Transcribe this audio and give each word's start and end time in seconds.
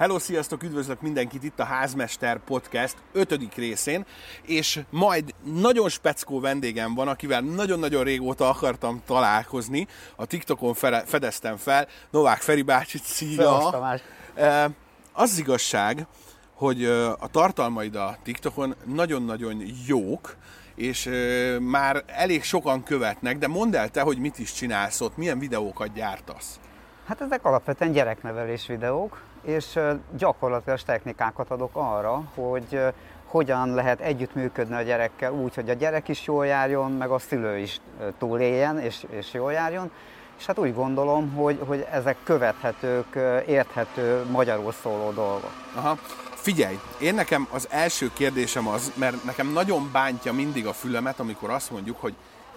Hello, 0.00 0.18
sziasztok, 0.18 0.62
üdvözlök 0.62 1.00
mindenkit 1.00 1.44
itt 1.44 1.60
a 1.60 1.64
Házmester 1.64 2.38
Podcast 2.38 2.96
5. 3.12 3.54
részén, 3.54 4.06
és 4.42 4.80
majd 4.90 5.34
nagyon 5.42 5.88
speckó 5.88 6.40
vendégem 6.40 6.94
van, 6.94 7.08
akivel 7.08 7.40
nagyon-nagyon 7.40 8.04
régóta 8.04 8.48
akartam 8.48 9.02
találkozni, 9.06 9.86
a 10.16 10.26
TikTokon 10.26 10.74
fedeztem 11.04 11.56
fel, 11.56 11.86
Novák 12.10 12.40
Feri 12.40 12.62
bácsi, 12.62 12.98
szia! 12.98 13.90
Az 15.12 15.38
igazság, 15.38 16.06
hogy 16.54 16.84
a 17.18 17.28
tartalmaid 17.30 17.94
a 17.94 18.16
TikTokon 18.22 18.74
nagyon-nagyon 18.84 19.62
jók, 19.86 20.36
és 20.74 21.10
már 21.60 22.04
elég 22.06 22.42
sokan 22.42 22.82
követnek, 22.82 23.38
de 23.38 23.48
mondd 23.48 23.76
el 23.76 23.88
te, 23.88 24.00
hogy 24.00 24.18
mit 24.18 24.38
is 24.38 24.52
csinálsz 24.52 25.00
ott, 25.00 25.16
milyen 25.16 25.38
videókat 25.38 25.92
gyártasz. 25.92 26.60
Hát 27.06 27.20
ezek 27.20 27.44
alapvetően 27.44 27.92
gyereknevelés 27.92 28.66
videók, 28.66 29.20
és 29.42 29.78
gyakorlatilag 30.16 30.80
technikákat 30.80 31.50
adok 31.50 31.70
arra, 31.72 32.22
hogy 32.34 32.80
hogyan 33.26 33.74
lehet 33.74 34.00
együttműködni 34.00 34.74
a 34.74 34.82
gyerekkel 34.82 35.32
úgy, 35.32 35.54
hogy 35.54 35.70
a 35.70 35.72
gyerek 35.72 36.08
is 36.08 36.26
jól 36.26 36.46
járjon, 36.46 36.92
meg 36.92 37.10
a 37.10 37.18
szülő 37.18 37.58
is 37.58 37.80
túléljen 38.18 38.78
és, 38.78 39.06
és 39.10 39.32
jól 39.32 39.52
járjon. 39.52 39.90
És 40.38 40.46
hát 40.46 40.58
úgy 40.58 40.74
gondolom, 40.74 41.32
hogy, 41.32 41.58
hogy 41.66 41.86
ezek 41.90 42.16
követhetők, 42.24 43.18
érthető, 43.46 44.24
magyarul 44.30 44.72
szóló 44.72 45.10
dolgok. 45.10 45.52
Aha. 45.74 45.98
Figyelj, 46.34 46.78
én 47.00 47.14
nekem 47.14 47.48
az 47.50 47.66
első 47.70 48.10
kérdésem 48.14 48.68
az, 48.68 48.92
mert 48.94 49.24
nekem 49.24 49.52
nagyon 49.52 49.90
bántja 49.92 50.32
mindig 50.32 50.66
a 50.66 50.72
fülemet, 50.72 51.20
amikor 51.20 51.50
azt 51.50 51.70
mondjuk, 51.70 52.00
hogy 52.00 52.14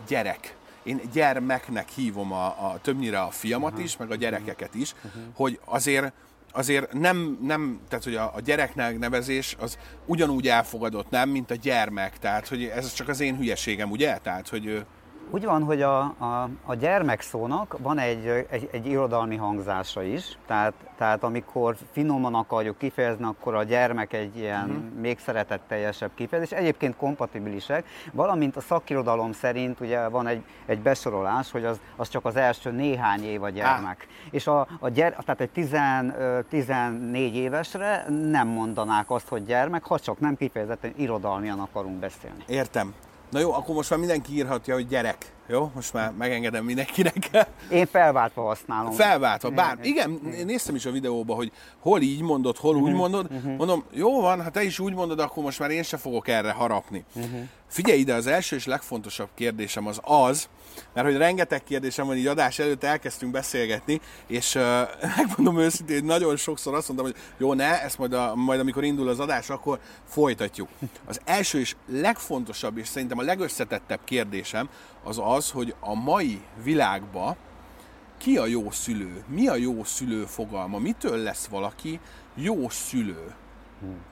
gyerek 0.08 0.56
én 0.84 1.02
gyermeknek 1.12 1.90
hívom 1.90 2.32
a, 2.32 2.46
a 2.46 2.78
többnyire 2.82 3.22
a 3.22 3.30
fiamat 3.30 3.72
uh-huh. 3.72 3.86
is, 3.86 3.98
meg 3.98 4.12
a 4.12 4.16
gyerekeket 4.16 4.76
is, 4.76 4.94
uh-huh. 4.94 5.22
hogy 5.36 5.60
azért 5.66 6.14
azért 6.54 6.94
nem, 6.94 7.38
nem 7.42 7.80
tehát 7.88 8.04
hogy 8.04 8.16
a, 8.16 8.32
a 8.36 8.40
gyereknek 8.40 9.00
nevezés 9.00 9.56
az 9.60 9.78
ugyanúgy 10.06 10.48
elfogadott, 10.48 11.10
nem, 11.10 11.30
mint 11.30 11.52
a 11.52 11.56
gyermek, 11.56 12.18
tehát 12.18 12.48
hogy 12.48 12.64
ez 12.64 12.94
csak 12.94 13.08
az 13.08 13.20
én 13.20 13.38
hülyeségem, 13.38 13.92
ugye? 13.92 14.18
Tehát, 14.18 14.48
hogy 14.48 14.86
úgy 15.32 15.46
van, 15.46 15.64
hogy 15.64 15.82
a, 15.82 16.00
a, 16.00 16.50
a 16.66 16.76
gyermekszónak 16.76 17.78
van 17.80 17.98
egy, 17.98 18.46
egy, 18.50 18.70
egy 18.72 18.86
irodalmi 18.86 19.36
hangzása 19.36 20.04
is, 20.04 20.38
tehát, 20.46 20.74
tehát 20.98 21.24
amikor 21.24 21.76
finoman 21.92 22.36
akarjuk 22.36 22.78
kifejezni, 22.78 23.24
akkor 23.24 23.56
a 23.56 23.64
gyermek 23.64 24.14
egy 24.14 24.38
ilyen 24.38 24.70
uh-huh. 24.70 25.00
még 25.02 25.20
szeretetteljesebb 25.20 26.12
kifejezés, 26.16 26.58
egyébként 26.58 26.96
kompatibilisek, 26.96 27.86
valamint 28.12 28.56
a 28.56 28.62
szakirodalom 28.62 29.32
szerint 29.32 29.80
ugye 29.80 30.08
van 30.08 30.28
egy, 30.28 30.44
egy 30.66 30.80
besorolás, 30.80 31.52
hogy 31.52 31.66
az, 31.66 31.80
az 31.96 32.10
csak 32.10 32.26
az 32.26 32.36
első 32.36 32.72
néhány 32.72 33.24
év 33.24 33.44
a 33.44 33.50
gyermek. 33.50 34.08
Ah. 34.10 34.34
És 34.34 34.48
a, 34.48 34.68
a 34.80 34.90
gyere, 34.90 35.16
tehát 35.26 35.42
egy 35.42 35.50
10, 35.50 35.76
14 36.50 37.36
évesre 37.36 38.06
nem 38.10 38.48
mondanák 38.48 39.12
azt, 39.12 39.28
hogy 39.28 39.46
gyermek, 39.46 39.84
ha 39.84 40.00
csak 40.00 40.20
nem 40.20 40.36
kifejezetten 40.36 40.94
irodalmian 40.96 41.60
akarunk 41.60 42.00
beszélni. 42.00 42.44
Értem. 42.48 42.94
Na 43.34 43.40
jó, 43.40 43.54
akkor 43.54 43.76
most 43.76 43.90
már 43.90 44.00
mindenki 44.00 44.34
írhatja, 44.34 44.74
hogy 44.74 44.88
gyerek. 44.88 45.18
Jó, 45.48 45.72
most 45.76 45.94
már 45.94 46.12
megengedem 46.18 46.66
mindenkinek. 46.66 47.30
Én 47.70 47.86
felváltva 47.86 48.42
használom. 48.42 48.92
Felváltva, 48.92 49.50
bár 49.50 49.78
igen, 49.82 50.20
néztem 50.46 50.76
is 50.76 50.86
a 50.86 50.92
videóba, 50.92 51.36
hogy 51.36 51.52
hol 51.80 52.02
így 52.02 52.22
mondod, 52.22 52.58
hol 52.58 52.76
úgy 52.76 52.90
mhm, 52.90 52.98
mondod. 52.98 53.32
Mhm. 53.32 53.52
Mondom, 53.52 53.84
jó 53.92 54.22
van, 54.22 54.44
ha 54.44 54.50
te 54.50 54.64
is 54.64 54.80
úgy 54.80 54.94
mondod, 54.94 55.20
akkor 55.20 55.44
most 55.44 55.60
már 55.60 55.70
én 55.70 55.84
se 55.84 55.98
fogok 55.98 56.28
erre 56.28 56.52
harapni. 56.52 57.06
Figyelj 57.74 58.00
ide, 58.00 58.14
az 58.14 58.28
első 58.28 58.56
és 58.56 58.66
legfontosabb 58.66 59.30
kérdésem 59.36 59.88
az 59.88 60.00
az, 60.04 60.50
mert 60.94 61.08
hogy 61.08 61.18
rengeteg 61.18 61.64
kérdésem 61.64 62.06
van, 62.06 62.16
így 62.16 62.28
adás 62.28 62.60
előtt 62.60 62.84
elkezdtünk 62.84 63.32
beszélgetni, 63.32 64.02
és 64.28 64.56
uh, 64.56 64.62
megmondom 65.18 65.60
őszintén, 65.60 66.06
nagyon 66.06 66.36
sokszor 66.36 66.74
azt 66.74 66.88
mondtam, 66.88 67.12
hogy 67.12 67.22
jó, 67.38 67.54
ne, 67.54 67.82
ezt 67.82 67.98
majd, 67.98 68.14
a, 68.14 68.36
majd 68.36 68.60
amikor 68.60 68.84
indul 68.84 69.08
az 69.08 69.20
adás, 69.20 69.50
akkor 69.50 69.80
folytatjuk. 70.08 70.70
Az 71.06 71.22
első 71.26 71.60
és 71.60 71.76
legfontosabb, 71.88 72.78
és 72.78 72.88
szerintem 72.88 73.18
a 73.18 73.24
legösszetettebb 73.24 74.04
kérdésem 74.04 74.70
az 75.04 75.22
az, 75.24 75.52
hogy 75.52 75.76
a 75.80 75.94
mai 75.94 76.42
világban 76.64 77.36
ki 78.18 78.38
a 78.38 78.46
jó 78.46 78.72
szülő? 78.72 79.24
Mi 79.28 79.48
a 79.48 79.56
jó 79.56 79.84
szülő 79.84 80.26
fogalma? 80.26 80.78
Mitől 80.78 81.18
lesz 81.18 81.46
valaki 81.46 82.00
jó 82.36 82.70
szülő? 82.70 83.34
Hmm. 83.80 84.12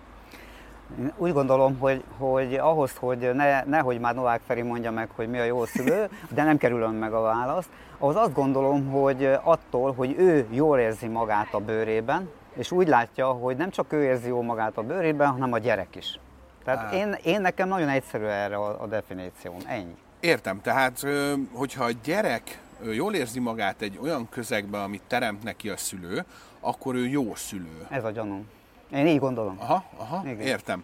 Én 1.00 1.14
úgy 1.18 1.34
gondolom, 1.34 1.78
hogy, 1.80 2.04
hogy 2.18 2.56
ahhoz, 2.56 2.96
hogy 2.96 3.32
ne, 3.34 3.64
nehogy 3.64 4.00
már 4.00 4.16
Novák 4.16 4.42
Feri 4.46 4.62
mondja 4.62 4.92
meg, 4.92 5.10
hogy 5.16 5.30
mi 5.30 5.40
a 5.40 5.44
jó 5.44 5.66
szülő, 5.66 6.10
de 6.30 6.44
nem 6.44 6.58
kerülöm 6.58 6.94
meg 6.94 7.14
a 7.14 7.22
választ, 7.22 7.70
ahhoz 7.98 8.16
azt 8.16 8.34
gondolom, 8.34 8.90
hogy 8.90 9.26
attól, 9.44 9.94
hogy 9.94 10.16
ő 10.18 10.48
jól 10.50 10.80
érzi 10.80 11.08
magát 11.08 11.54
a 11.54 11.60
bőrében, 11.60 12.30
és 12.54 12.72
úgy 12.72 12.88
látja, 12.88 13.28
hogy 13.28 13.58
nem 13.58 13.70
csak 13.70 13.94
ő 13.94 14.04
érzi 14.04 14.28
jól 14.28 14.44
magát 14.44 14.78
a 14.78 14.82
bőrében, 14.82 15.28
hanem 15.28 15.54
a 15.54 15.58
gyerek 15.58 15.96
is. 15.96 16.20
Tehát 16.64 16.94
én, 16.94 17.18
én 17.24 17.42
nekem 17.42 17.68
nagyon 17.68 17.90
egyszerű 17.90 18.24
erre 18.24 18.56
a, 18.56 18.82
a 18.82 18.88
definícióm, 18.88 19.58
ennyi. 19.66 19.96
Értem, 20.20 20.62
tehát 20.62 21.06
hogyha 21.54 21.84
a 21.84 21.90
gyerek 22.04 22.60
jól 22.92 23.14
érzi 23.14 23.40
magát 23.40 23.82
egy 23.82 24.00
olyan 24.02 24.28
közegben, 24.30 24.82
amit 24.82 25.02
teremt 25.08 25.44
neki 25.44 25.70
a 25.70 25.78
szülő, 25.78 26.26
akkor 26.60 26.96
ő 26.96 27.08
jó 27.08 27.36
szülő. 27.36 27.88
Ez 27.90 28.04
a 28.04 28.12
gyanúm. 28.12 28.48
Én 28.92 29.08
így 29.08 29.20
gondolom. 29.20 29.56
Aha, 29.60 29.84
aha, 29.98 30.22
Igen. 30.26 30.40
értem. 30.40 30.84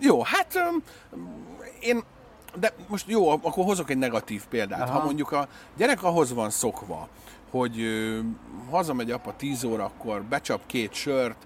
jó, 0.00 0.22
hát 0.22 0.58
én 1.80 2.02
de 2.58 2.72
most 2.88 3.08
jó, 3.08 3.28
akkor 3.28 3.64
hozok 3.64 3.90
egy 3.90 3.98
negatív 3.98 4.44
példát. 4.46 4.80
Aha. 4.88 4.98
Ha 4.98 5.04
mondjuk 5.04 5.32
a 5.32 5.48
gyerek 5.76 6.02
ahhoz 6.02 6.32
van 6.32 6.50
szokva, 6.50 7.08
hogy 7.50 7.80
ö, 7.80 8.18
hazamegy 8.70 9.10
apa 9.10 9.36
10 9.36 9.64
órakor, 9.64 10.22
becsap 10.22 10.60
két 10.66 10.92
sört, 10.92 11.36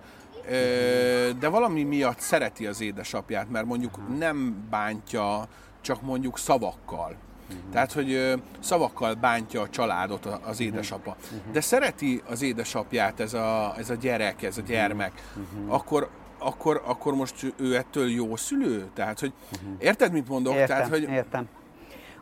ö, 0.49 1.31
de 1.39 1.49
valami 1.49 1.83
miatt 1.83 2.19
szereti 2.21 2.67
az 2.67 2.81
édesapját, 2.81 3.51
mert 3.51 3.67
mondjuk 3.67 4.19
nem 4.19 4.67
bántja 4.71 5.49
csak 5.81 6.03
mondjuk 6.03 6.39
szavakkal. 6.39 7.15
Uh-huh. 7.49 7.73
Tehát, 7.73 7.93
hogy 7.93 8.13
ö, 8.13 8.35
szavakkal 8.61 9.15
bántja 9.15 9.61
a 9.61 9.69
családot 9.69 10.27
az 10.45 10.61
édesapa. 10.61 11.17
Uh-huh. 11.25 11.53
De 11.53 11.61
szereti 11.61 12.23
az 12.29 12.43
édesapját 12.43 13.21
ez 13.21 13.35
a, 13.35 13.75
ez 13.79 13.91
a 13.91 13.95
gyerek, 13.95 14.43
ez 14.43 14.59
a 14.59 14.63
gyermek. 14.63 15.13
Uh-huh. 15.37 15.75
Akkor 15.75 16.09
akkor, 16.39 16.83
akkor 16.85 17.15
most 17.15 17.55
ő 17.57 17.77
ettől 17.77 18.11
jó 18.11 18.37
szülő? 18.37 18.89
Tehát, 18.95 19.21
hogy 19.21 19.33
érted, 19.79 20.13
mit 20.13 20.29
mondok? 20.29 20.55
Értem, 20.55 20.77
Tehát, 20.77 20.89
hogy... 20.89 21.03
értem. 21.03 21.49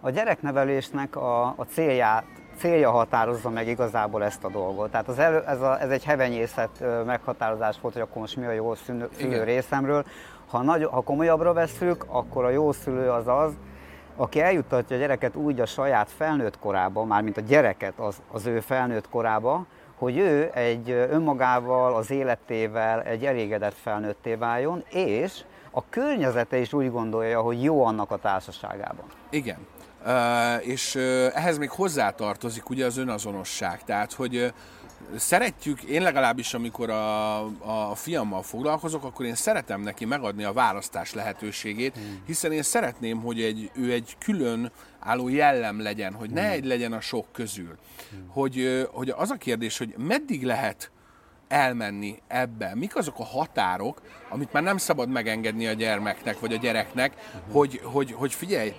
A 0.00 0.10
gyereknevelésnek 0.10 1.16
a, 1.16 1.46
a 1.46 1.66
célját, 1.72 2.24
célja 2.58 2.90
határozza 2.90 3.50
meg 3.50 3.68
igazából 3.68 4.24
ezt 4.24 4.44
a 4.44 4.50
dolgot. 4.50 4.90
Tehát 4.90 5.08
az 5.08 5.18
elő, 5.18 5.42
ez, 5.46 5.60
a, 5.60 5.80
ez 5.80 5.90
egy 5.90 6.04
hevenyészet 6.04 6.84
meghatározás 7.06 7.76
volt, 7.80 7.94
hogy 7.94 8.02
akkor 8.02 8.20
most 8.20 8.36
mi 8.36 8.44
a 8.44 8.50
jó 8.52 8.74
szülő, 8.74 9.08
szülő 9.18 9.44
részemről. 9.44 10.04
Ha, 10.48 10.62
nagy, 10.62 10.84
ha 10.84 11.00
komolyabbra 11.00 11.52
veszük, 11.52 12.04
akkor 12.08 12.44
a 12.44 12.50
jó 12.50 12.72
szülő 12.72 13.10
az 13.10 13.26
az, 13.26 13.52
aki 14.16 14.40
eljuttatja 14.40 14.96
a 14.96 14.98
gyereket 14.98 15.36
úgy 15.36 15.60
a 15.60 15.66
saját 15.66 16.10
felnőtt 16.16 16.58
korába, 16.58 17.04
mármint 17.04 17.36
a 17.36 17.40
gyereket 17.40 17.98
az, 17.98 18.22
az 18.32 18.46
ő 18.46 18.60
felnőtt 18.60 19.08
korába, 19.08 19.66
hogy 19.98 20.18
ő 20.18 20.50
egy 20.54 20.90
önmagával, 20.90 21.94
az 21.94 22.10
életével 22.10 23.02
egy 23.02 23.24
elégedett 23.24 23.74
felnőtté 23.74 24.34
váljon, 24.34 24.84
és 24.90 25.44
a 25.70 25.88
környezete 25.88 26.56
is 26.56 26.72
úgy 26.72 26.90
gondolja, 26.90 27.40
hogy 27.40 27.62
jó 27.62 27.84
annak 27.84 28.10
a 28.10 28.16
társaságában. 28.16 29.04
Igen. 29.30 29.66
Uh, 30.06 30.66
és 30.68 30.94
uh, 30.94 31.02
ehhez 31.34 31.58
még 31.58 31.70
hozzátartozik 31.70 32.68
ugye 32.70 32.86
az 32.86 32.96
önazonosság. 32.96 33.84
Tehát, 33.84 34.12
hogy 34.12 34.36
uh, 34.36 34.48
szeretjük, 35.16 35.82
én 35.82 36.02
legalábbis 36.02 36.54
amikor 36.54 36.90
a, 36.90 37.38
a 37.90 37.94
fiammal 37.94 38.42
foglalkozok, 38.42 39.04
akkor 39.04 39.26
én 39.26 39.34
szeretem 39.34 39.80
neki 39.80 40.04
megadni 40.04 40.44
a 40.44 40.52
választás 40.52 41.12
lehetőségét, 41.12 41.94
hmm. 41.94 42.22
hiszen 42.26 42.52
én 42.52 42.62
szeretném, 42.62 43.20
hogy 43.20 43.42
egy, 43.42 43.70
ő 43.74 43.92
egy 43.92 44.16
külön 44.18 44.72
álló 44.98 45.28
jellem 45.28 45.80
legyen, 45.80 46.14
hogy 46.14 46.30
ne 46.30 46.42
hmm. 46.42 46.50
egy 46.50 46.64
legyen 46.64 46.92
a 46.92 47.00
sok 47.00 47.26
közül. 47.32 47.78
Hmm. 48.10 48.28
Hogy, 48.28 48.86
hogy 48.92 49.10
az 49.10 49.30
a 49.30 49.36
kérdés, 49.36 49.78
hogy 49.78 49.94
meddig 49.98 50.44
lehet 50.44 50.90
elmenni 51.48 52.18
ebbe? 52.26 52.74
Mik 52.74 52.96
azok 52.96 53.18
a 53.18 53.24
határok, 53.24 54.00
amit 54.28 54.52
már 54.52 54.62
nem 54.62 54.76
szabad 54.76 55.08
megengedni 55.08 55.66
a 55.66 55.72
gyermeknek, 55.72 56.40
vagy 56.40 56.52
a 56.52 56.56
gyereknek, 56.56 57.12
hogy, 57.50 57.80
hogy, 57.82 58.12
hogy 58.12 58.34
figyelj, 58.34 58.72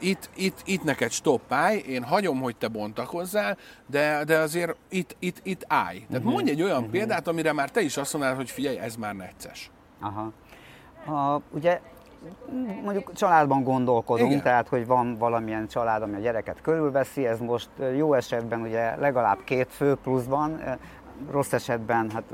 itt, 0.00 0.30
itt, 0.36 0.60
itt 0.64 0.82
neked 0.82 1.10
stoppálj, 1.10 1.78
én 1.78 2.02
hagyom, 2.02 2.40
hogy 2.40 2.56
te 2.56 2.68
bontakozzál, 2.68 3.56
de, 3.86 4.24
de 4.24 4.38
azért 4.38 4.76
itt, 4.88 5.16
itt, 5.18 5.40
itt 5.42 5.64
állj. 5.68 5.98
Tehát 5.98 6.16
uh-huh. 6.16 6.32
mondj 6.32 6.50
egy 6.50 6.62
olyan 6.62 6.76
uh-huh. 6.76 6.90
példát, 6.90 7.28
amire 7.28 7.52
már 7.52 7.70
te 7.70 7.80
is 7.80 7.96
azt 7.96 8.12
mondanád, 8.12 8.36
hogy 8.36 8.50
figyelj, 8.50 8.78
ez 8.78 8.96
már 8.96 9.14
necces. 9.14 9.70
Aha. 10.00 10.32
A, 11.06 11.40
ugye 11.50 11.80
mondjuk 12.82 13.12
családban 13.12 13.62
gondolkodunk, 13.62 14.30
Igen. 14.30 14.42
tehát 14.42 14.68
hogy 14.68 14.86
van 14.86 15.16
valamilyen 15.18 15.68
család, 15.68 16.02
ami 16.02 16.14
a 16.14 16.18
gyereket 16.18 16.60
körülveszi, 16.60 17.26
ez 17.26 17.38
most 17.40 17.68
jó 17.96 18.14
esetben 18.14 18.60
ugye 18.60 18.96
legalább 18.96 19.38
két 19.44 19.68
fő 19.70 19.94
pluszban, 19.94 20.60
rossz 21.30 21.52
esetben 21.52 22.10
hát 22.10 22.24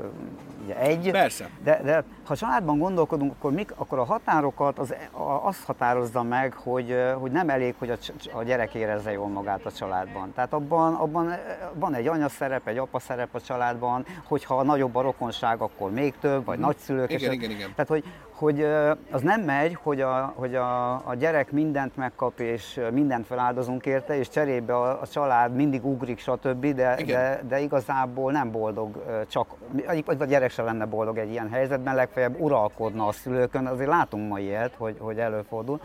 ugye 0.63 0.79
egy. 0.79 1.11
Persze. 1.11 1.49
De, 1.63 1.81
de 1.83 2.03
ha 2.25 2.35
családban 2.35 2.77
gondolkodunk, 2.77 3.31
akkor, 3.31 3.51
mik, 3.51 3.71
akkor 3.75 3.99
a 3.99 4.03
határokat 4.03 4.79
az, 4.79 4.93
a, 5.11 5.47
azt 5.47 5.63
határozza 5.63 6.23
meg, 6.23 6.53
hogy, 6.53 6.95
hogy 7.19 7.31
nem 7.31 7.49
elég, 7.49 7.75
hogy 7.77 7.89
a, 7.89 7.97
a 8.33 8.43
gyerek 8.43 8.73
érezze 8.73 9.11
jól 9.11 9.27
magát 9.27 9.65
a 9.65 9.71
családban. 9.71 10.33
Tehát 10.33 10.53
abban, 10.53 10.93
abban 10.93 11.35
van 11.73 11.93
egy 11.93 12.07
anya 12.07 12.29
szerep, 12.29 12.67
egy 12.67 12.77
apa 12.77 12.99
szerep 12.99 13.35
a 13.35 13.41
családban, 13.41 14.05
hogyha 14.23 14.63
nagyobb 14.63 14.95
a 14.95 15.01
rokonság, 15.01 15.61
akkor 15.61 15.91
még 15.91 16.13
több, 16.19 16.45
vagy 16.45 16.57
mm. 16.57 16.61
nagyszülők. 16.61 17.11
Igen, 17.11 17.31
igen, 17.31 17.51
igen. 17.51 17.69
Tehát, 17.75 17.87
hogy, 17.87 18.03
hogy 18.37 18.61
az 19.11 19.21
nem 19.21 19.41
megy, 19.41 19.77
hogy, 19.83 20.01
a, 20.01 20.33
hogy 20.35 20.55
a, 20.55 20.93
a 20.93 21.15
gyerek 21.15 21.51
mindent 21.51 21.95
megkap, 21.95 22.39
és 22.39 22.79
mindent 22.91 23.25
feláldozunk 23.25 23.85
érte, 23.85 24.17
és 24.17 24.29
cserébe 24.29 24.75
a, 24.75 25.01
a 25.01 25.07
család 25.07 25.55
mindig 25.55 25.85
ugrik, 25.85 26.19
stb., 26.19 26.65
de, 26.65 26.97
de, 27.05 27.41
de 27.47 27.59
igazából 27.59 28.31
nem 28.31 28.51
boldog 28.51 29.03
csak, 29.27 29.47
vagy 30.05 30.21
a 30.21 30.25
gyerek 30.25 30.51
se 30.51 30.63
lenne 30.63 30.85
boldog 30.85 31.17
egy 31.17 31.29
ilyen 31.29 31.49
helyzetben, 31.49 31.95
legfeljebb 31.95 32.39
uralkodna 32.39 33.07
a 33.07 33.11
szülőkön, 33.11 33.65
azért 33.65 33.89
látunk 33.89 34.29
ma 34.29 34.39
ilyet, 34.39 34.73
hogy, 34.77 34.95
hogy 34.99 35.19
előfordul. 35.19 35.79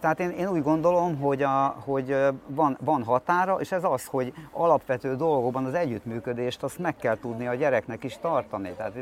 Tehát 0.00 0.20
én, 0.20 0.30
én 0.30 0.48
úgy 0.48 0.62
gondolom, 0.62 1.18
hogy, 1.20 1.42
a, 1.42 1.76
hogy 1.84 2.16
van, 2.46 2.78
van 2.80 3.04
határa, 3.04 3.60
és 3.60 3.72
ez 3.72 3.84
az, 3.84 4.04
hogy 4.04 4.32
alapvető 4.52 5.16
dolgokban 5.16 5.64
az 5.64 5.74
együttműködést 5.74 6.62
azt 6.62 6.78
meg 6.78 6.96
kell 6.96 7.18
tudni 7.18 7.46
a 7.46 7.54
gyereknek 7.54 8.04
is 8.04 8.18
tartani. 8.20 8.70
Tehát 8.76 8.92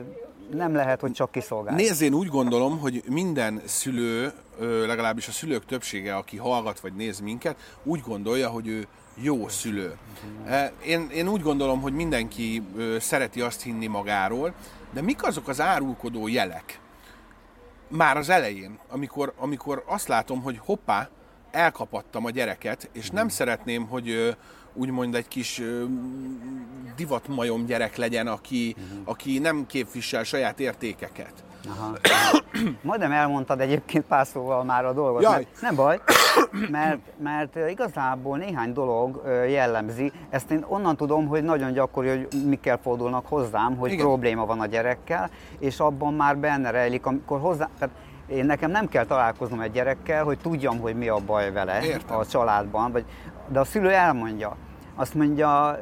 nem 0.50 0.74
lehet, 0.74 1.00
hogy 1.00 1.12
csak 1.12 1.30
kiszolgálni. 1.30 1.82
Nézd, 1.82 2.02
én 2.02 2.14
úgy 2.14 2.28
gondolom, 2.28 2.78
hogy 2.78 3.02
minden 3.08 3.62
szülő, 3.64 4.32
legalábbis 4.86 5.28
a 5.28 5.32
szülők 5.32 5.64
többsége, 5.64 6.16
aki 6.16 6.36
hallgat 6.36 6.80
vagy 6.80 6.92
néz 6.92 7.20
minket, 7.20 7.56
úgy 7.82 8.00
gondolja, 8.00 8.48
hogy 8.48 8.68
ő 8.68 8.86
jó 9.14 9.48
szülő. 9.48 9.96
Én, 10.86 11.08
én 11.12 11.28
úgy 11.28 11.42
gondolom, 11.42 11.80
hogy 11.80 11.92
mindenki 11.92 12.62
szereti 12.98 13.40
azt 13.40 13.62
hinni 13.62 13.86
magáról, 13.86 14.54
de 14.92 15.00
mik 15.02 15.22
azok 15.22 15.48
az 15.48 15.60
árulkodó 15.60 16.28
jelek? 16.28 16.80
Már 17.88 18.16
az 18.16 18.28
elején, 18.28 18.78
amikor, 18.88 19.32
amikor 19.36 19.84
azt 19.86 20.08
látom, 20.08 20.42
hogy 20.42 20.58
hoppá, 20.64 21.08
elkapattam 21.50 22.24
a 22.24 22.30
gyereket, 22.30 22.88
és 22.92 23.10
nem 23.10 23.28
szeretném, 23.28 23.86
hogy 23.86 24.36
úgymond 24.74 25.14
egy 25.14 25.28
kis 25.28 25.62
divatmajom 26.96 27.64
gyerek 27.64 27.96
legyen, 27.96 28.26
aki, 28.26 28.76
uh-huh. 28.78 28.98
aki 29.04 29.38
nem 29.38 29.66
képvisel 29.66 30.24
saját 30.24 30.60
értékeket. 30.60 31.32
Aha. 31.68 31.96
Majdnem 32.82 33.12
elmondtad 33.12 33.60
egyébként 33.60 34.04
pár 34.04 34.26
szóval 34.26 34.64
már 34.64 34.84
a 34.84 34.92
dolgot. 34.92 35.22
Jaj. 35.22 35.32
Mert, 35.32 35.60
nem 35.60 35.74
baj, 35.74 36.00
mert, 36.70 36.98
mert 37.22 37.70
igazából 37.70 38.38
néhány 38.38 38.72
dolog 38.72 39.22
jellemzi. 39.48 40.12
Ezt 40.30 40.50
én 40.50 40.64
onnan 40.68 40.96
tudom, 40.96 41.26
hogy 41.26 41.42
nagyon 41.42 41.72
gyakori, 41.72 42.08
hogy 42.08 42.28
mikkel 42.46 42.78
fordulnak 42.82 43.26
hozzám, 43.26 43.76
hogy 43.76 43.92
Igen. 43.92 44.04
probléma 44.04 44.46
van 44.46 44.60
a 44.60 44.66
gyerekkel, 44.66 45.30
és 45.58 45.78
abban 45.78 46.14
már 46.14 46.38
benne 46.38 46.70
rejlik, 46.70 47.06
amikor 47.06 47.40
hozzá... 47.40 47.68
Tehát 47.78 47.94
én 48.26 48.44
nekem 48.44 48.70
nem 48.70 48.88
kell 48.88 49.04
találkoznom 49.04 49.60
egy 49.60 49.72
gyerekkel, 49.72 50.24
hogy 50.24 50.38
tudjam, 50.38 50.80
hogy 50.80 50.96
mi 50.96 51.08
a 51.08 51.18
baj 51.26 51.52
vele 51.52 51.84
Értem. 51.84 52.16
a 52.16 52.26
családban, 52.26 52.92
vagy, 52.92 53.04
de 53.48 53.60
a 53.60 53.64
szülő 53.64 53.90
elmondja. 53.90 54.56
Azt 54.94 55.14
mondja, 55.14 55.78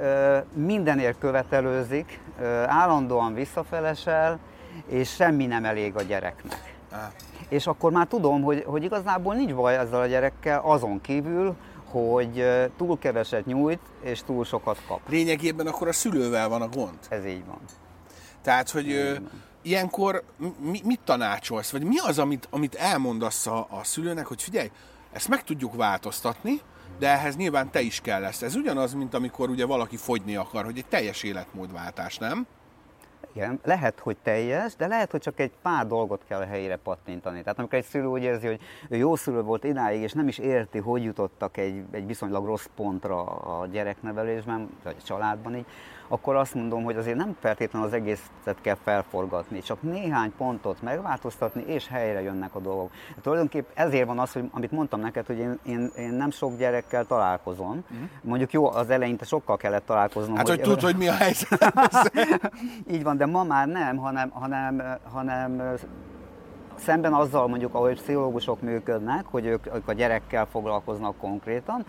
mindenért 0.54 1.18
követelőzik, 1.18 2.20
állandóan 2.66 3.34
visszafelesel, 3.34 4.38
és 4.86 5.10
semmi 5.10 5.46
nem 5.46 5.64
elég 5.64 5.96
a 5.96 6.02
gyereknek. 6.02 6.74
És 7.48 7.66
akkor 7.66 7.92
már 7.92 8.06
tudom, 8.06 8.42
hogy, 8.42 8.64
hogy 8.66 8.84
igazából 8.84 9.34
nincs 9.34 9.54
baj 9.54 9.76
ezzel 9.76 10.00
a 10.00 10.06
gyerekkel, 10.06 10.60
azon 10.64 11.00
kívül, 11.00 11.56
hogy 11.90 12.44
túl 12.76 12.98
keveset 12.98 13.46
nyújt, 13.46 13.80
és 14.00 14.22
túl 14.22 14.44
sokat 14.44 14.82
kap. 14.86 15.00
Lényegében 15.08 15.66
akkor 15.66 15.88
a 15.88 15.92
szülővel 15.92 16.48
van 16.48 16.62
a 16.62 16.68
gond. 16.68 16.98
Ez 17.08 17.26
így 17.26 17.46
van. 17.46 17.60
Tehát, 18.42 18.70
hogy 18.70 18.92
ö, 18.92 19.14
ilyenkor 19.62 20.22
mi, 20.60 20.80
mit 20.84 21.00
tanácsolsz, 21.04 21.70
vagy 21.70 21.84
mi 21.84 21.98
az, 21.98 22.18
amit, 22.18 22.48
amit 22.50 22.74
elmondasz 22.74 23.46
a, 23.46 23.66
a 23.70 23.84
szülőnek, 23.84 24.26
hogy 24.26 24.42
figyelj, 24.42 24.70
ezt 25.12 25.28
meg 25.28 25.44
tudjuk 25.44 25.74
változtatni, 25.74 26.60
de 26.98 27.08
ehhez 27.08 27.36
nyilván 27.36 27.70
te 27.70 27.80
is 27.80 28.00
kell 28.00 28.20
lesz. 28.20 28.42
Ez 28.42 28.54
ugyanaz, 28.54 28.94
mint 28.94 29.14
amikor 29.14 29.48
ugye 29.48 29.66
valaki 29.66 29.96
fogyni 29.96 30.36
akar, 30.36 30.64
hogy 30.64 30.78
egy 30.78 30.86
teljes 30.86 31.22
életmódváltás, 31.22 32.18
nem? 32.18 32.46
Igen, 33.34 33.60
lehet, 33.64 33.98
hogy 33.98 34.16
teljes, 34.22 34.76
de 34.76 34.86
lehet, 34.86 35.10
hogy 35.10 35.20
csak 35.20 35.40
egy 35.40 35.52
pár 35.62 35.86
dolgot 35.86 36.22
kell 36.28 36.40
a 36.40 36.44
helyére 36.44 36.76
pattintani. 36.76 37.42
Tehát 37.42 37.58
amikor 37.58 37.78
egy 37.78 37.84
szülő 37.84 38.06
úgy 38.06 38.22
érzi, 38.22 38.46
hogy 38.46 38.60
ő 38.88 38.96
jó 38.96 39.16
szülő 39.16 39.42
volt 39.42 39.64
idáig, 39.64 40.02
és 40.02 40.12
nem 40.12 40.28
is 40.28 40.38
érti, 40.38 40.78
hogy 40.78 41.02
jutottak 41.02 41.56
egy, 41.56 41.84
egy 41.90 42.06
viszonylag 42.06 42.46
rossz 42.46 42.66
pontra 42.76 43.24
a 43.24 43.66
gyereknevelésben, 43.66 44.68
vagy 44.82 44.96
a 44.98 45.02
családban 45.02 45.56
így, 45.56 45.66
akkor 46.08 46.36
azt 46.36 46.54
mondom, 46.54 46.82
hogy 46.82 46.96
azért 46.96 47.16
nem 47.16 47.36
feltétlenül 47.40 47.88
az 47.88 47.94
egészet 47.94 48.60
kell 48.60 48.76
felforgatni, 48.82 49.60
csak 49.60 49.82
néhány 49.82 50.32
pontot 50.36 50.82
megváltoztatni, 50.82 51.64
és 51.66 51.88
helyre 51.88 52.22
jönnek 52.22 52.54
a 52.54 52.60
dolgok. 52.60 52.90
Tulajdonképp 53.22 53.68
ezért 53.74 54.06
van 54.06 54.18
az, 54.18 54.32
hogy 54.32 54.44
amit 54.50 54.70
mondtam 54.70 55.00
neked, 55.00 55.26
hogy 55.26 55.38
én, 55.38 55.58
én, 55.62 55.90
én 55.96 56.12
nem 56.12 56.30
sok 56.30 56.56
gyerekkel 56.56 57.04
találkozom. 57.04 57.84
Mm. 57.94 58.02
Mondjuk 58.22 58.52
jó, 58.52 58.72
az 58.72 58.90
eleinte 58.90 59.24
sokkal 59.24 59.56
kellett 59.56 59.86
találkoznom. 59.86 60.36
Hát, 60.36 60.48
hogy, 60.48 60.60
hogy 60.60 60.68
tudd, 60.68 60.82
hogy 60.82 60.96
mi 60.96 61.08
a 61.08 61.14
helyzet. 61.14 61.72
Így 62.92 63.02
van, 63.02 63.16
de 63.16 63.26
ma 63.26 63.44
már 63.44 63.66
nem, 63.66 63.96
hanem, 63.96 64.30
hanem, 64.30 64.98
hanem 65.12 65.76
Szemben 66.84 67.12
azzal 67.12 67.48
mondjuk, 67.48 67.74
ahogy 67.74 68.00
pszichológusok 68.00 68.60
működnek, 68.60 69.24
hogy 69.26 69.46
ők, 69.46 69.66
ők 69.74 69.88
a 69.88 69.92
gyerekkel 69.92 70.46
foglalkoznak 70.46 71.16
konkrétan, 71.16 71.86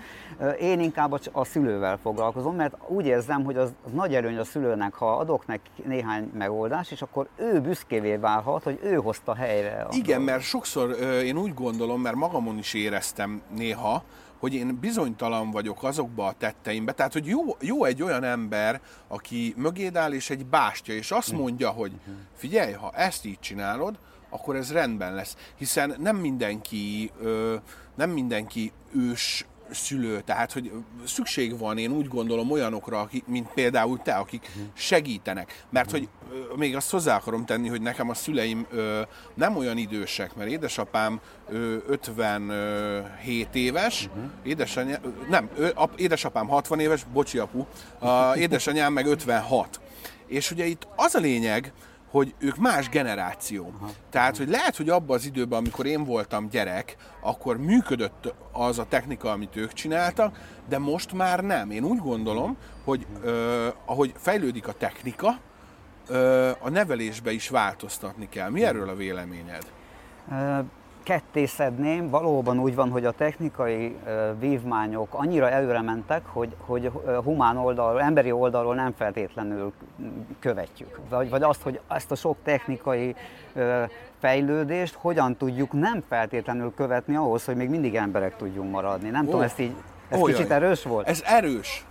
én 0.60 0.80
inkább 0.80 1.20
a 1.32 1.46
szülővel 1.46 1.98
foglalkozom, 1.98 2.56
mert 2.56 2.76
úgy 2.88 3.06
érzem, 3.06 3.44
hogy 3.44 3.58
az, 3.58 3.74
az 3.86 3.92
nagy 3.92 4.16
előny 4.16 4.38
a 4.38 4.44
szülőnek, 4.44 4.94
ha 4.94 5.18
adok 5.18 5.46
neki 5.48 5.70
néhány 5.86 6.32
megoldást, 6.34 6.92
és 6.92 7.02
akkor 7.02 7.28
ő 7.36 7.60
büszkévé 7.60 8.16
válhat, 8.16 8.64
hogy 8.64 8.80
ő 8.84 8.96
hozta 8.96 9.36
helyre. 9.36 9.88
Igen, 9.92 10.22
mert 10.22 10.42
sokszor 10.42 10.98
én 11.24 11.38
úgy 11.38 11.54
gondolom, 11.54 12.02
mert 12.02 12.16
magamon 12.16 12.58
is 12.58 12.74
éreztem 12.74 13.42
néha, 13.56 14.04
hogy 14.40 14.54
én 14.54 14.78
bizonytalan 14.82 15.52
vagyok 15.52 15.84
azokba 15.84 16.26
a 16.26 16.34
tetteimbe. 16.38 16.92
Tehát, 16.92 17.14
hogy 17.14 17.26
jó, 17.26 17.42
jó 17.62 17.84
egy 17.84 18.04
olyan 18.04 18.24
ember, 18.24 18.82
aki 19.08 19.54
mögéd 19.58 19.96
áll, 19.96 20.14
és 20.14 20.30
egy 20.30 20.46
bástya, 20.46 20.94
és 20.94 21.12
azt 21.12 21.30
hm. 21.30 21.36
mondja, 21.36 21.70
hogy 21.70 21.92
figyelj, 22.36 22.72
ha 22.72 22.92
ezt 22.96 23.26
így 23.26 23.40
csinálod, 23.40 23.98
akkor 24.34 24.56
ez 24.56 24.72
rendben 24.72 25.14
lesz. 25.14 25.36
Hiszen 25.58 25.96
nem 26.00 26.16
mindenki, 26.16 27.12
nem 27.96 28.10
mindenki 28.10 28.72
ős 28.96 29.46
szülő, 29.72 30.22
tehát 30.22 30.52
hogy 30.52 30.72
szükség 31.06 31.58
van, 31.58 31.78
én 31.78 31.92
úgy 31.92 32.08
gondolom 32.08 32.52
olyanokra, 32.52 33.10
mint 33.26 33.48
például 33.54 34.02
te, 34.02 34.14
akik 34.14 34.52
segítenek. 34.74 35.66
Mert 35.70 35.92
hogy 35.92 36.08
még 36.56 36.76
azt 36.76 36.92
hozzá 36.92 37.16
akarom 37.16 37.46
tenni, 37.46 37.68
hogy 37.68 37.82
nekem 37.82 38.10
a 38.10 38.14
szüleim 38.14 38.68
nem 39.34 39.58
olyan 39.58 39.78
idősek, 39.78 40.36
mert 40.36 40.50
édesapám 40.50 41.20
57 41.88 43.56
éves, 43.56 44.10
édesanyám, 44.44 45.00
nem, 45.30 45.50
édesapám 45.96 46.48
60 46.48 46.80
éves, 46.80 47.04
bocsi 47.14 47.38
apu, 47.38 47.66
a 48.00 48.34
édesanyám 48.46 48.94
meg 48.94 49.06
56. 49.06 49.80
És 50.28 50.52
ugye 50.52 50.66
itt 50.66 50.88
az 50.96 51.16
a 51.16 51.20
lényeg, 51.20 51.74
hogy 52.14 52.34
ők 52.38 52.56
más 52.56 52.90
generáció. 52.90 53.74
Aha. 53.80 53.90
Tehát, 54.10 54.38
hogy 54.38 54.50
lehet, 54.50 54.76
hogy 54.76 54.90
abban 54.90 55.16
az 55.16 55.26
időben, 55.26 55.60
amikor 55.60 55.86
én 55.86 56.04
voltam 56.04 56.50
gyerek, 56.50 56.96
akkor 57.22 57.58
működött 57.58 58.34
az 58.52 58.80
a 58.80 58.86
technika, 58.86 59.32
amit 59.32 59.56
ők 59.56 59.74
csináltak, 59.74 60.40
de 60.70 60.78
most 60.78 61.14
már 61.14 61.40
nem. 61.40 61.72
Én 61.72 61.84
úgy 61.84 62.00
gondolom, 62.00 62.58
hogy 62.84 63.06
ö, 63.24 63.68
ahogy 63.86 64.14
fejlődik 64.18 64.68
a 64.68 64.74
technika, 64.74 65.40
ö, 66.08 66.52
a 66.60 66.70
nevelésbe 66.70 67.32
is 67.32 67.50
változtatni 67.50 68.30
kell. 68.30 68.50
Mi 68.50 68.64
erről 68.64 68.90
a 68.90 68.96
véleményed? 68.96 69.64
Ketté 71.04 71.46
szedném, 71.46 72.10
valóban 72.10 72.60
úgy 72.60 72.76
van, 72.76 72.90
hogy 72.90 73.06
a 73.06 73.12
technikai 73.12 73.98
vívmányok 74.40 75.14
annyira 75.14 75.50
előre 75.50 75.82
mentek, 75.82 76.26
hogy, 76.26 76.56
hogy 76.66 76.92
humán 77.24 77.58
oldalról, 77.58 78.02
emberi 78.02 78.32
oldalról 78.32 78.76
nem 78.76 78.94
feltétlenül 78.98 79.74
követjük. 80.40 81.00
Vagy, 81.10 81.30
vagy 81.30 81.44
azt, 81.44 81.62
hogy 81.62 81.80
ezt 81.88 82.12
a 82.12 82.16
sok 82.16 82.38
technikai 82.44 83.16
fejlődést 84.20 84.94
hogyan 84.94 85.36
tudjuk 85.38 85.72
nem 85.72 86.04
feltétlenül 86.08 86.74
követni 86.76 87.16
ahhoz, 87.16 87.46
hogy 87.46 87.56
még 87.56 87.70
mindig 87.70 87.96
emberek 87.96 88.36
tudjunk 88.36 88.72
maradni. 88.72 89.10
Nem 89.10 89.22
oh. 89.22 89.26
tudom, 89.26 89.42
ezt 89.42 89.60
így, 89.60 89.76
ez 90.10 90.22
Olyan. 90.22 90.36
kicsit 90.36 90.52
erős 90.52 90.84
volt? 90.84 91.08
Ez 91.08 91.22
erős. 91.26 91.86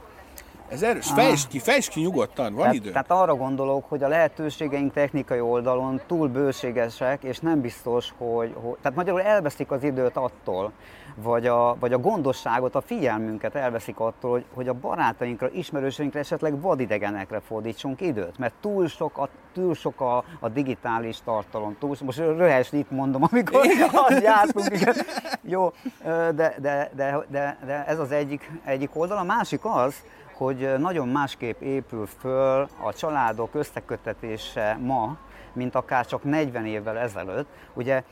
Ez 0.69 0.83
erős. 0.83 1.11
Fejtsd 1.11 1.49
ki, 1.49 1.59
fejtsd 1.59 1.91
ki 1.91 2.01
nyugodtan, 2.01 2.53
van 2.53 2.61
tehát, 2.61 2.75
idő. 2.75 2.91
Tehát 2.91 3.11
arra 3.11 3.35
gondolok, 3.35 3.85
hogy 3.89 4.03
a 4.03 4.09
lehetőségeink 4.09 4.93
technikai 4.93 5.41
oldalon 5.41 6.01
túl 6.07 6.29
bőségesek, 6.29 7.23
és 7.23 7.39
nem 7.39 7.61
biztos, 7.61 8.13
hogy, 8.19 8.55
hogy 8.55 8.77
tehát 8.83 8.97
magyarul 8.97 9.21
elveszik 9.21 9.71
az 9.71 9.83
időt 9.83 10.17
attól, 10.17 10.73
vagy 11.15 11.47
a, 11.47 11.77
vagy 11.81 11.93
a 11.93 11.99
gondosságot, 11.99 12.75
a 12.75 12.81
figyelmünket 12.81 13.55
elveszik 13.55 13.99
attól, 13.99 14.31
hogy, 14.31 14.45
hogy 14.55 14.69
a 14.69 14.73
barátainkra, 14.73 15.51
ismerőseinkre, 15.51 16.19
esetleg 16.19 16.61
vadidegenekre 16.61 17.41
fordítsunk 17.41 18.01
időt, 18.01 18.39
mert 18.39 18.55
túl 18.61 18.89
sok 18.89 19.19
a, 19.19 19.29
túl 19.55 19.75
sok 19.75 20.01
a, 20.01 20.25
a 20.41 20.49
digitális 20.49 21.19
tartalom, 21.25 21.77
túl, 21.79 21.97
most 22.05 22.19
röhes 22.19 22.73
itt 22.73 22.91
mondom, 22.91 23.23
amikor 23.31 23.61
azt 24.09 24.23
jártunk, 24.23 24.75
igen. 24.75 24.95
Jó, 25.43 25.73
de, 26.03 26.55
de, 26.59 26.91
de, 26.95 27.25
de, 27.29 27.57
de 27.67 27.85
ez 27.87 27.99
az 27.99 28.11
egyik, 28.11 28.51
egyik 28.65 28.91
oldal. 28.93 29.19
A 29.19 29.23
másik 29.23 29.61
az, 29.63 29.95
hogy 30.33 30.73
nagyon 30.79 31.09
másképp 31.09 31.61
épül 31.61 32.07
föl 32.07 32.69
a 32.83 32.95
családok 32.95 33.55
összekötetése 33.55 34.79
ma, 34.81 35.17
mint 35.53 35.75
akár 35.75 36.07
csak 36.07 36.25
40 36.25 36.67
évvel 36.67 36.99
ezelőtt. 36.99 37.47
Ugye 37.75 38.03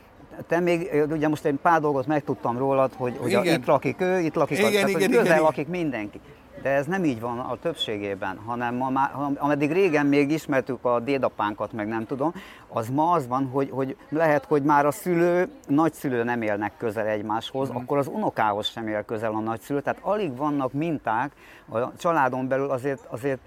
te 0.47 0.59
még, 0.59 1.03
ugye 1.09 1.27
most 1.27 1.45
egy 1.45 1.55
pár 1.61 1.81
dolgot 1.81 2.07
megtudtam 2.07 2.57
rólad, 2.57 2.91
hogy, 2.97 3.17
hogy 3.21 3.33
a, 3.33 3.43
itt 3.43 3.65
lakik 3.65 4.01
ő, 4.01 4.19
itt 4.19 4.35
lakik, 4.35 4.57
igen, 4.57 4.69
a, 4.69 4.73
tehát, 4.73 4.89
igen, 4.89 4.99
igen, 4.99 5.11
közel 5.11 5.25
igen. 5.25 5.41
lakik 5.41 5.67
mindenki. 5.67 6.19
De 6.61 6.69
ez 6.69 6.85
nem 6.85 7.03
így 7.03 7.19
van 7.19 7.39
a 7.39 7.57
többségében, 7.61 8.39
hanem 8.45 8.75
ma 8.75 8.89
már, 8.89 9.11
ameddig 9.37 9.71
régen 9.71 10.05
még 10.05 10.31
ismertük 10.31 10.85
a 10.85 10.99
dédapánkat, 10.99 11.71
meg 11.71 11.87
nem 11.87 12.05
tudom, 12.05 12.33
az 12.73 12.89
ma 12.89 13.11
az 13.11 13.27
van, 13.27 13.49
hogy, 13.51 13.69
hogy 13.69 13.97
lehet, 14.09 14.45
hogy 14.45 14.63
már 14.63 14.85
a 14.85 14.91
szülő, 14.91 15.49
nagyszülő 15.67 16.23
nem 16.23 16.41
élnek 16.41 16.71
közel 16.77 17.07
egymáshoz, 17.07 17.71
mm. 17.71 17.75
akkor 17.75 17.97
az 17.97 18.07
unokához 18.07 18.67
sem 18.67 18.87
él 18.87 19.03
közel 19.03 19.33
a 19.33 19.39
nagyszülő, 19.39 19.81
tehát 19.81 19.99
alig 20.01 20.35
vannak 20.35 20.73
minták, 20.73 21.31
a 21.69 21.95
családon 21.97 22.47
belül 22.47 22.69
azért, 22.69 23.05
azért 23.09 23.39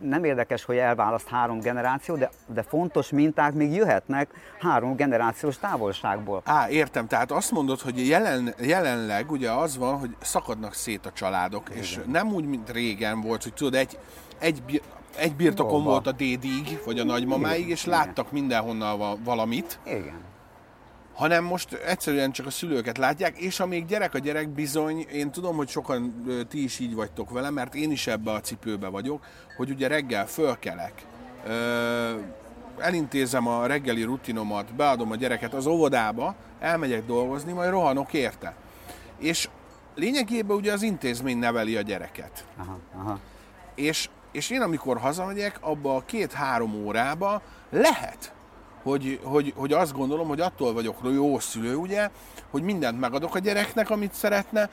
nem 0.00 0.24
érdekes, 0.24 0.64
hogy 0.64 0.76
elválaszt 0.76 1.28
három 1.28 1.60
generáció, 1.60 2.16
de, 2.16 2.30
de 2.46 2.62
fontos 2.62 3.10
minták 3.10 3.52
még 3.52 3.72
jöhetnek 3.72 4.28
három 4.60 4.96
generációs 4.96 5.58
távolságból. 5.58 6.42
Á, 6.44 6.68
értem, 6.68 7.06
tehát 7.06 7.30
azt 7.30 7.50
mondod, 7.50 7.80
hogy 7.80 8.08
jelen, 8.08 8.54
jelenleg 8.58 9.30
ugye 9.30 9.50
az 9.50 9.78
van, 9.78 9.98
hogy 9.98 10.16
szakadnak 10.20 10.74
szét 10.74 11.06
a 11.06 11.12
családok, 11.12 11.68
Igen. 11.68 11.82
és 11.82 12.00
nem 12.06 12.32
úgy, 12.32 12.44
mint 12.44 12.70
régen 12.70 13.20
volt, 13.20 13.42
hogy 13.42 13.54
tudod, 13.54 13.74
egy, 13.74 13.98
egy, 14.38 14.82
egy 15.16 15.34
birtokon 15.36 15.72
Dolga. 15.72 15.88
volt 15.90 16.06
a 16.06 16.12
dédig, 16.12 16.80
vagy 16.84 16.98
a 16.98 17.04
nagymamáig, 17.04 17.68
és 17.68 17.84
Igen. 17.86 17.98
láttak 17.98 18.32
mindenhonnan 18.32 18.98
va- 18.98 19.18
valamit, 19.24 19.78
Igen. 19.86 20.20
hanem 21.14 21.44
most 21.44 21.72
egyszerűen 21.72 22.32
csak 22.32 22.46
a 22.46 22.50
szülőket 22.50 22.98
látják, 22.98 23.38
és 23.38 23.60
amíg 23.60 23.86
gyerek 23.86 24.14
a 24.14 24.18
gyerek 24.18 24.48
bizony, 24.48 25.06
én 25.12 25.30
tudom, 25.30 25.56
hogy 25.56 25.68
sokan 25.68 26.24
ti 26.48 26.62
is 26.62 26.78
így 26.78 26.94
vagytok 26.94 27.30
vele, 27.30 27.50
mert 27.50 27.74
én 27.74 27.90
is 27.90 28.06
ebbe 28.06 28.30
a 28.32 28.40
cipőbe 28.40 28.88
vagyok, 28.88 29.24
hogy 29.56 29.70
ugye 29.70 29.86
reggel 29.88 30.26
fölkelek, 30.26 30.92
elintézem 32.78 33.46
a 33.46 33.66
reggeli 33.66 34.02
rutinomat, 34.02 34.74
beadom 34.74 35.10
a 35.10 35.16
gyereket 35.16 35.54
az 35.54 35.66
óvodába, 35.66 36.34
elmegyek 36.60 37.06
dolgozni, 37.06 37.52
majd 37.52 37.70
rohanok 37.70 38.12
érte. 38.12 38.54
És 39.18 39.48
lényegében 39.94 40.56
ugye 40.56 40.72
az 40.72 40.82
intézmény 40.82 41.38
neveli 41.38 41.76
a 41.76 41.80
gyereket. 41.80 42.44
Aha, 42.58 42.78
aha. 42.98 43.18
És, 43.74 44.08
és 44.32 44.50
én 44.50 44.60
amikor 44.60 44.98
hazamegyek, 44.98 45.58
abba 45.60 45.96
a 45.96 46.04
két-három 46.04 46.74
órába 46.74 47.42
lehet, 47.70 48.32
hogy, 48.82 49.20
hogy, 49.22 49.52
hogy 49.56 49.72
azt 49.72 49.92
gondolom, 49.92 50.28
hogy 50.28 50.40
attól 50.40 50.72
vagyok 50.72 50.98
jó 51.02 51.38
szülő, 51.38 51.74
ugye, 51.74 52.08
hogy 52.50 52.62
mindent 52.62 53.00
megadok 53.00 53.34
a 53.34 53.38
gyereknek, 53.38 53.90
amit 53.90 54.14
szeretne, 54.14 54.70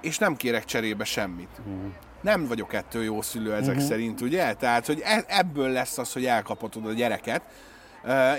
és 0.00 0.18
nem 0.18 0.36
kérek 0.36 0.64
cserébe 0.64 1.04
semmit. 1.04 1.60
Mm. 1.68 1.86
Nem 2.20 2.46
vagyok 2.46 2.72
ettől 2.72 3.02
jó 3.02 3.22
szülő 3.22 3.54
ezek 3.54 3.74
mm-hmm. 3.74 3.86
szerint, 3.86 4.20
ugye? 4.20 4.54
Tehát, 4.54 4.86
hogy 4.86 5.00
e- 5.04 5.24
ebből 5.26 5.68
lesz 5.68 5.98
az, 5.98 6.12
hogy 6.12 6.26
elkaphatod 6.26 6.86
a 6.86 6.92
gyereket. 6.92 7.42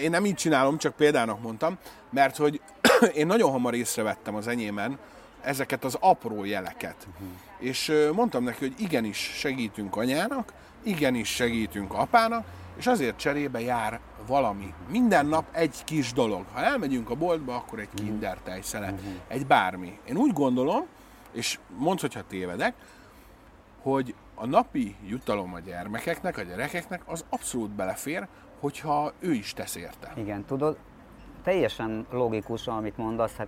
Én 0.02 0.10
nem 0.10 0.26
így 0.26 0.36
csinálom, 0.36 0.78
csak 0.78 0.96
példának 0.96 1.42
mondtam, 1.42 1.78
mert 2.10 2.38
hogy 2.38 2.62
én 3.14 3.26
nagyon 3.26 3.52
hamar 3.52 3.74
észrevettem 3.74 4.36
az 4.36 4.48
enyémen 4.48 4.98
ezeket 5.42 5.84
az 5.84 5.98
apró 6.00 6.46
jeleket. 6.46 6.96
Uh-huh. 7.12 7.28
És 7.66 7.92
mondtam 8.14 8.44
neki, 8.44 8.60
hogy 8.60 8.74
igenis 8.78 9.18
segítünk 9.18 9.96
anyának, 9.96 10.54
igenis 10.84 11.30
segítünk 11.30 11.94
apának, 11.94 12.46
és 12.78 12.88
azért 12.88 13.18
cserébe 13.18 13.62
jár 13.62 14.00
valami. 14.28 14.74
Minden 14.90 15.26
nap 15.26 15.46
egy 15.52 15.84
kis 15.84 16.14
dolog. 16.14 16.46
Ha 16.54 16.64
elmegyünk 16.64 17.10
a 17.10 17.16
boltba, 17.16 17.56
akkor 17.56 17.80
egy 17.80 17.90
kinder 17.94 18.38
tejszele, 18.44 18.92
uh-huh. 18.92 19.14
egy 19.28 19.46
bármi. 19.46 20.00
Én 20.08 20.18
úgy 20.18 20.34
gondolom, 20.34 20.86
és 21.32 21.60
mondd, 21.78 22.00
hogyha 22.00 22.28
tévedek, 22.28 22.74
hogy 23.82 24.16
a 24.36 24.46
napi 24.46 24.96
jutalom 25.08 25.54
a 25.54 25.60
gyermekeknek, 25.60 26.38
a 26.38 26.42
gyerekeknek 26.42 27.02
az 27.06 27.26
abszolút 27.30 27.70
belefér, 27.70 28.28
hogyha 28.60 29.14
ő 29.20 29.34
is 29.34 29.54
tesz 29.54 29.76
érte. 29.76 30.14
Igen, 30.16 30.46
tudod, 30.46 30.78
teljesen 31.44 32.06
logikus, 32.12 32.68
amit 32.68 32.98
mondasz. 32.98 33.36
Hát, 33.36 33.48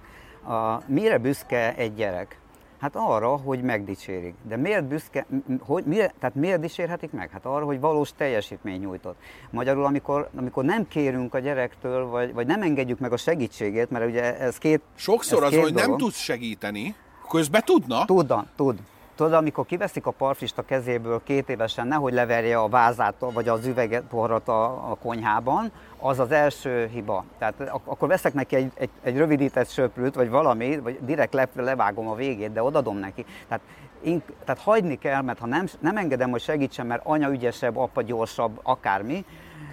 a, 0.55 0.83
mire 0.87 1.17
büszke 1.17 1.75
egy 1.75 1.93
gyerek? 1.93 2.39
Hát 2.79 2.95
arra, 2.95 3.35
hogy 3.35 3.61
megdicsérik. 3.61 4.33
De 4.47 4.55
miért 4.57 4.83
büszke, 4.85 5.25
hogy, 5.59 5.83
mire, 5.83 6.13
tehát 6.19 6.35
miért 6.35 6.59
dicsérhetik 6.59 7.11
meg? 7.11 7.29
Hát 7.29 7.45
arra, 7.45 7.65
hogy 7.65 7.79
valós 7.79 8.11
teljesítmény 8.17 8.79
nyújtott. 8.79 9.15
Magyarul, 9.49 9.85
amikor, 9.85 10.29
amikor 10.35 10.63
nem 10.63 10.87
kérünk 10.87 11.33
a 11.33 11.39
gyerektől, 11.39 12.05
vagy, 12.05 12.33
vagy 12.33 12.45
nem 12.47 12.61
engedjük 12.61 12.99
meg 12.99 13.13
a 13.13 13.17
segítségét, 13.17 13.89
mert 13.89 14.05
ugye 14.05 14.37
ez 14.39 14.57
két 14.57 14.81
Sokszor 14.95 15.37
ez 15.37 15.43
az, 15.43 15.49
két 15.49 15.61
hogy 15.61 15.73
nem 15.73 15.83
dolog. 15.85 15.99
tudsz 15.99 16.17
segíteni, 16.17 16.95
közben 17.29 17.61
tudna, 17.65 18.05
Tud, 18.05 18.33
tud. 18.55 18.79
Tudod, 19.17 19.33
amikor 19.33 19.65
kiveszik 19.65 20.05
a 20.05 20.11
parfist 20.11 20.57
a 20.57 20.65
kezéből 20.65 21.21
két 21.23 21.49
évesen, 21.49 21.87
nehogy 21.87 22.13
leverje 22.13 22.57
a 22.57 22.67
vázát 22.67 23.13
vagy 23.19 23.47
az 23.47 23.65
üveget 23.65 24.03
poharat 24.03 24.47
a, 24.47 24.91
a 24.91 24.97
konyhában, 25.01 25.71
az 25.99 26.19
az 26.19 26.31
első 26.31 26.89
hiba. 26.93 27.23
Tehát 27.37 27.53
ak- 27.59 27.87
akkor 27.87 28.07
veszek 28.07 28.33
neki 28.33 28.55
egy, 28.55 28.71
egy, 28.75 28.89
egy 29.03 29.17
rövidített 29.17 29.69
söprűt, 29.69 30.15
vagy 30.15 30.29
valami, 30.29 30.79
vagy 30.79 30.99
direkt 31.01 31.33
le, 31.33 31.49
levágom 31.55 32.07
a 32.07 32.15
végét, 32.15 32.51
de 32.51 32.63
odadom 32.63 32.97
neki. 32.97 33.25
Tehát, 33.47 33.63
ink, 34.01 34.23
tehát 34.45 34.61
hagyni 34.61 34.97
kell, 34.97 35.21
mert 35.21 35.39
ha 35.39 35.47
nem, 35.47 35.65
nem 35.79 35.97
engedem, 35.97 36.29
hogy 36.29 36.41
segítsen, 36.41 36.85
mert 36.85 37.05
anya 37.05 37.29
ügyesebb, 37.29 37.77
apa 37.77 38.01
gyorsabb, 38.01 38.59
akármi, 38.63 39.25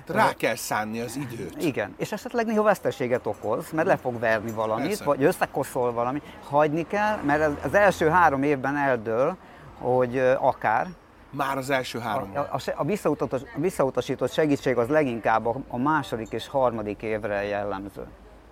rá 0.07 0.33
kell 0.33 0.55
szánni 0.55 1.01
az 1.01 1.17
időt. 1.17 1.63
igen, 1.63 1.95
és 1.99 2.13
esetleg 2.13 2.47
néha 2.47 2.63
veszteséget 2.63 3.27
okoz, 3.27 3.71
mert 3.71 3.87
le 3.87 3.97
fog 3.97 4.19
verni 4.19 4.51
valamit, 4.51 4.87
Persze. 4.87 5.05
vagy 5.05 5.23
összekoszol 5.23 5.93
valamit. 5.93 6.23
Hagyni 6.49 6.87
kell, 6.87 7.17
mert 7.17 7.65
az 7.65 7.75
első 7.75 8.09
három 8.09 8.43
évben 8.43 8.77
eldől, 8.77 9.37
hogy 9.79 10.19
akár. 10.39 10.87
Már 11.31 11.57
az 11.59 11.71
első 11.71 11.99
három. 11.99 12.31
A, 12.35 12.39
a, 12.39 12.59
a, 12.75 12.85
visszautas, 12.85 13.41
a 13.57 13.61
visszautasított 13.61 14.33
segítség 14.33 14.77
az 14.77 14.89
leginkább 14.89 15.47
a, 15.47 15.55
a 15.69 15.79
második 15.79 16.31
és 16.31 16.49
harmadik 16.49 17.03
évre 17.03 17.45
jellemző. 17.45 18.07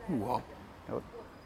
Húha. 0.06 0.40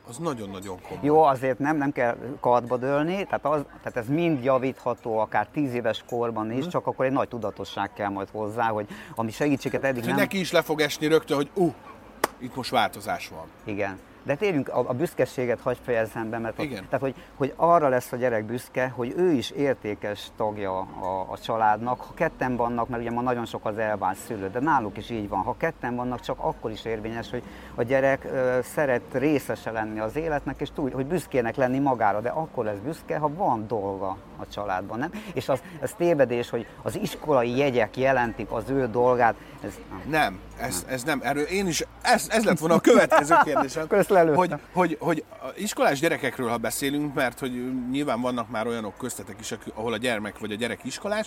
Az 0.08 0.16
nagyon-nagyon 0.16 0.80
komoly. 0.82 1.04
Jó, 1.04 1.22
azért 1.22 1.58
nem, 1.58 1.76
nem 1.76 1.92
kell 1.92 2.16
kartba 2.40 2.76
dőlni, 2.76 3.25
tehát, 3.25 3.44
az, 3.44 3.62
tehát 3.82 3.96
ez 3.96 4.08
mind 4.08 4.44
javítható, 4.44 5.18
akár 5.18 5.46
tíz 5.46 5.75
éves 5.75 6.04
korban 6.08 6.52
is, 6.52 6.66
csak 6.66 6.86
akkor 6.86 7.04
egy 7.04 7.12
nagy 7.12 7.28
tudatosság 7.28 7.92
kell 7.92 8.08
majd 8.08 8.28
hozzá, 8.32 8.68
hogy 8.68 8.86
ami 9.14 9.30
segítséget 9.30 9.84
eddig 9.84 9.98
Hogy 9.98 10.08
nem... 10.08 10.18
neki 10.18 10.38
is 10.38 10.52
le 10.52 10.62
fog 10.62 10.80
esni 10.80 11.06
rögtön, 11.06 11.36
hogy 11.36 11.50
uh, 11.54 11.75
itt 12.38 12.56
most 12.56 12.70
változás 12.70 13.28
van. 13.28 13.46
Igen. 13.64 13.98
De 14.26 14.35
térjünk, 14.35 14.68
a, 14.68 14.78
a 14.88 14.92
büszkeséget 14.92 15.61
hagy 15.61 15.78
fejezzem 15.83 16.30
be, 16.30 16.38
mert 16.38 16.59
a, 16.59 16.62
Igen. 16.62 16.85
tehát, 16.85 17.00
hogy, 17.00 17.14
hogy 17.37 17.52
arra 17.56 17.88
lesz 17.88 18.12
a 18.12 18.16
gyerek 18.16 18.45
büszke, 18.45 18.88
hogy 18.88 19.14
ő 19.16 19.30
is 19.30 19.50
értékes 19.50 20.30
tagja 20.37 20.78
a, 20.78 21.26
a 21.28 21.38
családnak. 21.38 22.00
Ha 22.00 22.14
ketten 22.14 22.56
vannak, 22.56 22.88
mert 22.88 23.02
ugye 23.02 23.11
ma 23.11 23.21
nagyon 23.21 23.45
sok 23.45 23.66
az 23.66 23.78
elvált 23.78 24.16
szülő, 24.16 24.50
de 24.50 24.61
náluk 24.61 24.97
is 24.97 25.11
így 25.11 25.28
van. 25.28 25.42
Ha 25.42 25.56
ketten 25.59 25.97
vannak, 25.97 26.21
csak 26.21 26.37
akkor 26.40 26.71
is 26.71 26.85
érvényes, 26.85 27.30
hogy 27.30 27.42
a 27.75 27.83
gyerek 27.83 28.25
ö, 28.25 28.59
szeret 28.62 29.02
részese 29.12 29.71
lenni 29.71 29.99
az 29.99 30.16
életnek, 30.16 30.61
és 30.61 30.71
tud, 30.75 30.92
hogy 30.92 31.06
büszkének 31.06 31.56
lenni 31.56 31.78
magára, 31.78 32.21
de 32.21 32.28
akkor 32.28 32.64
lesz 32.64 32.78
büszke, 32.85 33.18
ha 33.18 33.35
van 33.35 33.66
dolga 33.66 34.16
a 34.37 34.49
családban, 34.49 34.99
nem? 34.99 35.11
És 35.33 35.49
az, 35.49 35.62
ez 35.80 35.92
tévedés, 35.92 36.50
hogy 36.50 36.66
az 36.83 36.97
iskolai 36.97 37.56
jegyek 37.56 37.97
jelentik 37.97 38.50
az 38.50 38.71
ő 38.71 38.87
dolgát, 38.87 39.35
ez 39.64 39.78
nem. 39.90 40.02
Nem, 40.09 40.40
ez, 40.60 40.84
ez 40.88 41.02
nem. 41.02 41.20
Erről 41.22 41.42
én 41.42 41.66
is, 41.66 41.84
ez, 42.02 42.26
ez 42.28 42.44
lett 42.44 42.58
volna 42.58 42.75
a 42.75 42.80
következő 42.80 43.34
kérdésem. 43.44 43.86
Lelőttem. 44.08 44.34
hogy, 44.36 44.60
hogy, 44.72 44.96
hogy 45.00 45.25
a 45.42 45.46
iskolás 45.56 46.00
gyerekekről, 46.00 46.48
ha 46.48 46.56
beszélünk, 46.56 47.14
mert 47.14 47.38
hogy 47.38 47.72
nyilván 47.90 48.20
vannak 48.20 48.50
már 48.50 48.66
olyanok 48.66 48.96
köztetek 48.98 49.36
is, 49.40 49.54
ahol 49.75 49.92
a 49.92 49.96
gyermek 49.96 50.38
vagy 50.38 50.52
a 50.52 50.56
gyerek 50.56 50.84
iskolás, 50.84 51.26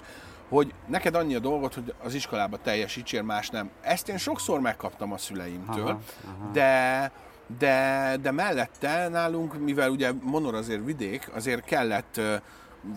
hogy 0.49 0.73
neked 0.87 1.15
annyi 1.15 1.35
a 1.35 1.39
dolgot, 1.39 1.73
hogy 1.73 1.93
az 2.03 2.13
iskolába 2.13 2.57
teljesítsél, 2.57 3.21
más 3.21 3.49
nem. 3.49 3.69
Ezt 3.81 4.09
én 4.09 4.17
sokszor 4.17 4.59
megkaptam 4.59 5.13
a 5.13 5.17
szüleimtől, 5.17 5.83
Aha, 5.83 5.99
aha. 6.39 6.51
de 6.53 7.11
de, 7.57 8.15
de 8.21 8.31
mellette 8.31 9.07
nálunk, 9.07 9.59
mivel 9.59 9.89
ugye 9.89 10.11
Monor 10.21 10.55
azért 10.55 10.85
vidék, 10.85 11.29
azért 11.35 11.63
kellett 11.63 12.21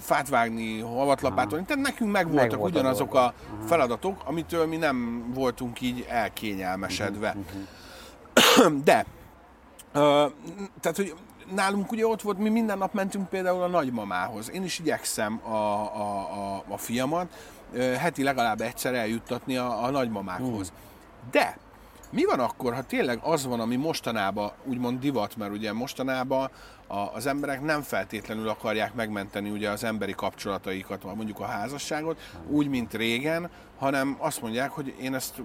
fát 0.01 0.29
vágni, 0.29 0.81
havat 0.81 1.21
lapátolni, 1.21 1.65
tehát 1.65 1.83
nekünk 1.83 2.12
meg 2.12 2.31
voltak 2.31 2.59
volt 2.59 2.75
a 2.75 2.79
ugyanazok 2.79 3.12
dolga. 3.12 3.27
a 3.27 3.35
feladatok, 3.67 4.23
amitől 4.25 4.67
mi 4.67 4.77
nem 4.77 5.27
voltunk 5.35 5.81
így 5.81 6.07
elkényelmesedve. 6.09 7.37
De, 8.85 9.07
ö, 9.93 10.27
tehát, 10.81 10.97
hogy 10.97 11.15
nálunk 11.55 11.93
ugye 11.93 12.07
ott 12.07 12.23
volt, 12.23 12.39
mi 12.39 12.49
minden 12.49 12.79
nap 12.79 12.95
mentünk 12.95 13.29
például 13.29 13.62
a 13.62 13.67
nagymamához. 13.67 14.51
Én 14.51 14.65
is 14.65 14.79
igyekszem 14.79 15.41
a, 15.45 15.49
a, 15.49 16.29
a, 16.57 16.65
a 16.69 16.77
fiamat 16.77 17.29
heti 17.99 18.23
legalább 18.23 18.61
egyszer 18.61 18.95
eljuttatni 18.95 19.57
a, 19.57 19.85
a 19.85 19.91
nagymamákhoz. 19.91 20.73
De 21.31 21.59
mi 22.12 22.25
van 22.25 22.40
akkor, 22.40 22.75
ha 22.75 22.83
tényleg 22.83 23.19
az 23.23 23.47
van, 23.47 23.61
ami 23.61 23.76
mostanában 23.76 24.52
úgymond 24.64 25.00
divat, 25.00 25.37
mert 25.37 25.52
ugye 25.52 25.73
mostanában 25.73 26.50
a, 26.87 26.97
az 26.97 27.26
emberek 27.26 27.61
nem 27.61 27.83
feltétlenül 27.83 28.49
akarják 28.49 28.95
megmenteni 28.95 29.50
ugye 29.50 29.71
az 29.71 29.85
emberi 29.85 30.12
kapcsolataikat, 30.12 31.14
mondjuk 31.14 31.40
a 31.40 31.45
házasságot, 31.45 32.21
úgy, 32.49 32.69
mint 32.69 32.95
régen, 32.95 33.50
hanem 33.78 34.16
azt 34.19 34.42
mondják, 34.42 34.71
hogy 34.71 34.95
én 35.00 35.14
ezt 35.14 35.42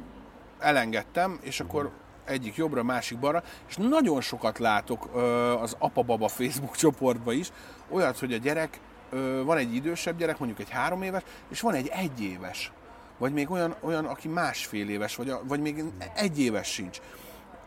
elengedtem, 0.60 1.40
és 1.42 1.60
akkor 1.60 1.92
egyik 2.26 2.56
jobbra, 2.56 2.84
másik 2.84 3.20
balra, 3.20 3.44
és 3.68 3.76
nagyon 3.78 4.22
sokat 4.22 4.60
látok 4.60 5.16
az 5.62 5.76
apa-baba 5.80 6.28
Facebook 6.28 6.76
csoportba 6.76 7.32
is, 7.32 7.52
olyat, 7.90 8.20
hogy 8.20 8.34
a 8.34 8.38
gyerek 8.38 8.80
van 9.44 9.58
egy 9.58 9.76
idősebb 9.76 10.18
gyerek, 10.18 10.38
mondjuk 10.38 10.60
egy 10.60 10.70
három 10.70 11.02
éves, 11.02 11.22
és 11.50 11.62
van 11.62 11.74
egy 11.74 11.88
egyéves. 11.88 12.72
Vagy 13.18 13.34
még 13.34 13.52
olyan, 13.52 13.76
olyan 13.80 14.06
aki 14.06 14.28
másfél 14.28 14.90
éves, 14.90 15.16
vagy, 15.16 15.30
a, 15.30 15.42
vagy 15.48 15.60
még 15.60 15.84
egy 16.16 16.40
éves 16.40 16.68
sincs. 16.68 17.00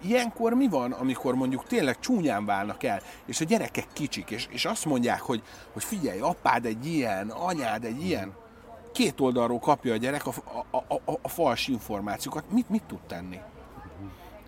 Ilyenkor 0.02 0.54
mi 0.54 0.68
van, 0.68 0.92
amikor 0.92 1.34
mondjuk 1.34 1.64
tényleg 1.66 1.98
csúnyán 1.98 2.44
válnak 2.44 2.82
el, 2.82 3.00
és 3.26 3.40
a 3.40 3.44
gyerekek 3.44 3.86
kicsik, 3.92 4.30
és, 4.30 4.46
és 4.50 4.64
azt 4.64 4.84
mondják, 4.84 5.20
hogy, 5.20 5.42
hogy 5.72 5.84
figyelj, 5.84 6.20
apád 6.20 6.64
egy 6.64 6.86
ilyen, 6.86 7.28
anyád 7.30 7.84
egy 7.84 8.02
ilyen. 8.04 8.32
Két 8.92 9.20
oldalról 9.20 9.58
kapja 9.58 9.92
a 9.92 9.96
gyerek 9.96 10.26
a, 10.26 10.32
a, 10.70 10.76
a, 10.94 11.18
a 11.22 11.28
fals 11.28 11.68
információkat. 11.68 12.44
Mit, 12.50 12.68
mit 12.68 12.82
tud 12.82 13.00
tenni? 13.06 13.38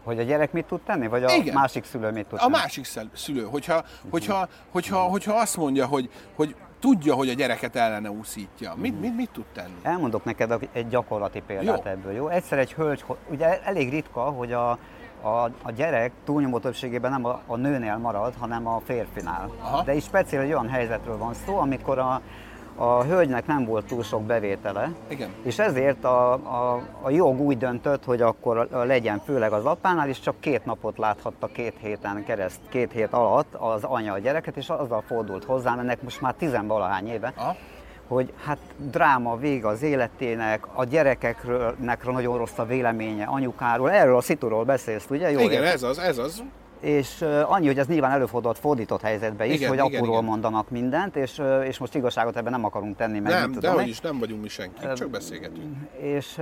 Hogy 0.03 0.19
a 0.19 0.23
gyerek 0.23 0.53
mit 0.53 0.65
tud 0.65 0.81
tenni, 0.81 1.07
vagy 1.09 1.25
a 1.25 1.35
Igen. 1.35 1.55
másik 1.55 1.85
szülő 1.85 2.11
mit 2.11 2.27
tud 2.27 2.39
A 2.39 2.41
tenni? 2.41 2.53
másik 2.53 2.85
szel- 2.85 3.11
szülő, 3.17 3.45
hogyha, 3.45 3.85
hogyha, 4.11 4.49
hogyha, 4.71 4.99
hogyha 4.99 5.35
azt 5.35 5.57
mondja, 5.57 5.87
hogy, 5.87 6.11
hogy 6.35 6.55
tudja, 6.83 7.15
hogy 7.15 7.29
a 7.29 7.33
gyereket 7.33 7.77
ellene 7.77 8.11
úszítja, 8.11 8.75
mit, 8.77 9.01
mit, 9.01 9.17
mit 9.17 9.31
tud 9.33 9.45
tenni? 9.55 9.75
Elmondok 9.83 10.25
neked 10.25 10.69
egy 10.73 10.89
gyakorlati 10.89 11.43
példát 11.47 11.85
Jó. 11.85 11.91
ebből, 11.91 12.13
jó? 12.13 12.29
Egyszer 12.29 12.59
egy 12.59 12.73
hölgy, 12.73 13.05
ugye 13.31 13.63
elég 13.63 13.91
ritka, 13.91 14.21
hogy 14.21 14.53
a, 14.53 14.71
a, 15.23 15.51
a 15.63 15.71
gyerek 15.75 16.13
túlnyomó 16.25 16.59
többségében 16.59 17.11
nem 17.11 17.25
a, 17.25 17.41
a 17.47 17.57
nőnél 17.57 17.97
marad, 17.97 18.35
hanem 18.39 18.67
a 18.67 18.81
férfinál. 18.85 19.51
Aha. 19.61 19.83
De 19.83 19.95
is 19.95 20.05
speciál 20.05 20.43
egy 20.43 20.53
olyan 20.53 20.69
helyzetről 20.69 21.19
van 21.19 21.35
szó, 21.47 21.57
amikor 21.59 21.99
a, 21.99 22.21
a 22.77 23.03
hölgynek 23.03 23.47
nem 23.47 23.65
volt 23.65 23.87
túl 23.87 24.03
sok 24.03 24.23
bevétele, 24.23 24.93
Igen. 25.09 25.31
és 25.43 25.59
ezért 25.59 26.05
a, 26.05 26.33
a, 26.33 26.83
a 27.03 27.11
jog 27.11 27.41
úgy 27.41 27.59
döntött, 27.59 28.05
hogy 28.05 28.21
akkor 28.21 28.69
legyen 28.71 29.23
főleg 29.25 29.53
az 29.53 29.65
apánál, 29.65 30.09
és 30.09 30.21
csak 30.21 30.41
két 30.41 30.65
napot 30.65 30.99
láthatta 30.99 31.47
két 31.47 31.75
héten 31.81 32.25
kereszt, 32.25 32.61
két 32.69 32.93
hét 32.93 33.13
alatt 33.13 33.55
az 33.55 33.85
anya 33.85 34.13
a 34.13 34.19
gyereket, 34.19 34.57
és 34.57 34.69
azzal 34.69 35.03
fordult 35.07 35.45
hozzám, 35.45 35.79
ennek 35.79 36.03
most 36.03 36.21
már 36.21 36.35
tizenvalahány 36.35 37.09
éve, 37.09 37.33
Aha. 37.37 37.57
hogy 38.09 38.33
hát 38.45 38.59
dráma 38.77 39.37
vége 39.37 39.69
az 39.69 39.83
életének, 39.83 40.67
a 40.75 40.85
gyerekekről 40.85 41.75
nekről 41.81 42.13
nagyon 42.13 42.39
rossz 42.39 42.59
a 42.59 42.65
véleménye, 42.65 43.25
anyukáról, 43.25 43.91
erről 43.91 44.17
a 44.17 44.21
szituról 44.21 44.65
beszélsz, 44.65 45.07
ugye? 45.11 45.31
Jól 45.31 45.41
Igen, 45.41 45.53
értem? 45.53 45.73
ez 45.73 45.83
az, 45.83 45.99
ez 45.99 46.19
az. 46.19 46.43
És 46.83 47.25
annyi, 47.47 47.67
hogy 47.67 47.79
ez 47.79 47.87
nyilván 47.87 48.11
előfordult 48.11 48.59
fordított 48.59 49.01
helyzetben 49.01 49.47
is, 49.49 49.55
Igen, 49.55 49.69
hogy 49.69 49.79
igen, 49.79 49.93
apuról 49.93 50.15
igen. 50.15 50.25
mondanak 50.25 50.71
mindent, 50.71 51.17
és, 51.17 51.43
és 51.65 51.79
most 51.79 51.95
igazságot 51.95 52.37
ebben 52.37 52.53
nem 52.53 52.65
akarunk 52.65 52.97
tenni, 52.97 53.19
meg 53.19 53.33
Nem, 53.33 53.53
de 53.53 53.71
hogy 53.71 53.89
is, 53.89 54.01
nem 54.01 54.19
vagyunk 54.19 54.43
mi 54.43 54.49
senki, 54.49 54.87
csak 54.97 55.11
beszélgetünk. 55.11 55.77
És, 56.01 56.41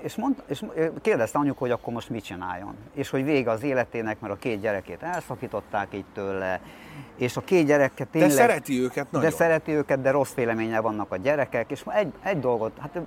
és, 0.00 0.16
mond, 0.16 0.42
és 0.46 0.64
kérdezte 1.00 1.38
anyuk, 1.38 1.58
hogy 1.58 1.70
akkor 1.70 1.92
most 1.92 2.08
mit 2.10 2.24
csináljon. 2.24 2.74
És 2.94 3.10
hogy 3.10 3.24
vége 3.24 3.50
az 3.50 3.62
életének, 3.62 4.20
mert 4.20 4.32
a 4.32 4.36
két 4.36 4.60
gyerekét 4.60 5.02
elszakították 5.02 5.88
így 5.94 6.04
tőle, 6.14 6.60
és 7.16 7.36
a 7.36 7.40
két 7.40 7.66
gyereket 7.66 8.06
De 8.10 8.18
tényleg... 8.18 8.30
szereti 8.30 8.80
őket 8.80 9.10
nagyon. 9.10 9.28
De 9.30 9.36
szereti 9.36 9.72
őket, 9.72 10.00
de 10.00 10.10
rossz 10.10 10.34
véleménye 10.34 10.80
vannak 10.80 11.12
a 11.12 11.16
gyerekek, 11.16 11.70
és 11.70 11.84
egy, 11.86 12.12
egy 12.22 12.40
dolgot, 12.40 12.72
hát 12.80 13.00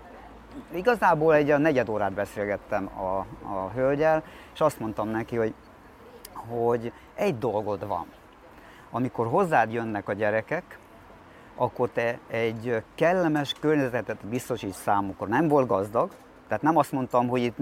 igazából 0.75 1.35
egy 1.35 1.51
a 1.51 1.57
negyed 1.57 1.89
órát 1.89 2.13
beszélgettem 2.13 2.89
a, 2.97 3.17
a 3.53 3.71
hölgyel, 3.75 4.23
és 4.53 4.61
azt 4.61 4.79
mondtam 4.79 5.09
neki, 5.09 5.35
hogy, 5.35 5.53
hogy 6.47 6.91
egy 7.13 7.37
dolgod 7.37 7.87
van. 7.87 8.05
Amikor 8.91 9.27
hozzád 9.27 9.71
jönnek 9.71 10.09
a 10.09 10.13
gyerekek, 10.13 10.77
akkor 11.55 11.89
te 11.89 12.19
egy 12.27 12.83
kellemes 12.95 13.53
környezetet 13.59 14.25
biztosíts 14.25 14.75
számukra. 14.75 15.27
Nem 15.27 15.47
volt 15.47 15.67
gazdag, 15.67 16.11
tehát 16.47 16.63
nem 16.63 16.77
azt 16.77 16.91
mondtam, 16.91 17.27
hogy 17.27 17.41
itt 17.41 17.57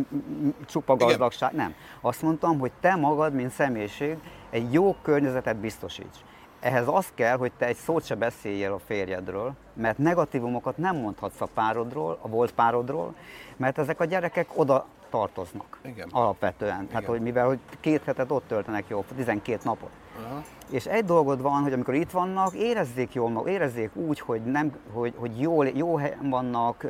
csupa 0.65 0.95
gazdagság, 0.95 1.53
nem. 1.53 1.73
Azt 2.01 2.21
mondtam, 2.21 2.59
hogy 2.59 2.71
te 2.79 2.95
magad, 2.95 3.33
mint 3.33 3.51
személyiség, 3.51 4.17
egy 4.49 4.73
jó 4.73 4.95
környezetet 5.01 5.55
biztosíts. 5.55 6.17
Ehhez 6.59 6.87
az 6.87 7.11
kell, 7.15 7.37
hogy 7.37 7.51
te 7.57 7.65
egy 7.65 7.75
szót 7.75 8.05
se 8.05 8.15
beszéljél 8.15 8.73
a 8.73 8.79
férjedről, 8.79 9.53
mert 9.73 9.97
negatívumokat 9.97 10.77
nem 10.77 10.95
mondhatsz 10.95 11.41
a 11.41 11.47
párodról, 11.53 12.17
a 12.21 12.27
volt 12.27 12.53
párodról, 12.53 13.13
mert 13.57 13.77
ezek 13.77 13.99
a 13.99 14.05
gyerekek 14.05 14.47
oda 14.55 14.85
tartoznak 15.11 15.79
Igen. 15.81 16.07
alapvetően. 16.11 16.87
Tehát, 16.87 17.01
Igen. 17.01 17.05
hogy 17.05 17.21
mivel 17.21 17.45
hogy 17.45 17.59
két 17.79 18.03
hetet 18.03 18.31
ott 18.31 18.47
töltenek 18.47 18.85
jó, 18.87 19.05
12 19.15 19.59
napot. 19.63 19.89
Aha. 20.25 20.43
És 20.69 20.85
egy 20.85 21.05
dolgod 21.05 21.41
van, 21.41 21.61
hogy 21.61 21.73
amikor 21.73 21.93
itt 21.93 22.11
vannak, 22.11 22.53
érezzék 22.53 23.13
jól 23.13 23.29
maguk, 23.29 23.49
érezzék 23.49 23.95
úgy, 23.95 24.19
hogy, 24.19 24.41
nem, 24.41 24.75
hogy, 24.93 25.13
hogy 25.17 25.39
jól, 25.39 25.67
jó 25.67 25.95
helyen 25.95 26.29
vannak, 26.29 26.85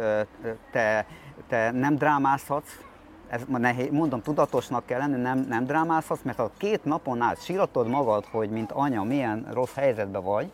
te, 0.72 1.06
te 1.48 1.72
nem 1.72 1.96
drámázhatsz, 1.96 2.80
ez 3.28 3.42
nehéz, 3.48 3.90
mondom, 3.92 4.22
tudatosnak 4.22 4.86
kell 4.86 5.00
lenni, 5.00 5.22
nem, 5.22 5.46
nem 5.50 5.66
drámázhatsz, 5.66 6.22
mert 6.24 6.38
ha 6.38 6.52
két 6.58 6.84
napon 6.84 7.22
át 7.22 7.44
síratod 7.44 7.88
magad, 7.88 8.26
hogy 8.26 8.50
mint 8.50 8.72
anya 8.72 9.04
milyen 9.04 9.48
rossz 9.54 9.74
helyzetben 9.74 10.24
vagy, 10.24 10.52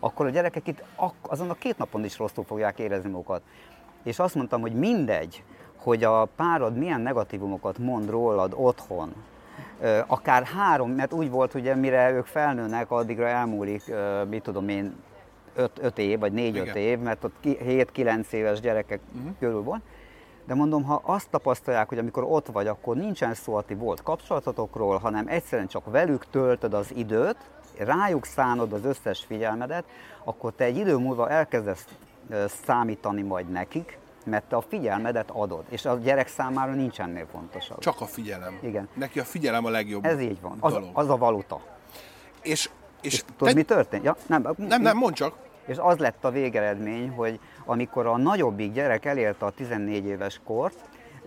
akkor 0.00 0.26
a 0.26 0.30
gyerekek 0.30 0.66
itt 0.66 0.82
azon 1.22 1.50
a 1.50 1.54
két 1.54 1.78
napon 1.78 2.04
is 2.04 2.18
rosszul 2.18 2.44
fogják 2.44 2.78
érezni 2.78 3.10
magukat. 3.10 3.42
És 4.02 4.18
azt 4.18 4.34
mondtam, 4.34 4.60
hogy 4.60 4.72
mindegy, 4.72 5.44
hogy 5.82 6.04
a 6.04 6.24
párod 6.36 6.76
milyen 6.76 7.00
negatívumokat 7.00 7.78
mond 7.78 8.10
rólad 8.10 8.52
otthon, 8.56 9.12
akár 10.06 10.42
három, 10.42 10.90
mert 10.90 11.12
úgy 11.12 11.30
volt, 11.30 11.52
hogy 11.52 11.76
mire 11.76 12.10
ők 12.10 12.26
felnőnek, 12.26 12.90
addigra 12.90 13.26
elmúlik, 13.26 13.92
mit 14.28 14.42
tudom 14.42 14.68
én, 14.68 14.94
öt, 15.80 15.98
év, 15.98 16.18
vagy 16.18 16.32
négy-öt 16.32 16.62
Igen. 16.62 16.76
év, 16.76 16.98
mert 16.98 17.24
ott 17.24 17.34
7-9 17.42 18.30
éves 18.30 18.60
gyerekek 18.60 19.00
uh-huh. 19.16 19.32
körül 19.38 19.62
van. 19.62 19.82
De 20.46 20.54
mondom, 20.54 20.82
ha 20.82 21.00
azt 21.04 21.30
tapasztalják, 21.30 21.88
hogy 21.88 21.98
amikor 21.98 22.24
ott 22.24 22.46
vagy, 22.46 22.66
akkor 22.66 22.96
nincsen 22.96 23.34
szó 23.34 23.54
a 23.54 23.62
ti 23.62 23.74
volt 23.74 24.02
kapcsolatotokról, 24.02 24.98
hanem 24.98 25.24
egyszerűen 25.28 25.68
csak 25.68 25.90
velük 25.90 26.26
töltöd 26.30 26.74
az 26.74 26.94
időt, 26.94 27.36
rájuk 27.78 28.24
szánod 28.24 28.72
az 28.72 28.84
összes 28.84 29.24
figyelmedet, 29.24 29.84
akkor 30.24 30.52
te 30.56 30.64
egy 30.64 30.76
idő 30.76 30.96
múlva 30.96 31.28
elkezdesz 31.28 31.84
számítani 32.64 33.22
majd 33.22 33.50
nekik, 33.50 33.98
mert 34.26 34.44
te 34.44 34.56
a 34.56 34.60
figyelmedet 34.60 35.30
adod, 35.30 35.64
és 35.68 35.84
a 35.84 35.94
gyerek 35.98 36.28
számára 36.28 36.72
nincs 36.72 37.00
ennél 37.00 37.26
fontosabb. 37.32 37.78
Csak 37.78 38.00
a 38.00 38.06
figyelem. 38.06 38.58
Igen. 38.62 38.88
Neki 38.94 39.18
a 39.20 39.24
figyelem 39.24 39.64
a 39.64 39.70
legjobb 39.70 40.04
Ez 40.04 40.20
így 40.20 40.40
van. 40.40 40.56
Az, 40.60 40.72
dolog. 40.72 40.88
az 40.92 41.08
a 41.10 41.16
valuta. 41.16 41.60
És, 42.42 42.70
és, 43.02 43.12
És 43.14 43.24
tudod, 43.36 43.54
mi 43.54 43.62
történt? 43.62 44.04
Ja, 44.04 44.16
nem, 44.26 44.46
Nem, 44.56 44.82
nem, 44.82 44.96
mondd 44.96 45.14
csak. 45.14 45.34
És 45.66 45.76
az 45.78 45.98
lett 45.98 46.24
a 46.24 46.30
végeredmény, 46.30 47.10
hogy 47.10 47.40
amikor 47.64 48.06
a 48.06 48.16
nagyobbik 48.16 48.72
gyerek 48.72 49.04
elérte 49.04 49.44
a 49.46 49.50
14 49.50 50.04
éves 50.06 50.40
kort, 50.44 50.76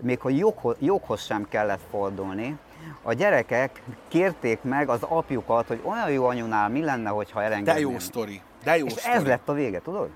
még 0.00 0.20
ha 0.20 0.28
joghoz, 0.28 0.76
joghoz 0.78 1.20
sem 1.24 1.48
kellett 1.48 1.80
fordulni, 1.90 2.58
a 3.02 3.12
gyerekek 3.12 3.82
kérték 4.08 4.62
meg 4.62 4.88
az 4.88 5.02
apjukat, 5.02 5.66
hogy 5.66 5.80
olyan 5.84 6.10
jó 6.10 6.26
anyunál 6.26 6.68
mi 6.68 6.84
lenne, 6.84 7.08
hogyha 7.10 7.38
De 7.40 7.44
elengedném. 7.44 7.90
jó 7.90 7.98
sztori. 7.98 8.40
De 8.64 8.76
jó 8.76 8.86
És 8.86 8.92
sztori. 8.92 9.14
ez 9.16 9.24
lett 9.24 9.48
a 9.48 9.52
vége, 9.52 9.80
tudod? 9.80 10.08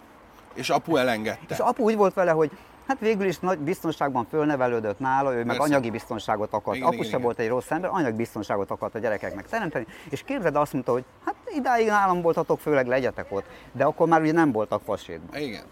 És 0.55 0.71
apu 0.71 0.97
elengedte. 0.97 1.55
És 1.55 1.59
apu 1.59 1.83
úgy 1.83 1.97
volt 1.97 2.15
vele, 2.15 2.31
hogy 2.31 2.51
hát 2.89 2.99
végül 3.01 3.27
is 3.27 3.39
nagy 3.39 3.59
biztonságban 3.59 4.27
fölnevelődött 4.31 4.99
nála, 4.99 5.33
ő 5.33 5.37
meg 5.37 5.47
Persze. 5.47 5.63
anyagi 5.63 5.91
biztonságot 5.91 6.53
akart. 6.53 6.77
Igen, 6.77 6.89
apu 6.89 6.97
igen, 6.97 7.07
se 7.07 7.11
igen. 7.11 7.23
volt 7.23 7.39
egy 7.39 7.49
rossz 7.49 7.71
ember, 7.71 7.91
anyagi 7.93 8.17
biztonságot 8.17 8.71
akart 8.71 8.95
a 8.95 8.99
gyerekeknek 8.99 9.49
teremteni. 9.49 9.87
És 10.11 10.23
képzeld, 10.23 10.57
azt 10.57 10.73
mondta, 10.73 10.93
hogy 10.93 11.05
hát 11.25 11.35
idáig 11.57 11.87
nálam 11.87 12.21
voltatok, 12.21 12.61
főleg 12.61 12.87
legyetek 12.87 13.27
ott. 13.31 13.45
De 13.73 13.85
akkor 13.85 14.09
már 14.09 14.21
ugye 14.21 14.33
nem 14.33 14.53
voltak 14.53 14.83
fasédban. 14.85 15.41
Igen. 15.41 15.63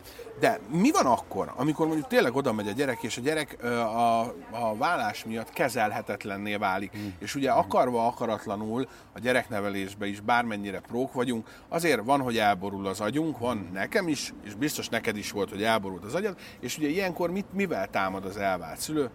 De 0.40 0.60
mi 0.70 0.90
van 0.90 1.06
akkor, 1.06 1.52
amikor 1.56 1.86
mondjuk 1.86 2.08
tényleg 2.08 2.36
oda 2.36 2.52
megy 2.52 2.68
a 2.68 2.72
gyerek, 2.72 3.02
és 3.02 3.16
a 3.16 3.20
gyerek 3.20 3.62
a, 3.62 4.20
a 4.50 4.76
vállás 4.76 5.24
miatt 5.24 5.50
kezelhetetlenné 5.50 6.56
válik, 6.56 6.96
mm. 6.98 7.06
és 7.18 7.34
ugye 7.34 7.50
akarva 7.50 8.06
akaratlanul 8.06 8.88
a 9.12 9.18
gyereknevelésbe 9.18 10.06
is 10.06 10.20
bármennyire 10.20 10.80
prók 10.80 11.12
vagyunk, 11.12 11.48
azért 11.68 12.04
van, 12.04 12.20
hogy 12.20 12.38
elborul 12.38 12.86
az 12.86 13.00
agyunk, 13.00 13.38
van 13.38 13.70
nekem 13.72 14.08
is, 14.08 14.32
és 14.44 14.54
biztos 14.54 14.88
neked 14.88 15.16
is 15.16 15.30
volt, 15.30 15.50
hogy 15.50 15.62
elborult 15.62 16.04
az 16.04 16.14
agyad, 16.14 16.36
és 16.60 16.78
ugye 16.78 16.88
ilyenkor 16.88 17.30
mit, 17.30 17.52
mivel 17.52 17.88
támad 17.88 18.24
az 18.24 18.36
elvált 18.36 18.78
szülő? 18.78 19.10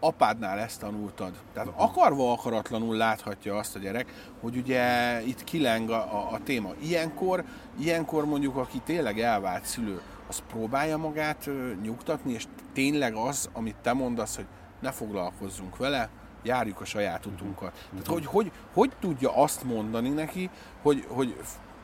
apádnál 0.00 0.58
ezt 0.58 0.80
tanultad. 0.80 1.32
Tehát 1.52 1.72
akarva 1.76 2.32
akaratlanul 2.32 2.96
láthatja 2.96 3.56
azt 3.56 3.76
a 3.76 3.78
gyerek, 3.78 4.32
hogy 4.40 4.56
ugye 4.56 4.82
itt 5.22 5.44
kileng 5.44 5.90
a, 5.90 5.94
a, 5.94 6.32
a 6.32 6.38
téma. 6.44 6.72
Ilyenkor, 6.82 7.44
ilyenkor 7.80 8.24
mondjuk, 8.24 8.56
aki 8.56 8.80
tényleg 8.84 9.20
elvált 9.20 9.64
szülő, 9.64 10.00
az 10.30 10.42
próbálja 10.48 10.96
magát 10.96 11.50
nyugtatni, 11.82 12.32
és 12.32 12.44
tényleg 12.72 13.14
az, 13.14 13.48
amit 13.52 13.76
te 13.82 13.92
mondasz, 13.92 14.36
hogy 14.36 14.46
ne 14.80 14.90
foglalkozzunk 14.90 15.76
vele, 15.76 16.08
járjuk 16.42 16.80
a 16.80 16.84
saját 16.84 17.26
utunkat. 17.26 17.88
Tehát 17.90 18.06
hogy, 18.06 18.26
hogy, 18.26 18.52
hogy 18.72 18.92
tudja 19.00 19.36
azt 19.36 19.64
mondani 19.64 20.08
neki, 20.08 20.50
hogy, 20.82 21.04
hogy, 21.08 21.36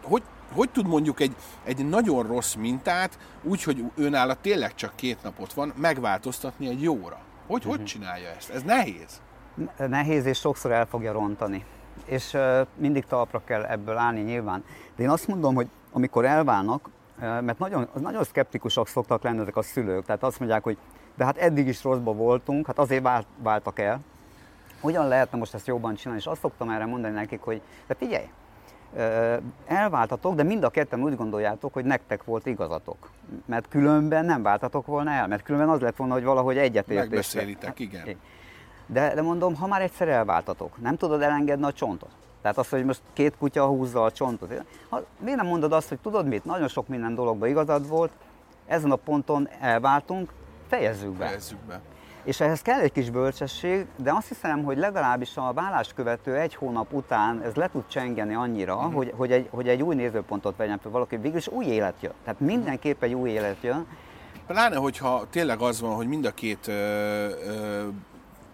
hogy, 0.03 0.23
hogy 0.53 0.71
tud 0.71 0.87
mondjuk 0.87 1.21
egy, 1.21 1.37
egy 1.65 1.89
nagyon 1.89 2.27
rossz 2.27 2.55
mintát, 2.55 3.19
úgy, 3.43 3.63
hogy 3.63 3.85
őnála 3.95 4.35
tényleg 4.35 4.75
csak 4.75 4.97
két 4.97 5.23
napot 5.23 5.53
van, 5.53 5.73
megváltoztatni 5.77 6.69
egy 6.69 6.83
jóra? 6.83 7.19
Hogy, 7.47 7.65
hogy 7.65 7.85
csinálja 7.85 8.29
ezt? 8.29 8.51
Ez 8.51 8.63
nehéz. 8.63 9.21
Nehéz 9.77 10.27
és 10.27 10.39
sokszor 10.39 10.73
el 10.73 10.87
fogja 10.87 11.13
rontani. 11.13 11.65
És 12.05 12.35
uh, 12.35 12.67
mindig 12.77 13.05
talpra 13.05 13.45
kell 13.45 13.65
ebből 13.65 13.97
állni 13.97 14.21
nyilván. 14.21 14.65
De 14.97 15.03
én 15.03 15.11
azt 15.11 15.29
mondom, 15.29 15.55
hogy 15.55 15.69
amikor 15.93 16.25
elválnak, 16.25 16.89
mert 17.19 17.59
nagyon, 17.59 17.89
nagyon 18.01 18.25
szkeptikusak 18.25 18.89
szoktak 18.89 19.23
lenni 19.23 19.41
ezek 19.41 19.57
a 19.57 19.63
szülők, 19.63 20.05
tehát 20.05 20.23
azt 20.23 20.39
mondják, 20.39 20.63
hogy 20.63 20.79
de 21.15 21.25
hát 21.25 21.37
eddig 21.37 21.67
is 21.67 21.83
rosszba 21.83 22.13
voltunk, 22.13 22.67
hát 22.67 22.79
azért 22.79 23.03
vált, 23.03 23.27
váltak 23.39 23.79
el. 23.79 24.01
Hogyan 24.81 25.09
lehetne 25.09 25.39
most 25.39 25.55
ezt 25.55 25.67
jobban 25.67 25.95
csinálni? 25.95 26.21
És 26.21 26.27
azt 26.27 26.41
szoktam 26.41 26.71
erre 26.71 26.87
mondani 26.87 27.15
nekik, 27.15 27.41
hogy 27.41 27.61
de 27.87 27.95
figyelj, 27.95 28.29
elváltatok, 29.67 30.35
de 30.35 30.43
mind 30.43 30.65
a 30.65 30.71
ketten 30.71 31.03
úgy 31.03 31.17
gondoljátok, 31.17 31.73
hogy 31.73 31.85
nektek 31.85 32.25
volt 32.25 32.47
igazatok. 32.47 33.11
Mert 33.45 33.69
különben 33.69 34.25
nem 34.25 34.43
váltatok 34.43 34.87
volna 34.87 35.11
el, 35.11 35.27
mert 35.27 35.43
különben 35.43 35.69
az 35.69 35.81
lett 35.81 35.97
volna, 35.97 36.13
hogy 36.13 36.25
valahogy 36.25 36.57
egyetértés. 36.57 36.97
Megbeszélitek, 36.97 37.79
igen. 37.79 38.17
De, 38.87 39.15
de 39.15 39.23
mondom, 39.23 39.55
ha 39.55 39.67
már 39.67 39.83
egyszer 39.83 40.09
elváltatok, 40.09 40.81
nem 40.81 40.97
tudod 40.97 41.23
elengedni 41.23 41.65
a 41.65 41.73
csontot. 41.73 42.11
Tehát 42.47 42.61
az, 42.61 42.69
hogy 42.69 42.85
most 42.85 43.01
két 43.13 43.37
kutya 43.39 43.67
húzza 43.67 44.03
a 44.03 44.11
csontot. 44.13 44.65
Ha, 44.89 45.03
miért 45.21 45.39
nem 45.39 45.47
mondod 45.47 45.73
azt, 45.73 45.89
hogy 45.89 45.99
tudod 45.99 46.27
mit, 46.27 46.45
nagyon 46.45 46.69
sok 46.69 46.89
minden 46.89 47.15
dologban 47.15 47.49
igazad 47.49 47.89
volt, 47.89 48.13
ezen 48.67 48.91
a 48.91 48.97
ponton 48.97 49.49
elváltunk, 49.61 50.33
fejezzük 50.69 51.11
be. 51.11 51.27
Fejezzük 51.27 51.59
be. 51.59 51.81
És 52.25 52.41
ehhez 52.41 52.63
kell 52.63 52.81
egy 52.81 52.93
kis 52.93 53.11
bölcsesség, 53.11 53.87
de 53.97 54.13
azt 54.13 54.29
hiszem, 54.29 54.65
hogy 54.65 54.79
legalábbis 54.79 55.37
a 55.37 55.53
vállást 55.53 55.95
követő 55.95 56.37
egy 56.37 56.55
hónap 56.55 56.93
után 56.93 57.43
ez 57.43 57.55
le 57.55 57.69
tud 57.69 57.85
csengeni 57.89 58.35
annyira, 58.35 58.77
uh-huh. 58.77 58.95
hogy, 58.95 59.13
hogy, 59.17 59.33
egy, 59.33 59.49
hogy 59.51 59.69
egy 59.69 59.83
új 59.83 59.95
nézőpontot 59.95 60.57
vegyen 60.57 60.79
fel 60.79 60.91
valaki, 60.91 61.17
végül 61.17 61.39
is 61.39 61.49
új 61.49 61.65
élet 61.65 61.95
jön. 62.01 62.13
Tehát 62.25 62.41
mindenképp 62.41 63.03
egy 63.03 63.15
új 63.15 63.31
élet 63.31 63.57
jön. 63.63 63.87
Pláne, 64.47 64.77
hogyha 64.77 65.27
tényleg 65.31 65.61
az 65.61 65.81
van, 65.81 65.95
hogy 65.95 66.07
mind 66.07 66.25
a 66.25 66.31
két, 66.31 66.69
ö, 66.69 66.73
ö, 66.73 67.87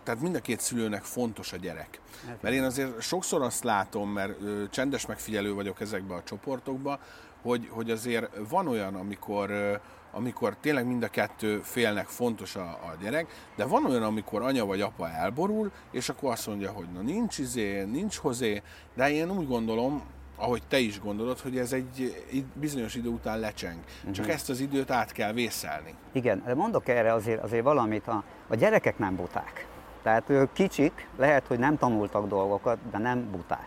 tehát 0.02 0.20
mind 0.20 0.34
a 0.34 0.40
két 0.40 0.60
szülőnek 0.60 1.02
fontos 1.02 1.52
a 1.52 1.56
gyerek. 1.56 2.00
Mert 2.40 2.54
én 2.54 2.62
azért 2.62 3.00
sokszor 3.00 3.42
azt 3.42 3.64
látom, 3.64 4.10
mert 4.10 4.40
ö, 4.40 4.64
csendes 4.70 5.06
megfigyelő 5.06 5.54
vagyok 5.54 5.80
ezekben 5.80 6.18
a 6.18 6.22
csoportokban, 6.22 6.98
hogy, 7.42 7.68
hogy 7.70 7.90
azért 7.90 8.28
van 8.48 8.68
olyan, 8.68 8.94
amikor 8.94 9.50
ö, 9.50 9.74
amikor 10.12 10.56
tényleg 10.60 10.86
mind 10.86 11.02
a 11.02 11.08
kettő 11.08 11.60
félnek 11.62 12.06
fontos 12.06 12.56
a, 12.56 12.60
a 12.60 12.96
gyerek, 13.02 13.26
de 13.56 13.64
van 13.64 13.86
olyan, 13.86 14.02
amikor 14.02 14.42
anya 14.42 14.64
vagy 14.64 14.80
apa 14.80 15.10
elborul, 15.10 15.70
és 15.90 16.08
akkor 16.08 16.30
azt 16.30 16.46
mondja, 16.46 16.70
hogy 16.70 16.86
na 16.94 17.00
nincs 17.00 17.38
izé, 17.38 17.84
nincs 17.84 18.16
hozé, 18.16 18.62
de 18.94 19.10
én 19.10 19.30
úgy 19.30 19.46
gondolom, 19.46 20.02
ahogy 20.36 20.62
te 20.68 20.78
is 20.78 21.00
gondolod, 21.00 21.38
hogy 21.38 21.58
ez 21.58 21.72
egy, 21.72 22.24
egy 22.30 22.44
bizonyos 22.44 22.94
idő 22.94 23.08
után 23.08 23.38
lecseng. 23.38 23.78
Uh-huh. 23.98 24.12
Csak 24.12 24.28
ezt 24.28 24.50
az 24.50 24.60
időt 24.60 24.90
át 24.90 25.12
kell 25.12 25.32
vészelni. 25.32 25.94
Igen, 26.12 26.42
de 26.46 26.54
mondok 26.54 26.88
erre 26.88 27.12
azért, 27.12 27.42
azért 27.42 27.64
valamit, 27.64 28.06
a, 28.06 28.24
a 28.48 28.54
gyerekek 28.54 28.98
nem 28.98 29.16
buták. 29.16 29.66
Tehát 30.02 30.30
ők 30.30 30.52
kicsik, 30.52 31.08
lehet, 31.16 31.46
hogy 31.46 31.58
nem 31.58 31.78
tanultak 31.78 32.28
dolgokat, 32.28 32.78
de 32.90 32.98
nem 32.98 33.30
buták 33.30 33.66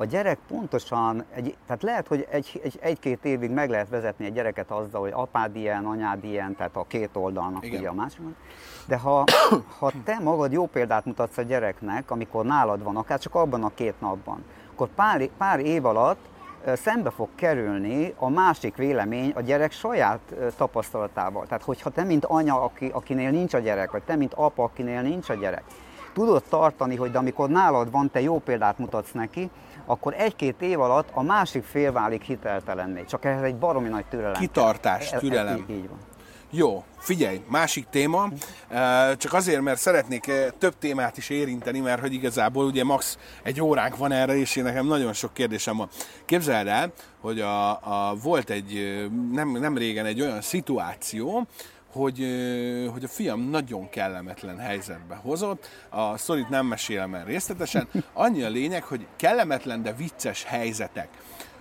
a 0.00 0.04
gyerek 0.04 0.38
pontosan, 0.48 1.24
egy, 1.34 1.56
tehát 1.66 1.82
lehet, 1.82 2.08
hogy 2.08 2.26
egy, 2.30 2.60
egy, 2.62 2.78
egy-két 2.80 3.24
évig 3.24 3.50
meg 3.50 3.70
lehet 3.70 3.88
vezetni 3.88 4.24
egy 4.24 4.32
gyereket 4.32 4.70
azzal, 4.70 5.00
hogy 5.00 5.12
apád 5.14 5.56
ilyen, 5.56 5.84
anyád 5.84 6.24
ilyen, 6.24 6.56
tehát 6.56 6.76
a 6.76 6.84
két 6.88 7.10
oldalnak 7.12 7.64
Igen. 7.64 7.78
ugye 7.78 7.88
a 7.88 7.92
másikon. 7.92 8.36
De 8.86 8.96
ha, 8.96 9.24
ha 9.78 9.92
te 10.04 10.18
magad 10.18 10.52
jó 10.52 10.66
példát 10.66 11.04
mutatsz 11.04 11.38
a 11.38 11.42
gyereknek, 11.42 12.10
amikor 12.10 12.44
nálad 12.44 12.82
van, 12.82 12.96
akár 12.96 13.18
csak 13.18 13.34
abban 13.34 13.64
a 13.64 13.70
két 13.74 14.00
napban, 14.00 14.44
akkor 14.72 14.88
pár, 14.94 15.28
pár 15.38 15.60
év 15.60 15.84
alatt 15.84 16.28
szembe 16.74 17.10
fog 17.10 17.28
kerülni 17.34 18.14
a 18.18 18.28
másik 18.28 18.76
vélemény 18.76 19.32
a 19.34 19.40
gyerek 19.40 19.72
saját 19.72 20.20
tapasztalatával. 20.56 21.46
Tehát, 21.46 21.62
hogyha 21.62 21.90
te, 21.90 22.04
mint 22.04 22.24
anya, 22.24 22.62
aki, 22.62 22.90
akinél 22.92 23.30
nincs 23.30 23.54
a 23.54 23.58
gyerek, 23.58 23.90
vagy 23.90 24.02
te, 24.02 24.16
mint 24.16 24.34
apa, 24.34 24.62
akinél 24.62 25.00
nincs 25.00 25.28
a 25.28 25.34
gyerek, 25.34 25.62
tudod 26.12 26.42
tartani, 26.48 26.96
hogy 26.96 27.10
de 27.10 27.18
amikor 27.18 27.48
nálad 27.48 27.90
van, 27.90 28.10
te 28.10 28.20
jó 28.20 28.38
példát 28.38 28.78
mutatsz 28.78 29.12
neki, 29.12 29.50
akkor 29.86 30.14
egy-két 30.16 30.62
év 30.62 30.80
alatt 30.80 31.08
a 31.12 31.22
másik 31.22 31.64
fél 31.64 31.92
válik 31.92 32.22
hiteltelenné. 32.22 33.04
Csak 33.04 33.24
ez 33.24 33.42
egy 33.42 33.56
baromi 33.56 33.88
nagy 33.88 34.04
türelem. 34.04 34.40
Kitartás, 34.40 35.10
türelem. 35.10 35.46
Ez, 35.46 35.60
ez 35.60 35.68
így, 35.68 35.76
így 35.76 35.88
van. 35.88 35.98
Jó, 36.52 36.84
figyelj, 36.98 37.40
másik 37.48 37.86
téma, 37.90 38.28
csak 39.16 39.32
azért, 39.32 39.60
mert 39.60 39.80
szeretnék 39.80 40.32
több 40.58 40.78
témát 40.78 41.16
is 41.16 41.28
érinteni, 41.28 41.80
mert 41.80 42.00
hogy 42.00 42.12
igazából 42.12 42.64
ugye 42.64 42.84
max 42.84 43.18
egy 43.42 43.60
óránk 43.60 43.96
van 43.96 44.12
erre, 44.12 44.36
és 44.36 44.56
én 44.56 44.64
nekem 44.64 44.86
nagyon 44.86 45.12
sok 45.12 45.34
kérdésem 45.34 45.76
van. 45.76 45.88
Képzeld 46.24 46.66
el, 46.66 46.92
hogy 47.20 47.40
a, 47.40 47.70
a, 47.70 48.14
volt 48.22 48.50
egy, 48.50 49.00
nem, 49.32 49.50
nem 49.50 49.76
régen 49.76 50.06
egy 50.06 50.20
olyan 50.20 50.40
szituáció, 50.40 51.46
hogy, 51.92 52.18
hogy 52.92 53.04
a 53.04 53.08
fiam 53.08 53.40
nagyon 53.40 53.88
kellemetlen 53.88 54.58
helyzetbe 54.58 55.14
hozott. 55.14 55.68
A 55.88 56.16
sztorit 56.16 56.48
nem 56.48 56.66
mesélem 56.66 57.14
el 57.14 57.24
részletesen. 57.24 57.88
Annyi 58.12 58.42
a 58.42 58.48
lényeg, 58.48 58.82
hogy 58.82 59.06
kellemetlen, 59.16 59.82
de 59.82 59.92
vicces 59.92 60.44
helyzetek. 60.44 61.08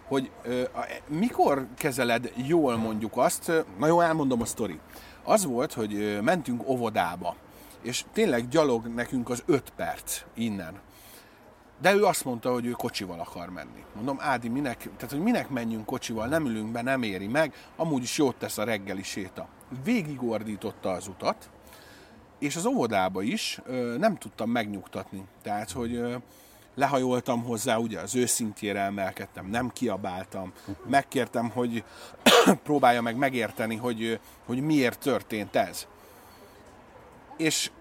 Hogy 0.09 0.31
ö, 0.43 0.61
a, 0.61 0.85
mikor 1.07 1.67
kezeled 1.77 2.33
jól 2.35 2.77
mondjuk 2.77 3.17
azt, 3.17 3.51
na 3.77 3.87
jó, 3.87 3.99
elmondom 3.99 4.41
a 4.41 4.45
sztorit. 4.45 4.79
Az 5.23 5.45
volt, 5.45 5.73
hogy 5.73 5.93
ö, 5.93 6.21
mentünk 6.21 6.67
óvodába, 6.67 7.35
és 7.81 8.05
tényleg 8.13 8.47
gyalog 8.47 8.87
nekünk 8.87 9.29
az 9.29 9.43
öt 9.45 9.73
perc 9.75 10.21
innen. 10.33 10.79
De 11.81 11.93
ő 11.93 12.03
azt 12.03 12.25
mondta, 12.25 12.51
hogy 12.51 12.65
ő 12.65 12.71
kocsival 12.71 13.19
akar 13.19 13.49
menni. 13.49 13.83
Mondom, 13.95 14.17
Ádi, 14.19 14.47
minek, 14.47 14.77
tehát, 14.77 15.11
hogy 15.11 15.21
minek 15.23 15.49
menjünk 15.49 15.85
kocsival, 15.85 16.27
nem 16.27 16.45
ülünk 16.45 16.71
be, 16.71 16.81
nem 16.81 17.03
éri 17.03 17.27
meg, 17.27 17.53
amúgy 17.75 18.03
is 18.03 18.17
jót 18.17 18.35
tesz 18.35 18.57
a 18.57 18.63
reggeli 18.63 19.03
séta 19.03 19.47
végigordította 19.83 20.91
az 20.91 21.07
utat, 21.07 21.49
és 22.39 22.55
az 22.55 22.65
óvodába 22.65 23.21
is 23.21 23.59
ö, 23.65 23.95
nem 23.97 24.15
tudtam 24.15 24.49
megnyugtatni. 24.49 25.23
Tehát, 25.41 25.71
hogy 25.71 25.93
ö, 25.93 26.15
lehajoltam 26.79 27.43
hozzá, 27.43 27.77
ugye 27.77 27.99
az 27.99 28.15
őszintjére 28.15 28.79
emelkedtem, 28.79 29.45
nem 29.45 29.69
kiabáltam, 29.69 30.53
megkértem, 30.87 31.49
hogy 31.49 31.83
próbálja 32.63 33.01
meg 33.01 33.15
megérteni, 33.15 33.75
hogy, 33.75 34.19
hogy 34.45 34.61
miért 34.61 34.99
történt 34.99 35.55
ez. 35.55 35.87
És 37.37 37.71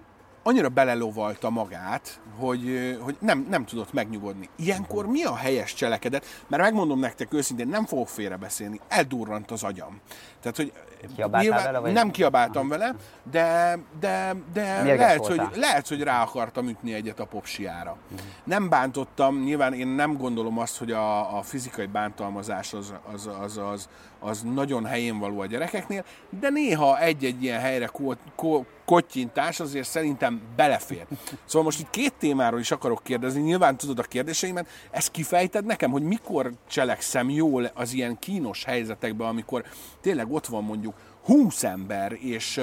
annyira 0.43 0.69
belelovalta 0.69 1.51
magát, 1.51 2.21
hogy, 2.39 2.97
hogy 3.01 3.17
nem, 3.21 3.47
nem 3.51 3.65
tudott 3.65 3.93
megnyugodni. 3.93 4.49
Ilyenkor 4.57 5.07
mi 5.07 5.23
a 5.23 5.37
helyes 5.37 5.75
cselekedet? 5.75 6.25
Mert 6.47 6.63
megmondom 6.63 6.99
nektek 6.99 7.33
őszintén, 7.33 7.69
nem 7.69 7.87
fogok 7.87 8.09
félrebeszélni, 8.09 8.81
eldurrant 8.89 9.51
az 9.51 9.63
agyam. 9.63 10.01
Tehát, 10.41 10.57
hogy 10.57 10.73
nyilván, 11.17 11.65
vele, 11.65 11.79
vagy? 11.79 11.93
nem 11.93 12.11
kiabáltam 12.11 12.69
vele, 12.69 12.95
de, 13.31 13.79
de, 14.01 14.35
de 14.53 14.83
lehet, 14.83 15.27
hogy, 15.27 15.41
lehet, 15.55 15.89
hogy 15.89 16.03
rá 16.03 16.23
akartam 16.23 16.69
ütni 16.69 16.95
egyet 16.95 17.21
a 17.21 17.25
popsiára. 17.25 17.97
Uh-huh. 18.05 18.27
Nem 18.45 18.69
bántottam, 18.69 19.43
nyilván 19.43 19.73
én 19.73 19.87
nem 19.87 20.17
gondolom 20.17 20.59
azt, 20.59 20.79
hogy 20.79 20.93
a, 20.93 21.39
a 21.39 21.43
fizikai 21.43 21.87
bántalmazás 21.87 22.73
az, 22.73 22.95
az, 23.13 23.29
az, 23.41 23.57
az, 23.57 23.89
az 24.21 24.43
nagyon 24.55 24.85
helyén 24.85 25.19
való 25.19 25.41
a 25.41 25.47
gyerekeknél, 25.47 26.05
de 26.41 26.49
néha 26.49 27.01
egy-egy 27.01 27.43
ilyen 27.43 27.61
helyre 27.61 27.87
ko, 27.87 28.13
ko, 28.37 28.65
kottyintás 28.85 29.61
azért 29.61 29.89
szerintem 29.89 30.41
belefér. 30.57 31.07
Szóval 31.45 31.63
most 31.63 31.81
itt 31.81 31.91
két 31.91 32.15
témáról 32.19 32.61
is 32.61 32.71
akarok 32.71 33.03
kérdezni, 33.03 33.41
nyilván 33.41 33.77
tudod 33.77 33.99
a 33.99 34.03
kérdéseimet, 34.03 34.69
ezt 34.91 35.11
kifejted 35.11 35.65
nekem, 35.65 35.91
hogy 35.91 36.03
mikor 36.03 36.53
cselekszem 36.69 37.31
jól 37.31 37.71
az 37.75 37.93
ilyen 37.93 38.19
kínos 38.19 38.65
helyzetekben, 38.65 39.29
amikor 39.29 39.65
tényleg 40.01 40.28
ott 40.31 40.47
van 40.47 40.65
mondjuk 40.65 40.95
20 41.25 41.63
ember, 41.63 42.13
és 42.21 42.61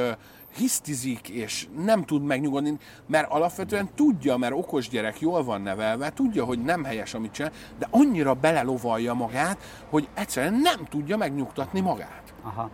hisztizik, 0.55 1.29
és 1.29 1.67
nem 1.83 2.03
tud 2.03 2.23
megnyugodni, 2.23 2.77
mert 3.07 3.31
alapvetően 3.31 3.89
tudja, 3.95 4.37
mert 4.37 4.53
okos 4.53 4.89
gyerek, 4.89 5.19
jól 5.19 5.43
van 5.43 5.61
nevelve, 5.61 6.09
tudja, 6.09 6.43
hogy 6.45 6.61
nem 6.61 6.83
helyes, 6.83 7.13
amit 7.13 7.31
csinál, 7.31 7.51
de 7.79 7.87
annyira 7.89 8.33
belelovalja 8.33 9.13
magát, 9.13 9.57
hogy 9.89 10.07
egyszerűen 10.13 10.53
nem 10.53 10.85
tudja 10.89 11.17
megnyugtatni 11.17 11.79
magát. 11.79 12.33
Aha. 12.43 12.69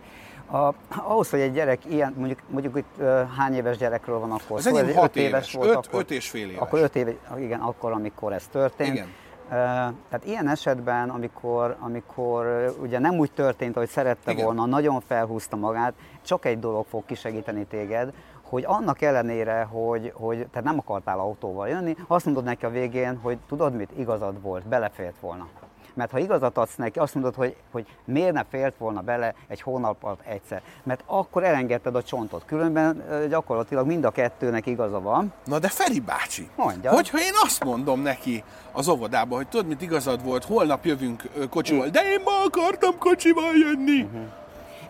A, 0.46 0.74
ahhoz, 0.88 1.30
hogy 1.30 1.40
egy 1.40 1.52
gyerek 1.52 1.80
ilyen, 1.88 2.14
mondjuk, 2.16 2.38
mondjuk 2.48 2.76
itt 2.76 2.94
uh, 2.98 3.28
hány 3.36 3.54
éves 3.54 3.76
gyerekről 3.76 4.18
van 4.18 4.30
akkor? 4.30 4.58
Ez 4.58 4.64
szóval 4.64 4.80
egy 4.80 4.96
öt 4.96 5.16
éves, 5.16 5.16
éves 5.16 5.52
volt, 5.52 5.68
öt, 5.68 5.76
akkor, 5.76 6.00
öt 6.00 6.10
és 6.10 6.28
fél 6.28 6.48
éves. 6.48 6.60
Akkor 6.60 6.78
öt 6.78 6.96
éves, 6.96 7.14
igen, 7.38 7.60
akkor, 7.60 7.92
amikor 7.92 8.32
ez 8.32 8.46
történt. 8.46 8.94
Igen. 8.94 9.08
Tehát 9.52 10.24
ilyen 10.24 10.48
esetben, 10.48 11.10
amikor, 11.10 11.76
amikor 11.78 12.74
ugye 12.80 12.98
nem 12.98 13.18
úgy 13.18 13.32
történt, 13.32 13.76
ahogy 13.76 13.88
szerette 13.88 14.32
Igen. 14.32 14.44
volna, 14.44 14.66
nagyon 14.66 15.00
felhúzta 15.00 15.56
magát, 15.56 15.94
csak 16.22 16.44
egy 16.44 16.58
dolog 16.58 16.86
fog 16.86 17.04
kisegíteni 17.04 17.64
téged, 17.64 18.12
hogy 18.42 18.64
annak 18.66 19.00
ellenére, 19.00 19.62
hogy, 19.62 20.12
hogy 20.14 20.36
tehát 20.36 20.64
nem 20.64 20.78
akartál 20.78 21.18
autóval 21.18 21.68
jönni, 21.68 21.96
azt 22.06 22.24
mondod 22.24 22.44
neki 22.44 22.64
a 22.64 22.70
végén, 22.70 23.18
hogy 23.22 23.38
tudod 23.48 23.74
mit, 23.74 23.90
igazad 23.98 24.42
volt, 24.42 24.66
belefért 24.66 25.20
volna. 25.20 25.48
Mert 25.94 26.10
ha 26.10 26.18
igazat 26.18 26.58
adsz 26.58 26.76
neki, 26.76 26.98
azt 26.98 27.14
mondod, 27.14 27.34
hogy, 27.34 27.56
hogy 27.70 27.86
miért 28.04 28.32
ne 28.32 28.44
félt 28.50 28.74
volna 28.78 29.00
bele 29.00 29.34
egy 29.48 29.60
hónap 29.60 30.04
alatt 30.04 30.26
egyszer. 30.26 30.62
Mert 30.82 31.02
akkor 31.06 31.44
elengedted 31.44 31.94
a 31.94 32.02
csontot. 32.02 32.44
Különben 32.44 33.02
gyakorlatilag 33.28 33.86
mind 33.86 34.04
a 34.04 34.10
kettőnek 34.10 34.66
igaza 34.66 35.00
van. 35.00 35.32
Na 35.44 35.58
de 35.58 35.68
Feri 35.68 36.00
bácsi, 36.00 36.48
Mondja. 36.56 36.92
hogyha 36.92 37.18
én 37.18 37.32
azt 37.44 37.64
mondom 37.64 38.00
neki 38.00 38.44
az 38.72 38.88
óvodába, 38.88 39.36
hogy 39.36 39.48
tudod, 39.48 39.66
mit 39.66 39.82
igazad 39.82 40.24
volt, 40.24 40.44
holnap 40.44 40.84
jövünk 40.84 41.22
kocsival, 41.50 41.88
de 41.88 42.00
én 42.00 42.20
ma 42.24 42.30
akartam 42.46 42.98
kocsival 42.98 43.52
jönni. 43.56 44.02
Uh-huh. 44.02 44.20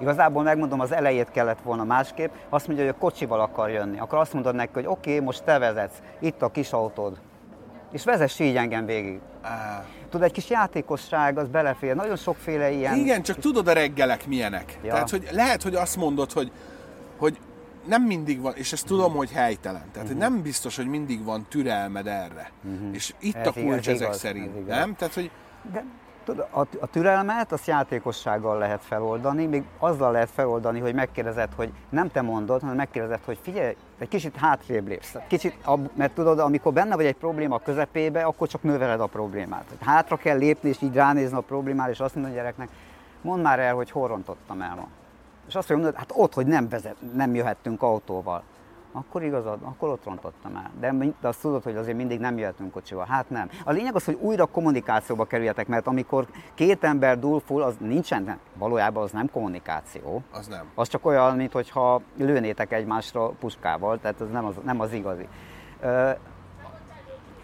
Igazából 0.03 0.43
megmondom, 0.43 0.81
az 0.81 0.93
elejét 0.93 1.31
kellett 1.31 1.61
volna 1.63 1.85
másképp. 1.85 2.33
Azt 2.49 2.67
mondja, 2.67 2.85
hogy 2.85 2.95
a 2.97 3.01
kocsival 3.01 3.41
akar 3.41 3.71
jönni. 3.71 3.99
Akkor 3.99 4.19
azt 4.19 4.33
mondod 4.33 4.55
neki, 4.55 4.71
hogy 4.73 4.87
oké, 4.87 5.13
okay, 5.13 5.25
most 5.25 5.45
te 5.45 5.59
vezetsz, 5.59 5.97
itt 6.19 6.43
a 6.43 6.49
kis 6.49 6.73
autód. 6.73 7.19
És 7.93 8.05
vezess 8.05 8.39
így 8.39 8.57
engem 8.57 8.87
végig. 8.87 9.21
Ah. 9.43 9.51
Tudod, 10.13 10.27
egy 10.27 10.33
kis 10.33 10.51
játékosság, 10.51 11.39
az 11.39 11.49
belefér. 11.49 11.95
Nagyon 11.95 12.17
sokféle 12.17 12.71
ilyen... 12.71 12.97
Igen, 12.97 13.23
csak 13.23 13.39
tudod 13.39 13.69
a 13.69 13.73
reggelek 13.73 14.27
milyenek. 14.27 14.79
Ja. 14.83 14.93
Tehát, 14.93 15.11
hogy 15.11 15.29
lehet, 15.31 15.63
hogy 15.63 15.75
azt 15.75 15.97
mondod, 15.97 16.33
hogy, 16.33 16.53
hogy 17.17 17.39
nem 17.87 18.03
mindig 18.03 18.41
van, 18.41 18.53
és 18.57 18.73
ezt 18.73 18.87
tudom, 18.87 19.13
hogy 19.13 19.31
helytelen. 19.31 19.85
Tehát 19.93 20.09
uh-huh. 20.09 20.23
nem 20.23 20.43
biztos, 20.43 20.77
hogy 20.77 20.87
mindig 20.87 21.25
van 21.25 21.47
türelmed 21.49 22.07
erre. 22.07 22.51
Uh-huh. 22.65 22.95
És 22.95 23.15
itt 23.21 23.35
ez 23.35 23.47
a 23.47 23.53
kulcs 23.53 23.87
igaz, 23.87 23.87
ezek 23.87 24.07
igaz, 24.07 24.19
szerint, 24.19 24.57
ez 24.57 24.67
nem? 24.67 24.95
Tehát, 24.95 25.15
hogy... 25.15 25.31
De 25.73 25.85
A, 26.51 26.87
türelmet 26.87 27.53
azt 27.53 27.67
játékossággal 27.67 28.59
lehet 28.59 28.83
feloldani, 28.83 29.47
még 29.47 29.65
azzal 29.79 30.13
lehet 30.13 30.31
feloldani, 30.31 30.81
hogy 30.81 30.95
megkérdezed, 30.95 31.49
hogy 31.57 31.73
nem 31.89 32.11
te 32.11 32.23
mondod, 32.23 32.61
hanem 32.61 32.77
megkérdezed, 32.77 33.21
hogy 33.25 33.39
figyelj, 33.43 33.77
egy 33.99 34.09
kicsit 34.09 34.37
hátrébb 34.37 34.87
lépsz. 34.87 35.17
Kicsit, 35.27 35.57
mert 35.95 36.15
tudod, 36.15 36.39
amikor 36.39 36.73
benne 36.73 36.97
vagy 36.97 37.05
egy 37.05 37.17
probléma 37.17 37.59
közepébe, 37.59 38.23
akkor 38.23 38.49
csak 38.49 38.63
növeled 38.63 39.01
a 39.01 39.07
problémát. 39.07 39.65
Hátra 39.81 40.17
kell 40.17 40.39
lépni, 40.39 40.69
és 40.69 40.83
így 40.83 40.95
ránézni 40.95 41.37
a 41.37 41.41
problémára, 41.41 41.91
és 41.91 42.01
azt 42.01 42.15
mondani 42.15 42.37
a 42.37 42.39
gyereknek, 42.39 42.69
mondd 43.21 43.43
már 43.43 43.59
el, 43.59 43.75
hogy 43.75 43.91
hol 43.91 44.09
rontottam 44.09 44.61
el 44.61 44.75
ma. 44.75 44.89
És 45.49 45.55
azt 45.55 45.69
mondod, 45.69 45.95
hát 45.95 46.13
ott, 46.15 46.35
hogy 46.35 46.47
nem, 46.47 46.69
vezet, 46.69 46.97
nem 47.15 47.35
jöhettünk 47.35 47.83
autóval 47.83 48.43
akkor 48.93 49.23
igazad, 49.23 49.59
akkor 49.63 49.89
ott 49.89 50.05
rontottam 50.05 50.57
el. 50.57 50.71
De, 50.81 50.95
de 51.21 51.29
azt 51.29 51.41
tudod, 51.41 51.63
hogy 51.63 51.77
azért 51.77 51.97
mindig 51.97 52.21
nem 52.21 52.39
jöhetünk 52.39 52.73
kocsival. 52.73 53.07
Hát 53.07 53.31
nem. 53.31 53.49
A 53.65 53.71
lényeg 53.71 53.95
az, 53.95 54.05
hogy 54.05 54.19
újra 54.21 54.47
kommunikációba 54.47 55.25
kerüljetek, 55.25 55.67
mert 55.67 55.87
amikor 55.87 56.27
két 56.55 56.85
ember 56.85 57.19
dúl 57.19 57.41
full, 57.47 57.63
az 57.63 57.77
nincsen, 57.79 58.39
valójában 58.55 59.03
az 59.03 59.11
nem 59.11 59.31
kommunikáció. 59.31 60.23
Az 60.33 60.47
nem. 60.47 60.71
Az 60.75 60.89
csak 60.89 61.07
olyan, 61.07 61.37
mint 61.37 61.53
hogyha 61.53 62.01
lőnétek 62.17 62.73
egymásra 62.73 63.29
puskával, 63.29 63.99
tehát 63.99 64.21
ez 64.21 64.29
nem 64.31 64.45
az, 64.45 64.55
nem 64.65 64.81
az 64.81 64.93
igazi. 64.93 65.29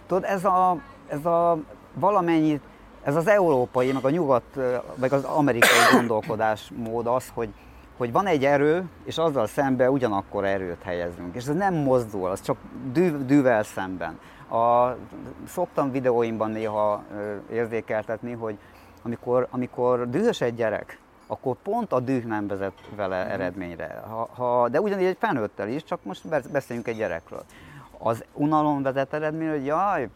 Tudod, 0.07 0.25
ez 0.25 0.45
a, 0.45 0.77
ez 1.09 1.27
a 1.27 1.59
valamennyi, 1.95 2.61
ez 3.03 3.17
az 3.17 3.27
európai, 3.27 3.93
meg 3.93 4.05
a 4.05 4.11
nyugat, 4.11 4.59
meg 4.95 5.13
az 5.13 5.25
amerikai 5.25 5.79
gondolkodásmód 5.93 7.07
az, 7.07 7.31
hogy 7.35 7.49
hogy 7.99 8.13
van 8.13 8.27
egy 8.27 8.45
erő, 8.45 8.85
és 9.05 9.19
azzal 9.19 9.47
szemben 9.47 9.89
ugyanakkor 9.89 10.45
erőt 10.45 10.83
helyezünk. 10.83 11.35
És 11.35 11.47
ez 11.47 11.55
nem 11.55 11.75
mozdul, 11.75 12.31
az 12.31 12.43
csak 12.43 12.57
dű, 12.93 13.17
dűvel 13.17 13.63
szemben. 13.63 14.19
A, 14.51 14.97
szoktam 15.47 15.91
videóimban 15.91 16.51
néha 16.51 17.05
érzékeltetni, 17.51 18.33
hogy 18.33 18.59
amikor, 19.03 19.47
amikor 19.51 20.11
dühös 20.11 20.41
egy 20.41 20.55
gyerek, 20.55 20.99
akkor 21.27 21.57
pont 21.63 21.93
a 21.93 22.01
düh 22.01 22.25
nem 22.25 22.47
vezet 22.47 22.73
vele 22.97 23.25
mm. 23.25 23.29
eredményre. 23.29 24.03
Ha, 24.09 24.29
ha, 24.35 24.69
de 24.69 24.81
ugyanígy 24.81 25.07
egy 25.07 25.17
felnőttel 25.21 25.69
is, 25.69 25.85
csak 25.85 26.05
most 26.05 26.51
beszéljünk 26.53 26.89
egy 26.89 26.97
gyerekről. 26.97 27.45
Az 27.99 28.25
unalom 28.33 28.83
vezet 28.83 29.13
eredményre, 29.13 29.53
hogy 29.53 29.67
jaj, 29.67 30.09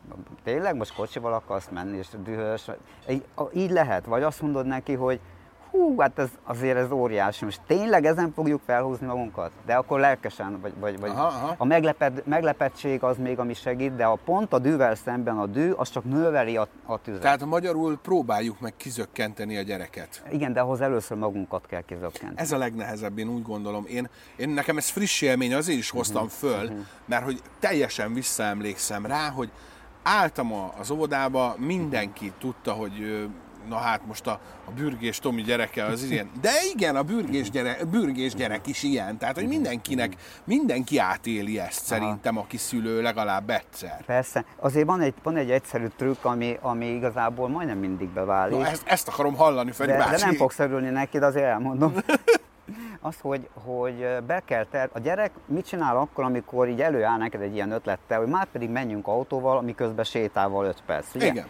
tényleg 0.45 0.77
most 0.77 0.95
kocsival 0.95 1.33
akarsz 1.33 1.69
menni, 1.73 1.97
és 1.97 2.09
dühös. 2.25 2.71
Így, 3.09 3.25
így 3.53 3.71
lehet. 3.71 4.05
Vagy 4.05 4.23
azt 4.23 4.43
mondod 4.43 4.67
neki, 4.67 4.95
hogy 4.95 5.21
hú, 5.73 5.99
hát 5.99 6.19
ez, 6.19 6.29
azért 6.45 6.77
ez 6.77 6.91
óriási. 6.91 7.45
Most 7.45 7.61
tényleg 7.67 8.05
ezen 8.05 8.33
fogjuk 8.35 8.61
felhúzni 8.67 9.07
magunkat? 9.07 9.51
De 9.67 9.75
akkor 9.75 10.01
lelkesen, 10.01 10.61
vagy, 10.61 10.73
vagy, 10.81 11.01
vagy 11.01 11.11
aha, 11.11 11.27
aha. 11.27 11.55
a 11.59 11.65
meglepet, 11.65 12.27
meglepettség 12.27 13.03
az 13.03 13.17
még, 13.19 13.39
ami 13.39 13.55
segít, 13.55 13.97
de 13.97 14.05
a 14.05 14.19
pont 14.25 14.53
a 14.53 14.59
dűvel 14.59 14.95
szemben 14.95 15.39
a 15.39 15.47
dű, 15.47 15.71
az 15.71 15.91
csak 15.91 16.05
növeli 16.05 16.57
a, 16.57 16.69
a 16.87 17.01
tüzet. 17.01 17.21
Tehát 17.21 17.43
a 17.43 17.47
magyarul 17.47 17.99
próbáljuk 17.99 18.61
meg 18.61 18.77
kizökkenteni 18.77 19.57
a 19.57 19.63
gyereket. 19.63 20.23
Igen, 20.31 20.53
de 20.53 20.61
ahhoz 20.61 20.81
először 20.81 21.17
magunkat 21.17 21.67
kell 21.67 21.83
kizökkenteni. 21.83 22.41
Ez 22.41 22.53
a 22.53 22.59
legnehezebb, 22.59 23.19
én 23.19 23.29
úgy 23.29 23.43
gondolom. 23.43 23.85
Én, 23.87 24.09
én 24.37 24.49
nekem 24.49 24.77
ez 24.77 24.89
friss 24.89 25.21
élmény, 25.21 25.55
azért 25.55 25.79
is 25.79 25.91
hoztam 25.91 26.25
uh-huh, 26.25 26.39
föl, 26.39 26.65
uh-huh. 26.65 26.87
mert 27.05 27.25
hogy 27.25 27.41
teljesen 27.59 28.15
visszaemlékszem 28.15 29.07
rá, 29.07 29.29
hogy 29.29 29.51
álltam 30.03 30.53
az 30.79 30.91
óvodába, 30.91 31.55
mindenki 31.59 32.33
tudta, 32.39 32.73
hogy 32.73 33.27
na 33.69 33.77
hát 33.77 34.07
most 34.07 34.27
a, 34.27 34.41
a 34.65 34.71
bürgés 34.71 35.19
Tomi 35.19 35.43
gyereke 35.43 35.85
az 35.85 36.03
ilyen. 36.03 36.31
De 36.41 36.51
igen, 36.75 36.97
a 36.97 37.03
bürgés 37.03 37.51
gyerek, 37.51 37.87
bürgés 37.87 38.35
gyerek 38.35 38.67
is 38.67 38.83
ilyen. 38.83 39.19
Tehát, 39.19 39.35
hogy 39.35 39.49
mindenkinek, 39.49 40.13
mindenki 40.45 40.99
átéli 40.99 41.59
ezt 41.59 41.85
szerintem, 41.85 42.39
aki 42.39 42.57
szülő 42.57 43.03
legalább 43.03 43.51
egyszer. 43.51 44.05
Persze. 44.05 44.45
Azért 44.57 44.87
van 44.87 45.01
egy, 45.01 45.15
van 45.23 45.37
egy 45.37 45.51
egyszerű 45.51 45.87
trükk, 45.97 46.25
ami, 46.25 46.59
ami 46.61 46.87
igazából 46.87 47.49
majdnem 47.49 47.79
mindig 47.79 48.09
beválik. 48.09 48.59
Na, 48.59 48.67
ezt, 48.67 48.83
ezt 48.87 49.09
akarom 49.09 49.35
hallani, 49.35 49.71
Feri 49.71 49.91
de, 49.91 50.09
de 50.11 50.19
nem 50.19 50.35
fogsz 50.35 50.59
örülni 50.59 50.89
neki, 50.89 51.19
de 51.19 51.27
azért 51.27 51.47
elmondom. 51.47 51.95
az, 53.01 53.17
hogy, 53.21 53.49
hogy 53.65 54.07
be 54.27 54.43
kell 54.45 54.65
ter... 54.65 54.91
A 54.93 54.99
gyerek 54.99 55.31
mit 55.47 55.67
csinál 55.67 55.97
akkor, 55.97 56.25
amikor 56.25 56.69
így 56.69 56.81
előáll 56.81 57.19
neked 57.19 57.41
egy 57.41 57.55
ilyen 57.55 57.71
ötlettel, 57.71 58.19
hogy 58.19 58.29
már 58.29 58.47
pedig 58.47 58.71
menjünk 58.71 59.07
autóval, 59.07 59.63
miközben 59.63 60.05
sétálval 60.05 60.65
5 60.65 60.83
perc, 60.87 61.15
ugye? 61.15 61.27
Igen 61.27 61.47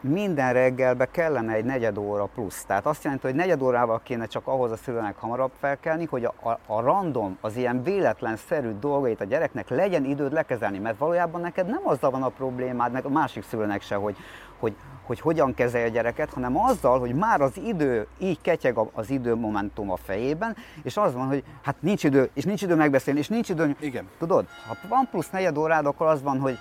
minden 0.00 0.52
reggelbe 0.52 1.06
kellene 1.10 1.52
egy 1.52 1.64
negyed 1.64 1.98
óra 1.98 2.24
plusz. 2.24 2.64
Tehát 2.64 2.86
azt 2.86 3.04
jelenti, 3.04 3.26
hogy 3.26 3.34
negyed 3.34 3.62
órával 3.62 4.00
kéne 4.02 4.26
csak 4.26 4.46
ahhoz 4.46 4.70
a 4.70 4.76
szülőnek 4.76 5.16
hamarabb 5.16 5.50
felkelni, 5.60 6.04
hogy 6.04 6.24
a, 6.24 6.34
a, 6.42 6.58
a 6.66 6.80
random, 6.80 7.38
az 7.40 7.56
ilyen 7.56 7.82
véletlenszerű 7.82 8.70
dolgait 8.80 9.20
a 9.20 9.24
gyereknek 9.24 9.68
legyen 9.68 10.04
időd 10.04 10.32
lekezelni, 10.32 10.78
mert 10.78 10.98
valójában 10.98 11.40
neked 11.40 11.66
nem 11.66 11.82
azzal 11.84 12.10
van 12.10 12.22
a 12.22 12.28
problémád, 12.28 12.92
meg 12.92 13.04
a 13.04 13.08
másik 13.08 13.44
szülőnek 13.44 13.82
se, 13.82 13.94
hogy, 13.94 14.16
hogy, 14.58 14.76
hogy 15.02 15.20
hogyan 15.20 15.54
kezelje 15.54 15.86
a 15.86 15.90
gyereket, 15.90 16.32
hanem 16.32 16.58
azzal, 16.58 16.98
hogy 16.98 17.14
már 17.14 17.40
az 17.40 17.56
idő, 17.56 18.06
így 18.18 18.40
ketyeg 18.40 18.78
az 18.92 19.10
idő 19.10 19.34
momentum 19.34 19.90
a 19.90 19.96
fejében, 19.96 20.56
és 20.82 20.96
az 20.96 21.14
van, 21.14 21.26
hogy 21.26 21.44
hát 21.62 21.76
nincs 21.80 22.04
idő, 22.04 22.30
és 22.34 22.44
nincs 22.44 22.62
idő 22.62 22.74
megbeszélni, 22.74 23.20
és 23.20 23.28
nincs 23.28 23.48
idő. 23.48 23.76
Igen. 23.80 24.08
Tudod, 24.18 24.46
ha 24.68 24.76
van 24.88 25.08
plusz 25.10 25.30
negyed 25.30 25.58
órád, 25.58 25.86
akkor 25.86 26.06
az 26.06 26.22
van, 26.22 26.38
hogy 26.38 26.58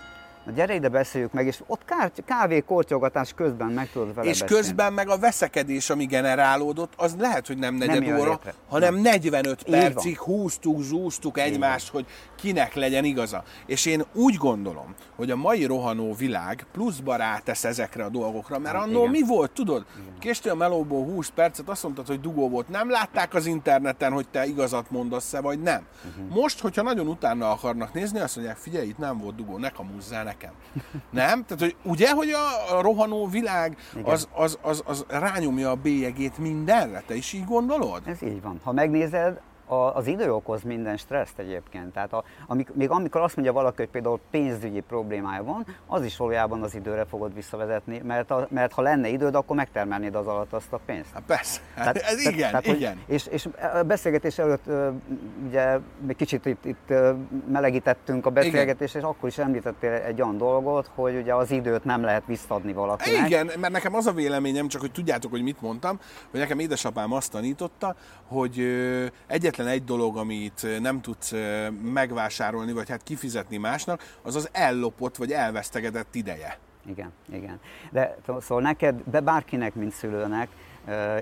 Na 0.47 0.53
gyere 0.53 0.75
ide, 0.75 0.89
beszéljük 0.89 1.31
meg, 1.33 1.45
és 1.47 1.59
ott 1.67 1.81
kávé 2.25 2.59
kortyogatás 2.59 3.33
közben 3.35 3.67
meg 3.71 3.89
tudod 3.91 4.15
vele 4.15 4.29
És 4.29 4.39
beszélni. 4.39 4.53
közben 4.63 4.93
meg 4.93 5.09
a 5.09 5.17
veszekedés, 5.17 5.89
ami 5.89 6.05
generálódott, 6.05 6.93
az 6.97 7.15
lehet, 7.19 7.47
hogy 7.47 7.57
nem 7.57 7.75
negyed 7.75 8.05
nem 8.05 8.19
óra, 8.19 8.29
létre. 8.29 8.53
hanem 8.69 8.93
nem. 8.93 9.01
45 9.01 9.63
Így 9.67 9.73
percig 9.73 10.17
van. 10.17 10.25
húztuk, 10.25 10.81
zúztuk 10.81 11.37
egymást, 11.39 11.87
hogy 11.89 12.05
kinek 12.37 12.73
legyen 12.73 13.03
igaza. 13.03 13.43
És 13.65 13.85
én 13.85 14.03
úgy 14.13 14.35
gondolom, 14.35 14.95
hogy 15.15 15.31
a 15.31 15.35
mai 15.35 15.65
rohanó 15.65 16.13
világ 16.13 16.65
pluszba 16.71 17.15
rátesz 17.15 17.63
ezekre 17.63 18.03
a 18.03 18.09
dolgokra, 18.09 18.59
mert 18.59 18.75
annó 18.75 19.05
mi 19.05 19.21
volt, 19.21 19.51
tudod? 19.51 19.85
Késtél 20.19 20.51
a 20.51 20.55
melóból 20.55 21.03
20 21.03 21.29
percet, 21.29 21.69
azt 21.69 21.83
mondtad, 21.83 22.07
hogy 22.07 22.19
dugó 22.19 22.49
volt. 22.49 22.69
Nem 22.69 22.89
látták 22.89 23.33
az 23.33 23.45
interneten, 23.45 24.11
hogy 24.11 24.27
te 24.29 24.45
igazat 24.45 24.91
mondasz-e, 24.91 25.41
vagy 25.41 25.61
nem. 25.61 25.85
Uh-huh. 26.09 26.35
Most, 26.41 26.59
hogyha 26.59 26.81
nagyon 26.81 27.07
utána 27.07 27.51
akarnak 27.51 27.93
nézni, 27.93 28.19
azt 28.19 28.35
mondják, 28.35 28.57
figyelj, 28.57 28.87
itt 28.87 28.97
nem 28.97 29.17
volt 29.17 29.35
dugó, 29.35 29.57
ne 29.57 29.69
kamúzzál 29.69 30.23
nekem. 30.23 30.51
nem? 31.09 31.45
Tehát, 31.45 31.59
hogy 31.59 31.75
ugye, 31.83 32.11
hogy 32.11 32.29
a, 32.29 32.81
rohanó 32.81 33.27
világ 33.27 33.77
az, 34.03 34.27
az, 34.33 34.57
az, 34.61 34.83
az 34.85 35.05
rányomja 35.07 35.69
a 35.69 35.75
bélyegét 35.75 36.37
mindenre, 36.37 37.03
te 37.07 37.15
is 37.15 37.33
így 37.33 37.45
gondolod? 37.45 38.01
Ez 38.05 38.21
így 38.21 38.41
van. 38.41 38.59
Ha 38.63 38.71
megnézed, 38.71 39.39
a, 39.67 39.95
az 39.95 40.07
idő 40.07 40.33
okoz 40.33 40.63
minden 40.63 40.97
stresszt 40.97 41.39
egyébként. 41.39 41.93
Tehát 41.93 42.13
a, 42.13 42.23
amik, 42.47 42.73
még 42.73 42.89
amikor 42.89 43.21
azt 43.21 43.35
mondja 43.35 43.53
valaki, 43.53 43.75
hogy 43.77 43.89
például 43.89 44.19
pénzügyi 44.31 44.79
problémája 44.79 45.43
van, 45.43 45.65
az 45.87 46.03
is 46.03 46.17
valójában 46.17 46.61
az 46.61 46.75
időre 46.75 47.05
fogod 47.05 47.33
visszavezetni, 47.33 48.01
mert, 48.03 48.31
a, 48.31 48.47
mert 48.49 48.73
ha 48.73 48.81
lenne 48.81 49.07
időd, 49.07 49.35
akkor 49.35 49.55
megtermelnéd 49.55 50.15
az 50.15 50.27
alatt 50.27 50.53
azt 50.53 50.73
a 50.73 50.79
pénzt. 50.85 51.13
Hát 51.13 51.23
persze, 51.23 51.61
tehát, 51.75 51.95
ez 51.95 52.01
tehát, 52.01 52.35
igen, 52.35 52.49
tehát, 52.49 52.65
igen. 52.65 53.01
Hogy, 53.05 53.13
és, 53.13 53.27
és 53.27 53.47
a 53.73 53.83
beszélgetés 53.83 54.37
előtt 54.37 54.65
ugye 55.47 55.79
még 56.05 56.15
kicsit 56.15 56.45
itt, 56.45 56.65
itt 56.65 56.93
melegítettünk 57.51 58.25
a 58.25 58.29
beszélgetést, 58.29 58.95
és 58.95 59.01
akkor 59.01 59.29
is 59.29 59.37
említettél 59.37 59.91
egy 59.91 60.21
olyan 60.21 60.37
dolgot, 60.37 60.89
hogy 60.95 61.15
ugye 61.15 61.33
az 61.33 61.51
időt 61.51 61.83
nem 61.83 62.01
lehet 62.01 62.23
visszadni 62.25 62.73
valakinek. 62.73 63.25
Igen, 63.25 63.49
mert 63.59 63.73
nekem 63.73 63.95
az 63.95 64.05
a 64.05 64.11
véleményem, 64.11 64.67
csak 64.67 64.81
hogy 64.81 64.91
tudjátok, 64.91 65.31
hogy 65.31 65.43
mit 65.43 65.61
mondtam, 65.61 65.99
hogy 66.31 66.39
nekem 66.39 66.59
édesapám 66.59 67.13
azt 67.13 67.31
tanította, 67.31 67.95
hogy 68.27 68.65
egyet 69.27 69.56
egyetlen 69.57 69.67
egy 69.67 69.83
dolog, 69.83 70.17
amit 70.17 70.67
nem 70.81 71.01
tudsz 71.01 71.33
megvásárolni, 71.81 72.71
vagy 72.71 72.89
hát 72.89 73.03
kifizetni 73.03 73.57
másnak, 73.57 74.17
az 74.21 74.35
az 74.35 74.49
ellopott 74.51 75.15
vagy 75.15 75.31
elvesztegedett 75.31 76.15
ideje. 76.15 76.57
Igen, 76.85 77.11
igen. 77.31 77.59
De 77.91 78.17
szóval 78.25 78.61
neked, 78.61 79.01
de 79.11 79.19
bárkinek, 79.19 79.75
mint 79.75 79.93
szülőnek, 79.93 80.49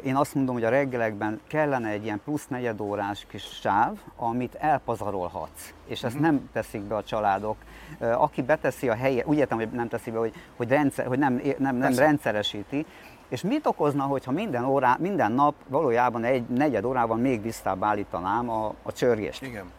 én 0.04 0.15
azt 0.15 0.36
mondom, 0.36 0.56
hogy 0.56 0.63
a 0.63 0.69
reggelekben 0.69 1.39
kellene 1.48 1.89
egy 1.89 2.04
ilyen 2.04 2.21
plusz 2.24 2.48
negyed 2.48 2.82
órás 2.82 3.26
kis 3.30 3.43
sáv, 3.43 3.98
amit 4.15 4.56
elpazarolhatsz, 4.56 5.74
és 5.88 6.04
ezt 6.04 6.15
uh-huh. 6.15 6.30
nem 6.30 6.50
teszik 6.54 6.82
be 6.82 6.95
a 6.95 7.04
családok. 7.04 7.58
Aki 8.00 8.41
beteszi 8.41 8.89
a 8.89 8.95
helye, 8.95 9.24
úgy 9.26 9.38
értem, 9.38 9.58
hogy 9.58 9.69
nem 9.69 9.88
teszi 9.88 10.12
be, 10.12 10.17
hogy, 10.17 10.34
hogy, 10.56 10.67
rendszer, 10.67 11.06
hogy 11.06 11.19
nem, 11.19 11.41
nem, 11.58 11.76
nem 11.76 11.95
rendszeresíti, 11.95 12.86
és 13.29 13.41
mit 13.41 13.65
okozna, 13.65 14.03
hogyha 14.03 14.31
minden, 14.31 14.65
órá, 14.65 14.97
minden 14.99 15.31
nap 15.31 15.55
valójában 15.67 16.23
egy 16.23 16.47
negyed 16.47 16.85
órában 16.85 17.19
még 17.19 17.41
visszabb 17.41 17.83
állítanám 17.83 18.49
a, 18.49 18.73
a 18.83 18.91
csörgést? 18.91 19.41
Igen. 19.41 19.71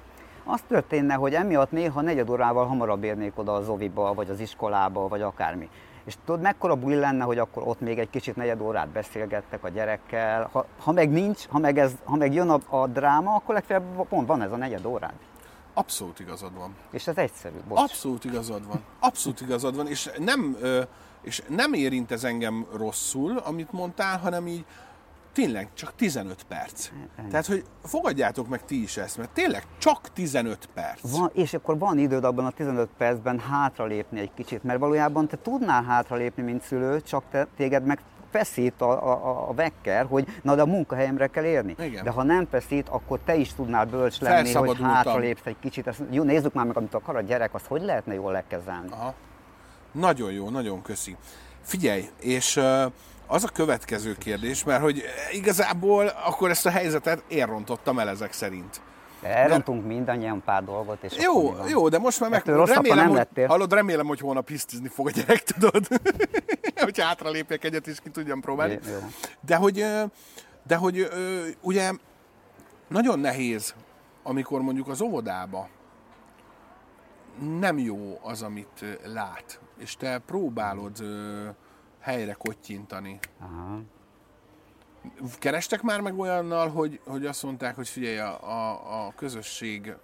Az 0.45 0.61
történne, 0.69 1.15
hogy 1.15 1.35
emiatt 1.35 1.71
néha 1.71 2.01
negyed 2.01 2.31
órával 2.31 2.67
hamarabb 2.67 3.05
érnék 3.05 3.39
oda 3.39 3.53
az 3.53 3.69
oviba, 3.69 4.15
vagy 4.15 4.31
az 4.31 4.41
iskolába, 4.41 5.09
vagy 5.09 5.23
akármi. 5.23 5.69
És 6.05 6.15
tudod, 6.25 6.41
mekkora 6.41 6.75
buli 6.75 6.95
lenne, 6.95 7.25
hogy 7.25 7.39
akkor 7.39 7.63
ott 7.67 7.81
még 7.81 7.99
egy 7.99 8.11
kicsit 8.11 8.37
negyed 8.37 8.61
órát 8.61 8.89
beszélgettek 8.89 9.65
a 9.65 9.69
gyerekkel. 9.69 10.49
Ha, 10.53 10.67
ha 10.83 10.93
meg 10.93 11.11
nincs, 11.11 11.47
ha 11.49 11.59
meg, 11.59 11.79
ez, 11.79 11.93
ha 12.05 12.17
meg 12.17 12.35
jön 12.35 12.51
a, 12.51 12.61
a 12.69 12.87
dráma, 12.87 13.35
akkor 13.35 13.55
legfeljebb 13.55 14.07
pont 14.09 14.27
van 14.27 14.43
ez 14.43 14.53
a 14.53 14.57
negyed 14.57 14.85
órád. 14.85 15.15
Abszolút 15.75 16.21
igazad 16.21 16.55
van. 16.55 16.75
És 16.91 17.07
ez 17.07 17.17
egyszerű, 17.17 17.57
bocs. 17.69 17.81
Abszolút 17.81 18.25
igazad 18.25 18.67
van. 18.67 18.85
Abszolút 19.01 19.41
igazad 19.41 19.77
van, 19.77 19.87
és 19.87 20.11
nem... 20.19 20.57
Ö, 20.61 20.83
és 21.27 21.43
nem 21.49 21.73
érint 21.73 22.13
ez 22.13 22.25
engem 22.25 22.67
rosszul, 22.77 23.37
amit 23.37 23.73
mondtál, 23.73 24.19
hanem 24.19 24.47
így 24.47 24.65
tényleg 25.33 25.69
csak 25.75 25.95
15 25.95 26.43
perc. 26.49 26.91
Ennyi. 27.17 27.29
Tehát, 27.29 27.47
hogy 27.47 27.65
fogadjátok 27.85 28.49
meg 28.49 28.65
ti 28.65 28.83
is 28.83 28.97
ezt, 28.97 29.17
mert 29.17 29.31
tényleg 29.31 29.63
csak 29.79 30.13
15 30.13 30.69
perc. 30.75 31.17
Van, 31.17 31.31
és 31.35 31.55
akkor 31.55 31.79
van 31.79 31.99
időd 31.99 32.25
abban 32.25 32.45
a 32.45 32.51
15 32.51 32.89
percben 32.99 33.39
hátralépni 33.39 34.21
egy 34.21 34.31
kicsit, 34.35 34.63
mert 34.63 34.79
valójában 34.79 35.29
te 35.29 35.39
tudnál 35.43 35.83
hátralépni, 35.83 36.43
mint 36.43 36.63
szülő, 36.63 37.01
csak 37.01 37.23
te, 37.31 37.47
téged 37.57 37.85
meg 37.85 38.01
feszít 38.31 38.81
a, 38.81 39.13
a, 39.13 39.49
a 39.49 39.55
vekker, 39.55 40.07
hogy 40.09 40.27
na 40.43 40.55
de 40.55 40.63
a 40.63 40.67
munkahelyemre 40.67 41.27
kell 41.27 41.45
érni. 41.45 41.75
Igen. 41.79 42.05
De 42.05 42.11
ha 42.11 42.23
nem 42.23 42.47
feszít, 42.51 42.89
akkor 42.89 43.19
te 43.25 43.35
is 43.35 43.55
tudnál 43.55 43.85
bölcs 43.85 44.21
lenni, 44.21 44.53
hogy 44.53 44.79
hátralépsz 44.83 45.47
egy 45.47 45.57
kicsit. 45.61 45.87
Ezt, 45.87 46.03
jó, 46.11 46.23
nézzük 46.23 46.53
már 46.53 46.67
meg, 46.67 46.77
amit 46.77 46.95
akar 46.95 47.17
a 47.17 47.21
gyerek, 47.21 47.55
azt 47.55 47.67
hogy 47.67 47.83
lehetne 47.83 48.15
jól 48.15 48.33
lekezelni. 48.33 48.89
Aha. 48.91 49.15
Nagyon 49.99 50.33
jó, 50.33 50.51
nagyon 50.51 50.83
köszi. 50.83 51.17
Figyelj, 51.63 52.09
és 52.21 52.61
az 53.27 53.45
a 53.45 53.49
következő 53.49 54.15
kérdés, 54.19 54.65
mert 54.65 54.83
hogy 54.83 55.03
igazából 55.33 56.07
akkor 56.07 56.51
ezt 56.51 56.67
a 56.67 56.71
helyzetet 56.71 57.23
én 57.29 57.47
rontottam 57.47 57.99
el 57.99 58.09
ezek 58.09 58.33
szerint. 58.33 58.81
Elrontunk 59.23 59.87
mindannyian 59.87 60.43
pár 60.45 60.65
dolgot, 60.65 61.03
és 61.03 61.17
Jó, 61.19 61.55
jó, 61.69 61.89
de 61.89 61.99
most 61.99 62.21
már 62.21 62.31
meg... 62.31 62.43
Remélem, 62.47 62.97
nem 62.97 63.07
hogy, 63.07 63.17
lettél. 63.17 63.47
hallod, 63.47 63.73
remélem, 63.73 64.07
hogy 64.07 64.21
holnap 64.21 64.49
hisztizni 64.49 64.89
fog 64.89 65.07
a 65.07 65.11
gyerek, 65.11 65.43
tudod? 65.43 65.87
hogy 66.77 67.01
hátralépjek 67.01 67.65
egyet, 67.65 67.87
és 67.87 67.99
ki 68.03 68.11
tudjam 68.11 68.41
próbálni. 68.41 68.79
Jó. 68.91 68.99
De 69.41 69.57
hogy, 69.57 69.85
de 70.67 70.77
hogy 70.77 71.09
ugye 71.61 71.91
nagyon 72.89 73.19
nehéz, 73.19 73.75
amikor 74.23 74.61
mondjuk 74.61 74.89
az 74.89 75.01
óvodába 75.01 75.69
nem 77.39 77.79
jó 77.79 78.19
az, 78.23 78.43
amit 78.43 78.85
lát, 79.05 79.61
és 79.79 79.97
te 79.97 80.19
próbálod 80.19 81.01
ö, 81.01 81.49
helyre 82.01 82.33
kottyintani. 82.33 83.19
Aha. 83.41 83.81
Kerestek 85.39 85.83
már 85.83 86.01
meg 86.01 86.19
olyannal, 86.19 86.69
hogy, 86.69 87.01
hogy 87.07 87.27
azt 87.27 87.43
mondták, 87.43 87.75
hogy 87.75 87.89
figyelj, 87.89 88.19
a, 88.19 88.51
a, 88.51 89.07
a 89.07 89.13
közösség 89.17 89.95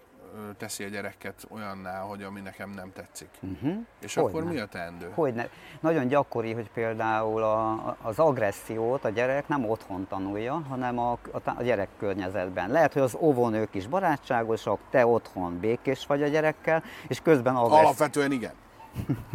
teszi 0.56 0.84
a 0.84 0.88
gyereket 0.88 1.46
olyanná, 1.48 2.00
hogy 2.00 2.22
ami 2.22 2.40
nekem 2.40 2.70
nem 2.70 2.92
tetszik. 2.92 3.28
Uh-huh. 3.40 3.74
És 4.00 4.14
Hogyne. 4.14 4.28
akkor 4.28 4.44
mi 4.44 4.58
a 4.58 4.66
teendő? 4.66 5.10
Hogyne. 5.14 5.48
Nagyon 5.80 6.08
gyakori, 6.08 6.52
hogy 6.52 6.70
például 6.70 7.42
a, 7.42 7.96
az 8.02 8.18
agressziót 8.18 9.04
a 9.04 9.08
gyerek 9.08 9.48
nem 9.48 9.70
otthon 9.70 10.06
tanulja, 10.08 10.62
hanem 10.68 10.98
a, 10.98 11.12
a, 11.12 11.50
a 11.56 11.62
gyerek 11.62 11.88
környezetben. 11.98 12.70
Lehet, 12.70 12.92
hogy 12.92 13.02
az 13.02 13.16
óvónők 13.20 13.74
is 13.74 13.86
barátságosak, 13.86 14.80
te 14.90 15.06
otthon 15.06 15.58
békés 15.58 16.06
vagy 16.06 16.22
a 16.22 16.26
gyerekkel, 16.28 16.82
és 17.08 17.20
közben 17.20 17.56
agressz, 17.56 17.80
Alapvetően 17.80 18.32
igen. 18.32 18.52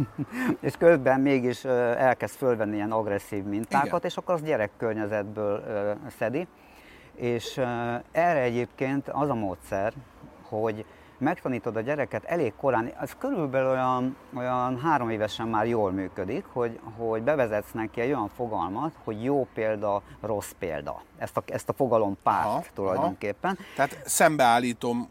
és 0.60 0.76
közben 0.78 1.20
mégis 1.20 1.64
elkezd 1.64 2.34
fölvenni 2.34 2.74
ilyen 2.74 2.92
agresszív 2.92 3.44
mintákat, 3.44 3.86
Igen. 3.86 4.00
és 4.02 4.16
akkor 4.16 4.34
az 4.34 4.42
gyerek 4.42 4.70
környezetből 4.76 5.64
ö, 5.66 5.92
szedi. 6.18 6.46
És 7.14 7.60
erre 8.12 8.40
egyébként 8.40 9.08
az 9.08 9.28
a 9.28 9.34
módszer, 9.34 9.92
hogy 10.48 10.84
megtanítod 11.18 11.76
a 11.76 11.80
gyereket 11.80 12.24
elég 12.24 12.52
korán, 12.56 12.92
ez 13.00 13.16
körülbelül 13.18 13.70
olyan, 13.70 14.16
olyan 14.36 14.80
három 14.80 15.10
évesen 15.10 15.48
már 15.48 15.66
jól 15.66 15.90
működik, 15.90 16.44
hogy, 16.52 16.80
hogy 16.96 17.22
bevezetsz 17.22 17.72
neki 17.72 18.00
egy 18.00 18.08
olyan 18.08 18.30
fogalmat, 18.36 18.92
hogy 19.04 19.24
jó 19.24 19.46
példa, 19.54 20.02
rossz 20.20 20.50
példa. 20.58 21.02
Ezt 21.18 21.36
a, 21.36 21.42
ezt 21.46 21.68
a 21.68 21.72
fogalompárt 21.72 22.46
Aha, 22.46 22.64
tulajdonképpen. 22.74 23.58
Tehát 23.76 24.00
szembeállítom 24.04 25.08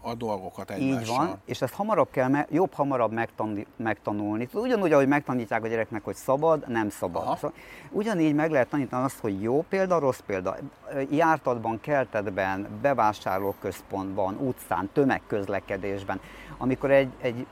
a 0.00 0.14
dolgokat 0.14 0.70
egymással. 0.70 1.00
Így 1.00 1.06
van, 1.06 1.40
és 1.44 1.62
ezt 1.62 1.74
hamarabb 1.74 2.10
kell, 2.10 2.28
me- 2.28 2.48
jobb 2.50 2.72
hamarabb 2.74 3.12
megtanulni, 3.12 3.66
megtanulni. 3.76 4.48
Ugyanúgy, 4.52 4.92
ahogy 4.92 5.08
megtanítják 5.08 5.64
a 5.64 5.68
gyereknek, 5.68 6.04
hogy 6.04 6.14
szabad, 6.14 6.68
nem 6.68 6.88
szabad. 6.90 7.22
Aha. 7.22 7.36
Szóval 7.36 7.56
ugyanígy 7.90 8.34
meg 8.34 8.50
lehet 8.50 8.68
tanítani 8.68 9.04
azt, 9.04 9.18
hogy 9.18 9.42
jó 9.42 9.64
példa, 9.68 9.98
rossz 9.98 10.20
példa. 10.26 10.56
Jártatban, 11.10 11.80
keltetben, 11.80 12.68
bevásárlóközpontban, 12.82 14.36
utcán, 14.36 14.90
tömegközlekedésben, 14.92 16.20
amikor 16.58 16.90
egy, 16.90 17.10
egy 17.20 17.46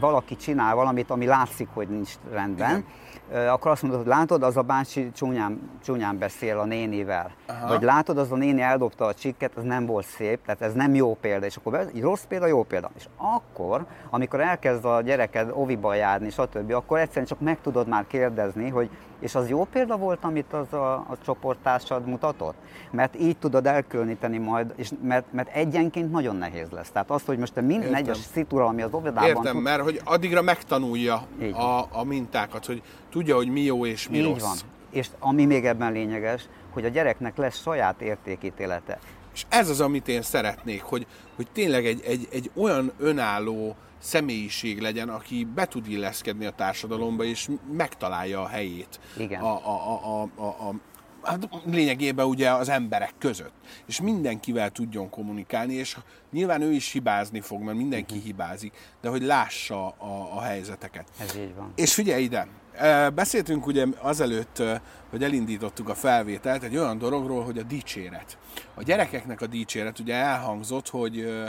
valaki 0.00 0.36
csinál 0.36 0.74
valamit, 0.74 1.10
ami 1.10 1.26
látszik, 1.26 1.68
hogy 1.74 1.88
nincs 1.88 2.12
rendben, 2.32 2.84
Igen. 3.30 3.48
akkor 3.48 3.70
azt 3.70 3.82
mondod, 3.82 4.00
hogy 4.00 4.08
látod, 4.08 4.42
az 4.42 4.56
a 4.56 4.62
bácsi 4.62 5.10
csúnyán, 5.12 5.70
csúnyán 5.84 6.18
beszél 6.18 6.58
a 6.58 6.64
nénivel. 6.64 7.30
Aha. 7.46 7.66
Vagy 7.66 7.82
látod, 7.82 8.18
az 8.18 8.32
a 8.32 8.36
néni 8.36 8.60
eldobta 8.60 9.04
a 9.04 9.14
csikket, 9.14 9.56
ez 9.56 9.62
nem 9.62 9.86
volt 9.86 10.06
szép, 10.06 10.44
tehát 10.44 10.62
ez 10.62 10.72
nem 10.72 10.94
jó 10.94 11.14
példa. 11.14 11.46
És 11.46 11.56
akkor 11.56 11.90
így 11.94 12.02
rossz 12.02 12.24
példa, 12.24 12.46
jó 12.46 12.62
példa. 12.62 12.90
És 12.96 13.08
akkor, 13.16 13.86
amikor 14.10 14.40
elkezd 14.40 14.84
a 14.84 15.00
gyereked 15.00 15.50
oviba 15.52 15.94
járni, 15.94 16.30
stb., 16.30 16.72
akkor 16.72 16.98
egyszerűen 16.98 17.26
csak 17.26 17.40
meg 17.40 17.60
tudod 17.60 17.88
már 17.88 18.06
kérdezni, 18.06 18.68
hogy 18.68 18.90
és 19.20 19.34
az 19.34 19.48
jó 19.48 19.64
példa 19.64 19.96
volt, 19.96 20.24
amit 20.24 20.52
az 20.52 20.72
a, 20.72 20.92
a 20.92 21.16
csoporttársad 21.24 22.06
mutatott? 22.06 22.54
Mert 22.90 23.20
így 23.20 23.36
tudod 23.36 23.66
elkülöníteni 23.66 24.38
majd, 24.38 24.72
és 24.76 24.90
mert, 25.02 25.32
mert 25.32 25.54
egyenként 25.54 26.10
nagyon 26.10 26.36
nehéz 26.36 26.68
lesz. 26.70 26.90
Tehát 26.90 27.10
az, 27.10 27.22
hogy 27.24 27.38
most 27.38 27.52
te 27.52 27.60
minden 27.60 27.88
Értem. 27.88 28.02
egyes 28.02 28.16
szitura, 28.16 28.66
ami 28.66 28.82
az 28.82 28.94
óvodában 28.94 29.28
Értem, 29.28 29.56
mert 29.56 29.82
hogy 29.82 30.00
addigra 30.04 30.42
megtanulja 30.42 31.22
Így 31.42 31.52
a, 31.52 31.88
a 31.92 32.04
mintákat, 32.04 32.66
hogy 32.66 32.82
tudja, 33.10 33.36
hogy 33.36 33.48
mi 33.48 33.60
jó 33.60 33.86
és 33.86 34.08
mi 34.08 34.18
így 34.18 34.24
rossz. 34.24 34.42
van. 34.42 34.56
És 34.90 35.08
ami 35.18 35.44
még 35.44 35.66
ebben 35.66 35.92
lényeges, 35.92 36.48
hogy 36.70 36.84
a 36.84 36.88
gyereknek 36.88 37.36
lesz 37.36 37.60
saját 37.60 38.00
értékítélete. 38.00 38.98
És 39.34 39.46
ez 39.48 39.68
az, 39.68 39.80
amit 39.80 40.08
én 40.08 40.22
szeretnék, 40.22 40.82
hogy, 40.82 41.06
hogy 41.36 41.46
tényleg 41.52 41.86
egy, 41.86 42.02
egy, 42.06 42.28
egy 42.30 42.50
olyan 42.56 42.92
önálló 42.98 43.76
személyiség 43.98 44.80
legyen, 44.80 45.08
aki 45.08 45.46
be 45.54 45.66
tud 45.66 45.88
illeszkedni 45.88 46.46
a 46.46 46.50
társadalomba, 46.50 47.24
és 47.24 47.48
megtalálja 47.72 48.42
a 48.42 48.48
helyét. 48.48 49.00
Igen. 49.16 49.40
A, 49.40 49.66
a, 49.66 50.22
a, 50.22 50.28
a, 50.36 50.46
a, 50.46 50.74
hát 51.22 51.48
lényegében 51.64 52.26
ugye 52.26 52.50
az 52.50 52.68
emberek 52.68 53.14
között. 53.18 53.52
És 53.86 54.00
mindenkivel 54.00 54.70
tudjon 54.70 55.10
kommunikálni, 55.10 55.74
és 55.74 55.96
nyilván 56.32 56.62
ő 56.62 56.72
is 56.72 56.92
hibázni 56.92 57.40
fog, 57.40 57.62
mert 57.62 57.76
mindenki 57.76 58.18
hibázik, 58.18 58.72
de 59.00 59.08
hogy 59.08 59.22
lássa 59.22 59.88
a, 59.88 60.36
a 60.36 60.40
helyzeteket. 60.40 61.08
Ez 61.20 61.36
így 61.36 61.54
van. 61.54 61.72
És 61.74 61.94
figyelj 61.94 62.22
ide, 62.22 62.46
eh, 62.72 63.10
beszéltünk 63.10 63.66
ugye 63.66 63.86
azelőtt, 63.98 64.58
eh, 64.58 64.80
hogy 65.10 65.22
elindítottuk 65.22 65.88
a 65.88 65.94
felvételt 65.94 66.62
egy 66.62 66.76
olyan 66.76 66.98
dologról, 66.98 67.44
hogy 67.44 67.58
a 67.58 67.62
dicséret. 67.62 68.38
A 68.74 68.82
gyerekeknek 68.82 69.40
a 69.40 69.46
dicséret, 69.46 69.98
ugye 69.98 70.14
elhangzott, 70.14 70.88
hogy, 70.88 71.20
eh, 71.20 71.46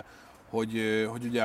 hogy, 0.50 1.06
hogy 1.10 1.26
ugye 1.26 1.44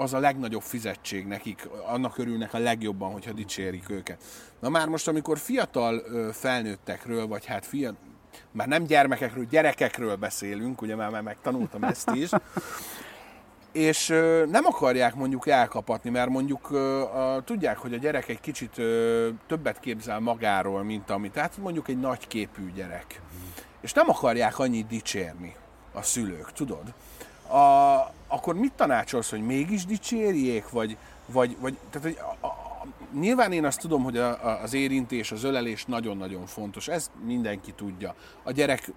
az 0.00 0.14
a 0.14 0.18
legnagyobb 0.18 0.62
fizetség 0.62 1.26
nekik, 1.26 1.68
annak 1.86 2.18
örülnek 2.18 2.54
a 2.54 2.58
legjobban, 2.58 3.12
hogyha 3.12 3.32
dicsérik 3.32 3.90
őket. 3.90 4.22
Na 4.60 4.68
már 4.68 4.88
most, 4.88 5.08
amikor 5.08 5.38
fiatal 5.38 6.02
felnőttekről, 6.32 7.26
vagy 7.26 7.46
hát 7.46 7.66
fiatal, 7.66 8.08
már 8.50 8.68
nem 8.68 8.84
gyermekekről, 8.84 9.44
gyerekekről 9.44 10.16
beszélünk, 10.16 10.82
ugye 10.82 10.96
már, 10.96 11.10
már 11.10 11.22
megtanultam 11.22 11.84
ezt 11.84 12.10
is, 12.10 12.30
és 13.72 14.06
nem 14.48 14.64
akarják 14.64 15.14
mondjuk 15.14 15.48
elkapatni, 15.48 16.10
mert 16.10 16.30
mondjuk 16.30 16.70
a, 16.70 17.42
tudják, 17.44 17.78
hogy 17.78 17.94
a 17.94 17.98
gyerek 17.98 18.28
egy 18.28 18.40
kicsit 18.40 18.74
többet 19.46 19.80
képzel 19.80 20.20
magáról, 20.20 20.82
mint 20.82 21.10
amit, 21.10 21.32
tehát 21.32 21.56
mondjuk 21.56 21.88
egy 21.88 22.00
nagy 22.00 22.26
képű 22.26 22.72
gyerek. 22.72 23.22
És 23.80 23.92
nem 23.92 24.08
akarják 24.08 24.58
annyit 24.58 24.86
dicsérni 24.86 25.54
a 25.92 26.02
szülők, 26.02 26.52
tudod? 26.52 26.94
A, 27.52 28.12
akkor 28.28 28.54
mit 28.54 28.72
tanácsolsz, 28.72 29.30
hogy 29.30 29.42
mégis 29.42 29.84
dicsérjék, 29.84 30.68
vagy, 30.68 30.96
vagy, 31.26 31.56
vagy 31.60 31.78
tehát, 31.90 32.06
hogy 32.06 32.18
a, 32.40 32.46
a, 32.46 32.86
nyilván 33.12 33.52
én 33.52 33.64
azt 33.64 33.80
tudom, 33.80 34.02
hogy 34.02 34.16
a, 34.16 34.28
a, 34.28 34.62
az 34.62 34.74
érintés, 34.74 35.32
az 35.32 35.44
ölelés 35.44 35.84
nagyon-nagyon 35.84 36.46
fontos, 36.46 36.88
ezt 36.88 37.10
mindenki 37.24 37.72
tudja. 37.72 38.14
A 38.42 38.50
gyerek 38.50 38.92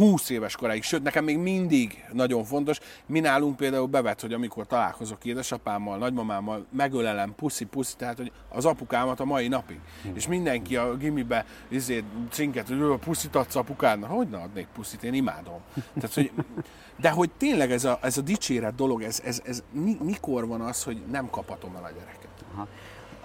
20 0.00 0.30
éves 0.30 0.56
koráig, 0.56 0.82
sőt 0.82 1.02
nekem 1.02 1.24
még 1.24 1.38
mindig 1.38 2.04
nagyon 2.12 2.44
fontos. 2.44 2.78
Mi 3.06 3.20
nálunk 3.20 3.56
például 3.56 3.86
bevet, 3.86 4.20
hogy 4.20 4.32
amikor 4.32 4.66
találkozok 4.66 5.24
édesapámmal, 5.24 5.98
nagymamámmal, 5.98 6.66
megölelem, 6.72 7.34
puszi, 7.34 7.64
puszi, 7.64 7.96
tehát 7.96 8.16
hogy 8.16 8.32
az 8.48 8.64
apukámat 8.64 9.20
a 9.20 9.24
mai 9.24 9.48
napig. 9.48 9.80
És 10.12 10.26
mindenki 10.26 10.76
a 10.76 10.96
gimibe 10.96 11.46
izé, 11.68 12.04
cinket, 12.30 12.68
hogy 12.68 12.78
ő 12.78 12.96
puszit 12.96 13.36
adsz 13.36 13.56
apukádnak. 13.56 14.10
Hogy 14.10 14.28
ne 14.28 14.38
adnék 14.38 14.66
puszit, 14.74 15.02
én 15.02 15.14
imádom. 15.14 15.60
Tehát, 15.94 16.14
hogy, 16.14 16.32
de 16.96 17.10
hogy 17.10 17.30
tényleg 17.36 17.72
ez 17.72 17.84
a, 17.84 17.98
ez 18.02 18.18
a 18.18 18.22
dicséret 18.22 18.74
dolog, 18.74 19.02
ez, 19.02 19.20
ez, 19.24 19.42
ez 19.44 19.62
mi, 19.72 19.96
mikor 20.02 20.46
van 20.46 20.60
az, 20.60 20.84
hogy 20.84 21.02
nem 21.10 21.30
kapatom 21.30 21.76
el 21.76 21.84
a 21.84 21.90
gyereket? 21.90 22.44
Aha. 22.54 22.68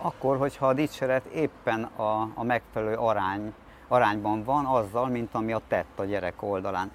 Akkor, 0.02 0.38
hogyha 0.38 0.68
a 0.68 0.74
dicséret 0.74 1.26
éppen 1.26 1.84
a, 1.84 2.32
a 2.34 2.44
megfelelő 2.44 2.96
arány, 2.96 3.54
arányban 3.88 4.44
van 4.44 4.66
azzal, 4.66 5.08
mint 5.08 5.34
ami 5.34 5.54
a 5.54 5.62
tett 5.68 6.00
a 6.00 6.04
gyerek 6.06 6.44
oldalán. 6.44 6.92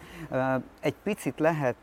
Egy 0.80 0.94
picit 1.02 1.38
lehet, 1.38 1.76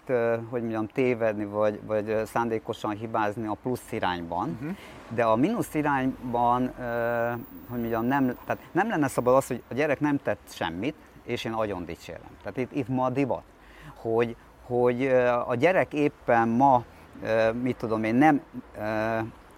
hogy 0.49 0.61
mondjam, 0.61 0.87
tévedni, 0.87 1.45
vagy, 1.45 1.79
vagy 1.85 2.21
szándékosan 2.25 2.91
hibázni 2.91 3.47
a 3.47 3.57
plusz 3.61 3.91
irányban, 3.91 4.49
uh-huh. 4.49 4.77
de 5.09 5.23
a 5.23 5.35
mínusz 5.35 5.73
irányban, 5.73 6.73
hogy 7.69 7.79
mondjam, 7.79 8.05
nem, 8.05 8.37
tehát 8.45 8.61
nem 8.71 8.89
lenne 8.89 9.07
szabad 9.07 9.35
az, 9.35 9.47
hogy 9.47 9.63
a 9.69 9.73
gyerek 9.73 9.99
nem 9.99 10.17
tett 10.17 10.47
semmit, 10.49 10.95
és 11.23 11.45
én 11.45 11.53
agyon 11.53 11.85
dicsérem. 11.85 12.37
Tehát 12.41 12.57
itt, 12.57 12.75
itt 12.75 12.87
ma 12.87 13.05
a 13.05 13.09
divat, 13.09 13.43
hogy, 13.95 14.35
hogy 14.65 15.07
a 15.47 15.55
gyerek 15.55 15.93
éppen 15.93 16.47
ma, 16.47 16.83
mit 17.61 17.77
tudom 17.77 18.03
én, 18.03 18.15
nem, 18.15 18.41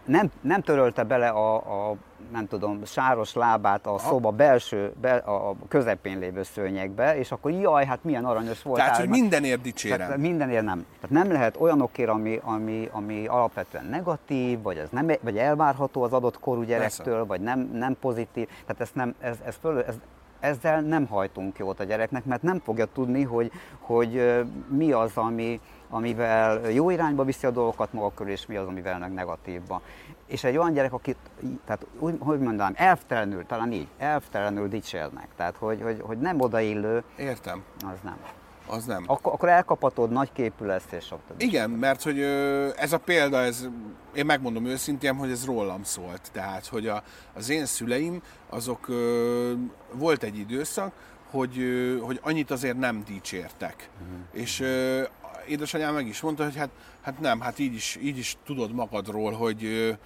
nem, 0.05 0.31
nem 0.41 0.61
törölte 0.61 1.03
bele 1.03 1.29
a, 1.29 1.55
a 1.89 1.95
nem 2.31 2.47
tudom, 2.47 2.85
sáros 2.85 3.33
lábát 3.33 3.87
a 3.87 3.97
szoba 3.97 4.31
belső, 4.31 4.93
be, 5.01 5.15
a 5.15 5.55
közepén 5.67 6.19
lévő 6.19 6.43
szőnyegbe, 6.43 7.17
és 7.17 7.31
akkor 7.31 7.51
jaj, 7.51 7.85
hát 7.85 8.03
milyen 8.03 8.25
aranyos 8.25 8.61
volt. 8.61 8.79
Tehát, 8.79 8.97
hogy 8.97 9.09
mindenért 9.09 9.61
dicsérem. 9.61 9.97
Tehát 9.97 10.17
mindenért 10.17 10.63
nem. 10.63 10.85
Tehát 11.01 11.23
nem 11.23 11.31
lehet 11.31 11.57
olyanokért, 11.59 12.09
ami, 12.09 12.39
ami, 12.43 12.89
ami 12.91 13.27
alapvetően 13.27 13.85
negatív, 13.85 14.61
vagy, 14.61 14.77
ez 14.77 14.89
nem, 14.89 15.11
vagy 15.21 15.37
elvárható 15.37 16.03
az 16.03 16.13
adott 16.13 16.39
korú 16.39 16.61
gyerektől, 16.63 17.13
Persze. 17.13 17.27
vagy 17.27 17.41
nem, 17.41 17.69
nem 17.73 17.97
pozitív. 17.99 18.47
Tehát 18.47 18.81
ezt 18.81 18.95
nem, 18.95 19.15
ez, 19.19 19.37
ez, 19.45 19.55
föl, 19.61 19.83
ez 19.83 19.95
ezzel 20.39 20.81
nem 20.81 21.05
hajtunk 21.05 21.57
jót 21.57 21.79
a 21.79 21.83
gyereknek, 21.83 22.25
mert 22.25 22.41
nem 22.41 22.59
fogja 22.59 22.85
tudni, 22.85 23.23
hogy, 23.23 23.51
hogy 23.79 24.43
mi 24.67 24.91
az, 24.91 25.11
ami, 25.15 25.59
amivel 25.89 26.71
jó 26.71 26.89
irányba 26.89 27.23
viszi 27.23 27.45
a 27.45 27.51
dolgokat 27.51 27.93
maga 27.93 28.11
körül, 28.13 28.31
és 28.31 28.45
mi 28.45 28.55
az, 28.55 28.67
amivel 28.67 28.99
meg 28.99 29.13
negatívba. 29.13 29.81
És 30.29 30.43
egy 30.43 30.57
olyan 30.57 30.73
gyerek, 30.73 30.93
akit, 30.93 31.17
tehát 31.65 31.85
úgy, 31.99 32.15
hogy 32.19 32.39
mondanám, 32.39 32.73
elvtelenül, 32.75 33.45
talán 33.45 33.71
így, 33.71 33.87
elvtelenül 33.97 34.67
dicsérnek, 34.67 35.27
tehát 35.35 35.55
hogy, 35.57 35.81
hogy, 35.81 36.01
hogy 36.01 36.17
nem 36.17 36.39
odaillő, 36.41 37.03
Értem. 37.17 37.63
az 37.85 37.97
nem 38.03 38.17
az 38.69 38.85
nem. 38.85 39.03
Ak- 39.07 39.25
akkor 39.25 39.49
elkapatod, 39.49 40.11
nagy 40.11 40.31
képű 40.31 40.65
lesz, 40.65 40.85
és 40.91 41.05
sok 41.05 41.19
Igen, 41.37 41.69
mert 41.69 42.03
hogy 42.03 42.21
ez 42.75 42.93
a 42.93 42.97
példa, 42.97 43.37
ez, 43.37 43.67
én 44.13 44.25
megmondom 44.25 44.65
őszintén, 44.65 45.15
hogy 45.15 45.31
ez 45.31 45.45
rólam 45.45 45.83
szólt. 45.83 46.21
Tehát, 46.31 46.67
hogy 46.67 46.87
a, 46.87 47.03
az 47.33 47.49
én 47.49 47.65
szüleim, 47.65 48.21
azok 48.49 48.87
volt 49.93 50.23
egy 50.23 50.37
időszak, 50.37 50.91
hogy, 51.31 51.57
hogy 52.01 52.19
annyit 52.23 52.51
azért 52.51 52.77
nem 52.77 53.03
dicsértek. 53.03 53.89
Uh-huh. 54.01 54.17
És 54.31 54.63
édesanyám 55.47 55.93
meg 55.93 56.07
is 56.07 56.21
mondta, 56.21 56.43
hogy 56.43 56.55
hát, 56.55 56.69
hát 57.01 57.19
nem, 57.19 57.39
hát 57.39 57.59
így 57.59 57.73
is, 57.73 57.97
így 58.01 58.17
is 58.17 58.37
tudod 58.45 58.73
magadról, 58.73 59.31
hogy, 59.31 59.97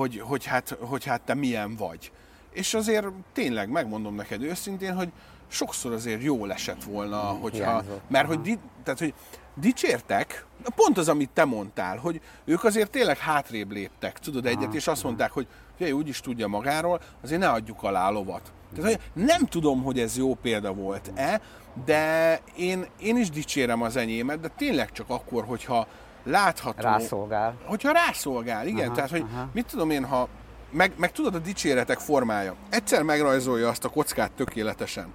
hogy, 0.00 0.20
hogy, 0.20 0.44
hát, 0.44 0.76
hogy 0.80 1.04
hát 1.04 1.20
te 1.20 1.34
milyen 1.34 1.76
vagy. 1.76 2.12
És 2.52 2.74
azért 2.74 3.06
tényleg 3.32 3.68
megmondom 3.68 4.14
neked 4.14 4.42
őszintén, 4.42 4.94
hogy 4.94 5.08
sokszor 5.48 5.92
azért 5.92 6.22
jól 6.22 6.52
esett 6.52 6.84
volna, 6.84 7.18
hogyha, 7.18 7.82
mert 8.08 8.26
hogy, 8.26 8.40
di, 8.40 8.58
tehát, 8.82 8.98
hogy 8.98 9.14
dicsértek, 9.54 10.46
pont 10.76 10.98
az, 10.98 11.08
amit 11.08 11.30
te 11.30 11.44
mondtál, 11.44 11.96
hogy 11.96 12.20
ők 12.44 12.64
azért 12.64 12.90
tényleg 12.90 13.18
hátrébb 13.18 13.70
léptek, 13.72 14.18
tudod 14.18 14.46
egyet, 14.46 14.74
és 14.74 14.86
azt 14.86 15.02
mondták, 15.02 15.30
hogy 15.30 15.46
figyelj, 15.76 15.92
úgy 15.92 16.08
is 16.08 16.20
tudja 16.20 16.46
magáról, 16.46 17.00
azért 17.22 17.40
ne 17.40 17.48
adjuk 17.48 17.82
alá 17.82 18.08
a 18.08 18.10
lovat. 18.10 18.52
Tehát, 18.74 18.90
hogy 18.90 19.24
nem 19.24 19.46
tudom, 19.46 19.82
hogy 19.82 19.98
ez 19.98 20.16
jó 20.16 20.34
példa 20.34 20.72
volt-e, 20.72 21.40
de 21.84 22.38
én, 22.56 22.86
én 23.00 23.16
is 23.16 23.30
dicsérem 23.30 23.82
az 23.82 23.96
enyémet, 23.96 24.40
de 24.40 24.48
tényleg 24.48 24.92
csak 24.92 25.08
akkor, 25.08 25.44
hogyha 25.44 25.86
látható... 26.24 26.82
Rászolgál. 26.82 27.54
Hogyha 27.64 27.92
rászolgál, 27.92 28.66
igen. 28.66 28.86
Aha, 28.86 28.94
tehát, 28.94 29.10
hogy 29.10 29.24
aha. 29.32 29.48
mit 29.52 29.66
tudom 29.66 29.90
én, 29.90 30.04
ha 30.04 30.28
meg, 30.70 30.92
meg 30.96 31.12
tudod 31.12 31.34
a 31.34 31.38
dicséretek 31.38 31.98
formája. 31.98 32.54
Egyszer 32.68 33.02
megrajzolja 33.02 33.68
azt 33.68 33.84
a 33.84 33.88
kockát 33.88 34.30
tökéletesen. 34.32 35.12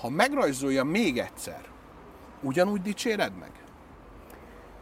Ha 0.00 0.08
megrajzolja 0.08 0.84
még 0.84 1.18
egyszer, 1.18 1.60
ugyanúgy 2.40 2.82
dicséred 2.82 3.32
meg? 3.40 3.50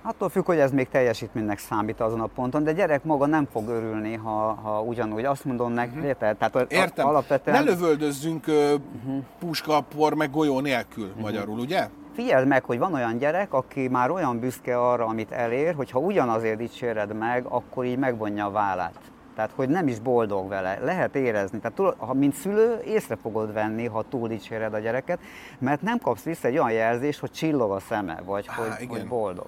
Attól 0.04 0.28
függ, 0.28 0.44
hogy 0.44 0.58
ez 0.58 0.70
még 0.70 0.88
teljesítménynek 0.88 1.58
számít 1.58 2.00
azon 2.00 2.20
a 2.20 2.26
ponton, 2.26 2.64
de 2.64 2.72
gyerek 2.72 3.04
maga 3.04 3.26
nem 3.26 3.48
fog 3.52 3.68
örülni, 3.68 4.14
ha, 4.14 4.52
ha 4.52 4.80
ugyanúgy 4.80 5.24
azt 5.24 5.44
mondom 5.44 5.72
neki, 5.72 5.90
uh-huh. 5.90 6.06
érted? 6.06 6.36
Tehát 6.36 6.72
Értem. 6.72 7.06
Alapvetően... 7.06 7.64
Ne 7.64 7.70
lövöldözzünk 7.70 8.46
uh, 8.46 8.54
uh-huh. 8.54 9.22
puska, 9.38 9.80
por, 9.80 10.14
meg 10.14 10.30
golyó 10.30 10.60
nélkül 10.60 11.06
uh-huh. 11.06 11.22
magyarul, 11.22 11.58
ugye? 11.58 11.88
Figyeld 12.14 12.46
meg, 12.46 12.64
hogy 12.64 12.78
van 12.78 12.94
olyan 12.94 13.18
gyerek, 13.18 13.52
aki 13.52 13.88
már 13.88 14.10
olyan 14.10 14.38
büszke 14.38 14.78
arra, 14.78 15.06
amit 15.06 15.30
elér, 15.30 15.74
hogy 15.74 15.90
ha 15.90 15.98
ugyanazért 15.98 16.56
dicséred 16.56 17.16
meg, 17.16 17.44
akkor 17.44 17.84
így 17.84 17.98
megvonja 17.98 18.46
a 18.46 18.50
vállát. 18.50 18.98
Tehát, 19.34 19.50
hogy 19.54 19.68
nem 19.68 19.88
is 19.88 19.98
boldog 19.98 20.48
vele. 20.48 20.78
Lehet 20.82 21.16
érezni. 21.16 21.58
Tehát, 21.58 21.96
ha 21.98 22.14
mint 22.14 22.34
szülő 22.34 22.80
észre 22.84 23.16
fogod 23.16 23.52
venni, 23.52 23.86
ha 23.86 24.02
túl 24.02 24.28
dicséred 24.28 24.74
a 24.74 24.78
gyereket, 24.78 25.18
mert 25.58 25.82
nem 25.82 25.98
kapsz 25.98 26.22
vissza 26.22 26.48
egy 26.48 26.58
olyan 26.58 26.72
jelzést, 26.72 27.18
hogy 27.18 27.30
csillog 27.30 27.70
a 27.70 27.80
szeme, 27.80 28.20
vagy 28.24 28.46
Há, 28.46 28.54
hogy, 28.54 28.86
hogy 28.88 29.06
boldog. 29.06 29.46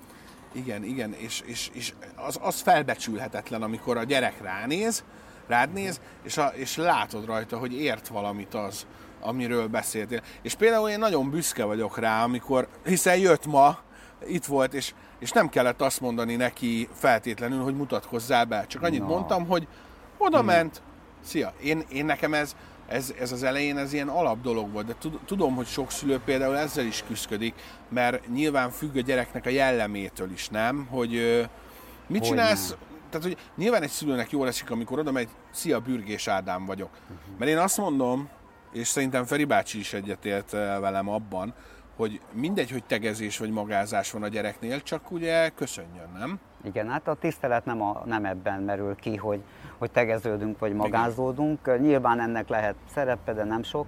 Igen, 0.53 0.85
igen, 0.85 1.13
és, 1.13 1.43
és, 1.47 1.71
és 1.73 1.93
az, 2.27 2.39
az 2.43 2.61
felbecsülhetetlen, 2.61 3.63
amikor 3.63 3.97
a 3.97 4.05
gyerek 4.05 4.43
ránéz, 4.43 5.05
rád 5.47 5.73
néz, 5.73 6.01
és, 6.23 6.37
a, 6.37 6.47
és 6.47 6.77
látod 6.77 7.27
rajta, 7.27 7.59
hogy 7.59 7.81
ért 7.81 8.09
valamit 8.09 8.55
az, 8.55 8.87
amiről 9.25 9.67
beszéltél. 9.67 10.23
És 10.43 10.55
például 10.55 10.89
én 10.89 10.99
nagyon 10.99 11.31
büszke 11.31 11.65
vagyok 11.65 11.99
rá, 11.99 12.23
amikor, 12.23 12.69
hiszen 12.85 13.17
jött 13.17 13.47
ma, 13.47 13.79
itt 14.27 14.45
volt, 14.45 14.75
és, 14.75 14.95
és 15.19 15.31
nem 15.31 15.49
kellett 15.49 15.81
azt 15.81 16.01
mondani 16.01 16.37
neki 16.37 16.89
feltétlenül, 16.93 17.63
hogy 17.63 17.77
mutatkozzál 17.77 18.45
be. 18.45 18.65
Csak 18.67 18.83
annyit 18.83 19.01
no. 19.01 19.07
mondtam, 19.07 19.47
hogy 19.47 19.67
oda 20.19 20.37
hmm. 20.37 20.47
ment, 20.47 20.83
szia. 21.25 21.53
Én, 21.63 21.85
én 21.89 22.05
nekem 22.05 22.35
ez, 22.35 22.57
ez, 22.87 23.15
ez 23.21 23.33
az 23.33 23.43
elején 23.43 23.77
ez 23.77 23.93
ilyen 23.93 24.09
alap 24.09 24.41
dolog 24.41 24.73
volt, 24.73 24.87
de 24.87 24.95
tudom, 25.25 25.55
hogy 25.55 25.67
sok 25.67 25.91
szülő 25.91 26.21
például 26.25 26.57
ezzel 26.57 26.85
is 26.85 27.05
küzdik, 27.07 27.55
mert 27.89 28.29
nyilván 28.29 28.71
függ 28.71 28.97
a 28.97 29.01
gyereknek 29.01 29.47
a 29.47 29.51
jellemétől 29.51 30.33
is, 30.33 30.49
nem? 30.49 30.87
Hogy 30.91 31.11
mit 32.07 32.19
hogy 32.19 32.29
csinálsz, 32.29 32.69
nem. 32.69 32.79
tehát 33.11 33.27
hogy 33.27 33.37
nyilván 33.57 33.83
egy 33.83 33.91
szülőnek 33.91 34.31
jól 34.31 34.47
esik, 34.47 34.71
amikor 34.71 34.99
oda 34.99 35.13
megy, 35.13 35.29
szia, 35.51 35.81
Bürgés 35.81 36.29
Ádám 36.29 36.65
vagyok. 36.65 36.91
Uh-huh. 36.91 37.39
Mert 37.39 37.51
én 37.51 37.59
azt 37.59 37.77
mondom, 37.77 38.29
és 38.75 38.87
szerintem 38.89 39.25
Feri 39.25 39.45
bácsi 39.45 39.79
is 39.79 39.93
egyetért 39.93 40.51
velem 40.51 41.09
abban, 41.09 41.55
hogy 41.97 42.21
mindegy, 42.33 42.71
hogy 42.71 42.85
tegezés 42.85 43.39
vagy 43.39 43.51
magázás 43.51 44.11
van 44.11 44.23
a 44.23 44.29
gyereknél, 44.29 44.83
csak 44.83 45.11
ugye 45.11 45.49
köszönjön, 45.49 46.09
nem? 46.19 46.39
Igen, 46.65 46.89
hát 46.89 47.09
a 47.09 47.15
tisztelet 47.15 47.65
nem, 47.65 47.83
a, 47.83 48.03
nem 48.05 48.25
ebben 48.25 48.63
merül 48.63 48.97
ki, 48.97 49.17
hogy, 49.17 49.43
hogy 49.79 49.91
tegeződünk 49.91 50.59
vagy 50.59 50.73
magázódunk. 50.73 51.59
Igen. 51.63 51.81
Nyilván 51.81 52.21
ennek 52.21 52.49
lehet 52.49 52.75
szerepe, 52.95 53.33
de 53.33 53.45
nem 53.45 53.63
sok 53.63 53.87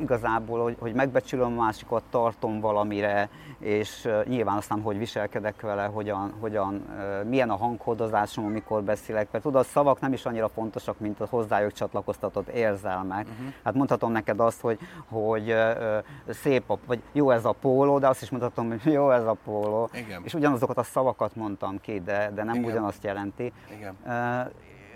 igazából, 0.00 0.62
hogy, 0.62 0.76
hogy 0.78 0.94
megbecsülöm 0.94 1.58
a 1.58 1.62
másikat, 1.62 2.02
tartom 2.10 2.60
valamire, 2.60 3.28
és 3.58 4.08
nyilván 4.24 4.56
aztán, 4.56 4.80
hogy 4.80 4.98
viselkedek 4.98 5.60
vele, 5.60 5.84
hogyan, 5.84 6.32
hogyan 6.40 6.84
milyen 7.28 7.50
a 7.50 7.56
hanghordozásom, 7.56 8.44
amikor 8.44 8.82
beszélek, 8.82 9.28
mert 9.32 9.44
tudod, 9.44 9.60
a 9.60 9.64
szavak 9.64 10.00
nem 10.00 10.12
is 10.12 10.26
annyira 10.26 10.48
fontosak, 10.48 10.98
mint 10.98 11.20
a 11.20 11.26
hozzájuk 11.30 11.72
csatlakoztatott 11.72 12.48
érzelmek. 12.48 13.26
Uh-huh. 13.28 13.52
Hát 13.64 13.74
mondhatom 13.74 14.12
neked 14.12 14.40
azt, 14.40 14.60
hogy, 14.60 14.78
hogy 15.08 15.54
szép, 16.28 16.70
a, 16.70 16.78
vagy 16.86 17.02
jó 17.12 17.30
ez 17.30 17.44
a 17.44 17.52
póló, 17.52 17.98
de 17.98 18.08
azt 18.08 18.22
is 18.22 18.30
mondhatom, 18.30 18.68
hogy 18.68 18.92
jó 18.92 19.10
ez 19.10 19.24
a 19.24 19.36
póló. 19.44 19.88
Igen. 19.92 20.20
És 20.24 20.34
ugyanazokat 20.34 20.78
a 20.78 20.82
szavakat 20.82 21.36
mondtam 21.36 21.80
ki, 21.80 22.00
de, 22.00 22.30
de 22.34 22.44
nem 22.44 22.54
Igen. 22.54 22.70
ugyanazt 22.70 23.04
jelenti. 23.04 23.52
Igen. 23.76 23.96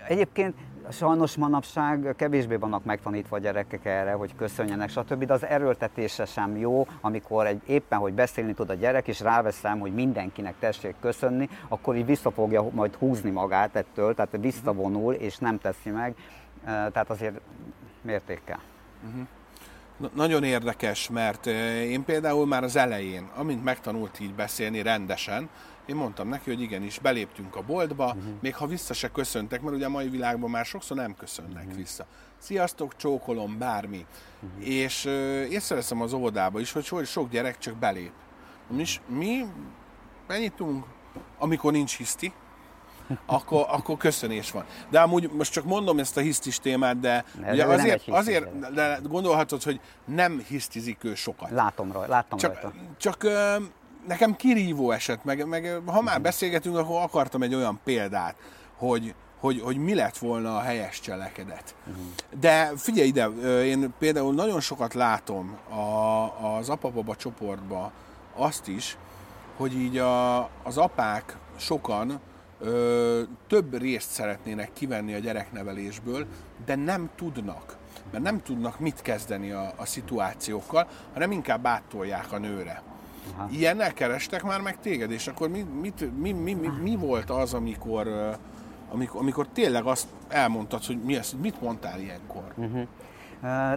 Egyébként 0.07 0.55
sajnos 0.91 1.35
manapság 1.35 2.13
kevésbé 2.17 2.55
vannak 2.55 2.83
megtanítva 2.83 3.35
a 3.35 3.39
gyerekek 3.39 3.85
erre, 3.85 4.11
hogy 4.11 4.35
köszönjenek, 4.35 4.89
stb. 4.89 5.23
De 5.23 5.33
az 5.33 5.45
erőltetése 5.45 6.25
sem 6.25 6.57
jó, 6.57 6.87
amikor 7.01 7.47
egy, 7.47 7.61
éppen, 7.65 7.99
hogy 7.99 8.13
beszélni 8.13 8.53
tud 8.53 8.69
a 8.69 8.73
gyerek, 8.73 9.07
és 9.07 9.19
ráveszem, 9.19 9.79
hogy 9.79 9.93
mindenkinek 9.93 10.53
tessék 10.59 10.95
köszönni, 10.99 11.49
akkor 11.67 11.95
így 11.95 12.05
vissza 12.05 12.31
fogja 12.31 12.67
majd 12.71 12.95
húzni 12.95 13.29
magát 13.29 13.75
ettől, 13.75 14.13
tehát 14.15 14.37
visszavonul, 14.39 15.13
és 15.13 15.37
nem 15.37 15.59
teszi 15.59 15.89
meg. 15.89 16.15
Tehát 16.65 17.09
azért 17.09 17.39
mértékkel. 18.01 18.59
Uh-huh. 19.07 19.27
Nagyon 20.13 20.43
érdekes, 20.43 21.09
mert 21.09 21.45
én 21.85 22.03
például 22.03 22.45
már 22.45 22.63
az 22.63 22.75
elején, 22.75 23.29
amint 23.35 23.63
megtanult 23.63 24.19
így 24.19 24.33
beszélni 24.33 24.81
rendesen, 24.81 25.49
én 25.85 25.95
mondtam 25.95 26.27
neki, 26.27 26.49
hogy 26.49 26.61
igenis, 26.61 26.99
beléptünk 26.99 27.55
a 27.55 27.61
boltba, 27.61 28.05
uh-huh. 28.05 28.23
még 28.41 28.55
ha 28.55 28.67
vissza 28.67 28.93
se 28.93 29.09
köszöntek, 29.11 29.61
mert 29.61 29.75
ugye 29.75 29.85
a 29.85 29.89
mai 29.89 30.09
világban 30.09 30.49
már 30.49 30.65
sokszor 30.65 30.97
nem 30.97 31.15
köszönnek 31.15 31.63
uh-huh. 31.63 31.75
vissza. 31.75 32.05
Sziasztok, 32.37 32.95
csókolom, 32.95 33.57
bármi. 33.57 34.05
Uh-huh. 34.41 34.67
És 34.67 35.05
észreveszem 35.49 36.01
az 36.01 36.13
óvodába 36.13 36.59
is, 36.59 36.71
hogy 36.71 37.05
sok 37.05 37.29
gyerek 37.29 37.57
csak 37.57 37.75
belép. 37.75 38.11
Mi, 38.67 38.85
mi 39.07 39.45
benyitunk, 40.27 40.85
amikor 41.37 41.71
nincs 41.71 41.97
hiszti, 41.97 42.33
akkor, 43.25 43.65
akkor 43.69 43.97
köszönés 43.97 44.51
van. 44.51 44.65
De 44.89 44.99
amúgy 44.99 45.31
most 45.31 45.51
csak 45.51 45.63
mondom 45.63 45.99
ezt 45.99 46.17
a 46.17 46.21
hisztis 46.21 46.59
témát, 46.59 46.99
de 46.99 47.25
ugye 47.51 47.65
azért, 47.65 48.07
azért 48.07 48.73
de 48.73 48.99
gondolhatod, 49.03 49.63
hogy 49.63 49.79
nem 50.05 50.43
hisztizik 50.47 51.03
ő 51.03 51.15
sokat. 51.15 51.49
Látom 51.49 51.91
rajta. 51.91 52.09
Látom 52.11 52.39
csak, 52.39 52.61
rajta. 52.61 52.73
csak 52.97 53.27
nekem 54.07 54.35
kirívó 54.35 54.91
esett, 54.91 55.23
meg, 55.23 55.47
meg 55.47 55.81
ha 55.85 56.01
már 56.01 56.21
beszélgetünk, 56.21 56.77
akkor 56.77 57.01
akartam 57.01 57.41
egy 57.41 57.55
olyan 57.55 57.79
példát, 57.83 58.35
hogy, 58.77 59.13
hogy, 59.39 59.61
hogy 59.61 59.77
mi 59.77 59.93
lett 59.93 60.17
volna 60.17 60.57
a 60.57 60.61
helyes 60.61 60.99
cselekedet. 60.99 61.75
De 62.39 62.71
figyelj 62.75 63.07
ide, 63.07 63.27
én 63.63 63.93
például 63.99 64.33
nagyon 64.33 64.59
sokat 64.59 64.93
látom 64.93 65.57
a, 65.69 66.55
az 66.57 66.69
apapaba 66.69 67.15
csoportba 67.15 67.91
azt 68.35 68.67
is, 68.67 68.97
hogy 69.57 69.73
így 69.73 69.97
a, 69.97 70.39
az 70.63 70.77
apák 70.77 71.37
sokan 71.57 72.19
ö, 72.59 73.21
több 73.47 73.77
részt 73.77 74.09
szeretnének 74.09 74.73
kivenni 74.73 75.13
a 75.13 75.19
gyereknevelésből, 75.19 76.25
de 76.65 76.75
nem 76.75 77.09
tudnak. 77.15 77.77
Mert 78.11 78.23
nem 78.23 78.43
tudnak 78.43 78.79
mit 78.79 79.01
kezdeni 79.01 79.51
a, 79.51 79.73
a 79.75 79.85
szituációkkal, 79.85 80.87
hanem 81.13 81.31
inkább 81.31 81.65
áttolják 81.65 82.31
a 82.31 82.37
nőre. 82.37 82.83
Aha. 83.35 83.47
Ilyennel 83.51 83.93
kerestek 83.93 84.43
már 84.43 84.61
meg 84.61 84.79
téged, 84.79 85.11
és 85.11 85.27
akkor 85.27 85.49
mi, 85.49 85.65
mit, 85.81 86.19
mi, 86.21 86.31
mi, 86.31 86.53
mi, 86.53 86.67
mi 86.81 86.95
volt 86.95 87.29
az, 87.29 87.53
amikor, 87.53 88.07
amikor, 88.91 89.21
amikor 89.21 89.47
tényleg 89.47 89.85
azt 89.85 90.07
elmondtad, 90.27 90.85
hogy 90.85 90.99
mi 91.03 91.15
ez, 91.15 91.35
mit 91.41 91.61
mondtál 91.61 91.99
ilyenkor? 91.99 92.53
Uh-huh. 92.55 92.87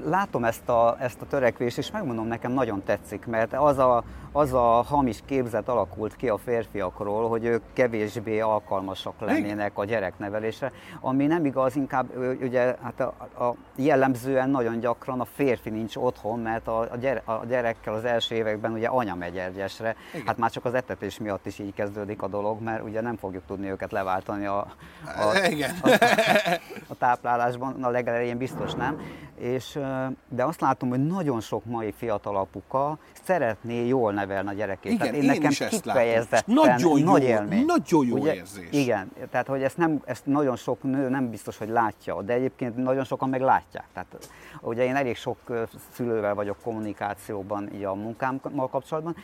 Látom 0.04 0.44
ezt 0.44 0.68
a, 0.68 0.96
ezt 1.00 1.20
a 1.20 1.26
törekvést, 1.26 1.78
és 1.78 1.90
megmondom, 1.90 2.26
nekem 2.26 2.52
nagyon 2.52 2.82
tetszik, 2.84 3.26
mert 3.26 3.52
az 3.52 3.78
a, 3.78 4.04
az 4.32 4.52
a 4.52 4.82
hamis 4.82 5.18
képzet 5.24 5.68
alakult 5.68 6.16
ki 6.16 6.28
a 6.28 6.36
férfiakról, 6.36 7.28
hogy 7.28 7.44
ők 7.44 7.62
kevésbé 7.72 8.40
alkalmasak 8.40 9.20
lennének 9.20 9.78
a 9.78 9.84
gyereknevelésre, 9.84 10.72
ami 11.00 11.26
nem 11.26 11.44
igaz, 11.44 11.76
inkább 11.76 12.16
ugye 12.40 12.76
hát 12.82 13.00
a, 13.00 13.44
a 13.44 13.54
jellemzően 13.76 14.50
nagyon 14.50 14.80
gyakran 14.80 15.20
a 15.20 15.24
férfi 15.24 15.70
nincs 15.70 15.96
otthon, 15.96 16.38
mert 16.40 16.68
a, 16.68 16.80
a, 16.80 16.96
gyere, 16.96 17.22
a 17.24 17.44
gyerekkel 17.46 17.94
az 17.94 18.04
első 18.04 18.34
években 18.34 18.72
ugye 18.72 18.88
anya 18.88 19.14
megy 19.14 19.36
egyesre, 19.36 19.96
hát 20.26 20.36
már 20.36 20.50
csak 20.50 20.64
az 20.64 20.74
etetés 20.74 21.18
miatt 21.18 21.46
is 21.46 21.58
így 21.58 21.74
kezdődik 21.74 22.22
a 22.22 22.28
dolog, 22.28 22.62
mert 22.62 22.82
ugye 22.82 23.00
nem 23.00 23.16
fogjuk 23.16 23.42
tudni 23.46 23.70
őket 23.70 23.92
leváltani 23.92 24.46
a, 24.46 24.58
a, 25.04 25.46
Igen. 25.50 25.70
a, 25.82 25.88
a 26.88 26.94
táplálásban, 26.98 27.84
a 27.84 27.90
legelején 27.90 28.38
biztos 28.38 28.74
nem, 28.74 29.00
és, 29.38 29.57
de 30.28 30.44
azt 30.44 30.60
látom, 30.60 30.88
hogy 30.88 31.06
nagyon 31.06 31.40
sok 31.40 31.64
mai 31.64 31.92
fiatal 31.92 32.36
apuka 32.36 32.98
szeretné 33.22 33.86
jól 33.86 34.12
nevelni 34.12 34.48
a 34.48 34.52
gyerekét. 34.52 34.92
Igen, 34.92 34.98
tehát 34.98 35.14
én, 35.14 35.22
én 35.22 35.28
nekem 35.28 35.50
is 35.50 35.60
ezt 35.60 35.80
kifejezetten 35.80 36.42
Nagyon 36.54 37.00
nagy 37.02 37.22
jó, 37.22 37.28
élmény. 37.28 37.64
nagyon 37.64 38.06
jó 38.06 38.16
Ugye, 38.16 38.34
érzés. 38.34 38.68
Igen, 38.70 39.10
tehát 39.30 39.46
hogy 39.46 39.62
ezt, 39.62 39.76
nem, 39.76 40.02
ezt 40.04 40.26
nagyon 40.26 40.56
sok 40.56 40.82
nő 40.82 41.08
nem 41.08 41.30
biztos, 41.30 41.58
hogy 41.58 41.68
látja, 41.68 42.22
de 42.22 42.32
egyébként 42.32 42.76
nagyon 42.76 43.04
sokan 43.04 43.28
meg 43.28 43.40
látják. 43.40 43.84
Tehát 43.92 44.30
ugye 44.60 44.84
én 44.84 44.96
elég 44.96 45.16
sok 45.16 45.38
szülővel 45.92 46.34
vagyok 46.34 46.56
kommunikációban 46.62 47.74
így 47.74 47.84
a 47.84 47.94
munkámmal 47.94 48.68
kapcsolatban, 48.68 49.16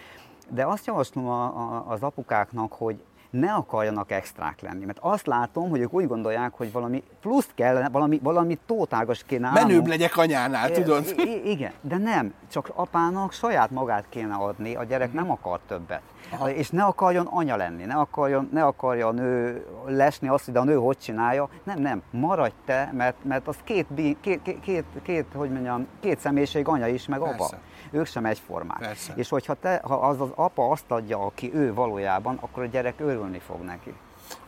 de 0.49 0.67
azt 0.67 0.87
javaslom 0.87 1.27
a, 1.27 1.45
a, 1.45 1.85
az 1.89 2.03
apukáknak, 2.03 2.73
hogy 2.73 2.97
ne 3.41 3.53
akarjanak 3.53 4.11
extrák 4.11 4.61
lenni. 4.61 4.85
Mert 4.85 4.99
azt 5.01 5.27
látom, 5.27 5.71
hogy 5.71 5.81
ők 5.81 5.93
úgy 5.93 6.07
gondolják, 6.07 6.53
hogy 6.55 6.73
valami 6.73 7.03
pluszt 7.21 7.51
kellene, 7.55 7.89
valami, 7.89 8.19
valami 8.23 8.59
tótágas 8.67 9.25
kéne 9.25 9.51
Menőbb 9.51 9.71
állnunk. 9.71 9.89
legyek 9.89 10.17
anyánál, 10.17 10.71
tudod? 10.71 11.15
I- 11.17 11.23
i- 11.23 11.51
igen, 11.51 11.73
de 11.81 11.97
nem, 11.97 12.35
csak 12.51 12.71
apának 12.75 13.33
saját 13.33 13.71
magát 13.71 14.05
kéne 14.09 14.35
adni, 14.35 14.75
a 14.75 14.85
gyerek 14.85 15.13
nem 15.13 15.31
akar 15.31 15.61
többet. 15.69 16.01
Aha. 16.31 16.51
És 16.51 16.71
ne 16.71 16.83
akarjon 16.85 17.27
anya 17.27 17.57
lenni, 17.57 17.85
ne 17.85 17.95
akarjon, 17.95 18.49
ne 18.53 18.65
akarja 18.65 19.07
a 19.07 19.13
nő 19.13 19.65
lesni 19.87 20.29
azt, 20.29 20.45
hogy 20.45 20.57
a 20.57 20.65
nő 20.65 20.75
hogy 20.75 20.99
csinálja. 20.99 21.49
Nem, 21.65 21.79
nem, 21.79 22.03
maradj 22.11 22.55
te, 22.65 22.91
mert, 22.93 23.25
mert 23.25 23.49
az 23.49 23.57
két, 23.65 23.87
két, 24.21 24.43
két, 24.61 24.85
két, 25.03 25.27
hogy 25.35 25.51
mondjam, 25.51 25.87
két 26.01 26.19
személyiség 26.19 26.69
anya 26.69 26.87
is, 26.87 27.07
meg 27.07 27.21
apa. 27.21 27.31
Persze. 27.37 27.59
Ők 27.95 28.07
sem 28.07 28.25
egyformák. 28.27 28.79
Persze. 28.79 29.13
És 29.17 29.29
hogyha 29.29 29.55
te, 29.55 29.81
ha 29.85 29.95
az 29.95 30.21
az 30.21 30.29
apa 30.35 30.71
azt 30.71 30.91
adja, 30.91 31.19
aki 31.19 31.55
ő 31.55 31.75
valójában, 31.75 32.39
akkor 32.41 32.63
a 32.63 32.67
gyerek 32.67 33.01
örülni 33.01 33.39
fog 33.39 33.61
neki. 33.63 33.95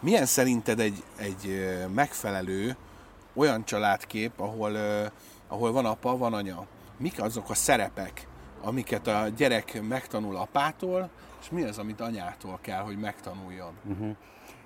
Milyen 0.00 0.26
szerinted 0.26 0.80
egy, 0.80 1.02
egy 1.16 1.68
megfelelő 1.94 2.76
olyan 3.34 3.64
családkép, 3.64 4.40
ahol, 4.40 4.76
ahol 5.48 5.72
van 5.72 5.86
apa, 5.86 6.16
van 6.16 6.32
anya? 6.34 6.64
Mik 6.96 7.22
azok 7.22 7.50
a 7.50 7.54
szerepek, 7.54 8.26
amiket 8.62 9.06
a 9.06 9.28
gyerek 9.36 9.82
megtanul 9.88 10.36
apától, 10.36 11.08
és 11.40 11.50
mi 11.50 11.62
az, 11.62 11.78
amit 11.78 12.00
anyától 12.00 12.58
kell, 12.60 12.82
hogy 12.82 12.98
megtanuljon? 12.98 13.72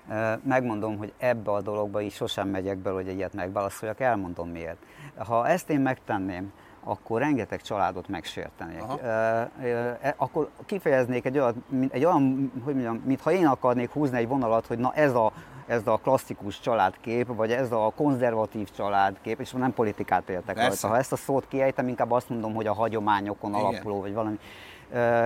Ö, 0.09 0.33
Megmondom, 0.43 0.97
hogy 0.97 1.13
ebbe 1.17 1.51
a 1.51 1.61
dologba 1.61 2.01
is 2.01 2.13
sosem 2.13 2.47
megyek 2.47 2.77
bele, 2.77 2.95
hogy 2.95 3.07
egyet 3.07 3.33
megválaszoljak, 3.33 3.99
elmondom 3.99 4.49
miért. 4.49 4.77
Ha 5.17 5.47
ezt 5.47 5.69
én 5.69 5.79
megtenném, 5.79 6.51
akkor 6.83 7.19
rengeteg 7.19 7.61
családot 7.61 8.07
megsértenék. 8.07 8.83
E- 9.01 10.13
Akkor 10.17 10.49
kifejeznék 10.65 11.25
egy 11.25 11.37
olyan, 11.39 11.63
egy 11.91 12.05
olyan, 12.05 12.51
hogy 12.63 12.73
mondjam, 12.73 13.01
mintha 13.05 13.31
én 13.31 13.45
akarnék 13.45 13.91
húzni 13.91 14.17
egy 14.17 14.27
vonalat, 14.27 14.65
hogy 14.67 14.77
na 14.77 14.93
ez 14.93 15.13
a, 15.13 15.31
ez 15.67 15.87
a 15.87 15.97
klasszikus 16.03 16.59
családkép, 16.59 17.35
vagy 17.35 17.51
ez 17.51 17.71
a 17.71 17.91
konzervatív 17.95 18.69
családkép, 18.71 19.39
és 19.39 19.51
nem 19.51 19.73
politikát 19.73 20.29
értek 20.29 20.55
rajta. 20.57 20.87
Ha 20.87 20.97
ezt 20.97 21.11
a 21.11 21.15
szót 21.15 21.47
kiejtem, 21.47 21.87
inkább 21.87 22.11
azt 22.11 22.29
mondom, 22.29 22.53
hogy 22.53 22.67
a 22.67 22.73
hagyományokon 22.73 23.51
Igen. 23.51 23.65
alapuló, 23.65 24.01
vagy 24.01 24.13
valami. 24.13 24.39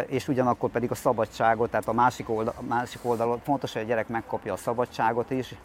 És 0.07 0.27
ugyanakkor 0.27 0.69
pedig 0.69 0.91
a 0.91 0.95
szabadságot, 0.95 1.69
tehát 1.69 1.87
a 1.87 1.93
másik, 1.93 2.29
oldal, 2.29 2.53
másik 2.67 2.99
oldalon 3.03 3.39
fontos, 3.39 3.73
hogy 3.73 3.81
a 3.81 3.85
gyerek 3.85 4.07
megkapja 4.07 4.53
a 4.53 4.57
szabadságot 4.57 5.31
is. 5.31 5.55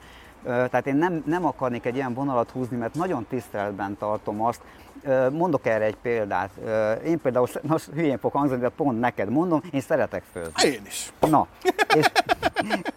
Tehát 0.44 0.86
én 0.86 0.96
nem, 0.96 1.22
nem 1.26 1.44
akarnék 1.44 1.84
egy 1.84 1.94
ilyen 1.94 2.14
vonalat 2.14 2.50
húzni, 2.50 2.76
mert 2.76 2.94
nagyon 2.94 3.26
tiszteletben 3.28 3.96
tartom 3.98 4.42
azt. 4.42 4.60
Mondok 5.30 5.66
erre 5.66 5.84
egy 5.84 5.96
példát. 6.02 6.50
Én 7.04 7.20
például, 7.20 7.46
most 7.62 7.88
hülyén 7.94 8.18
fog 8.18 8.32
hangzani, 8.32 8.60
de 8.60 8.68
pont 8.68 9.00
neked 9.00 9.30
mondom, 9.30 9.62
én 9.70 9.80
szeretek 9.80 10.22
főzni. 10.32 10.70
Én 10.70 10.82
is. 10.86 11.12
Na, 11.20 11.46
és, 11.94 12.06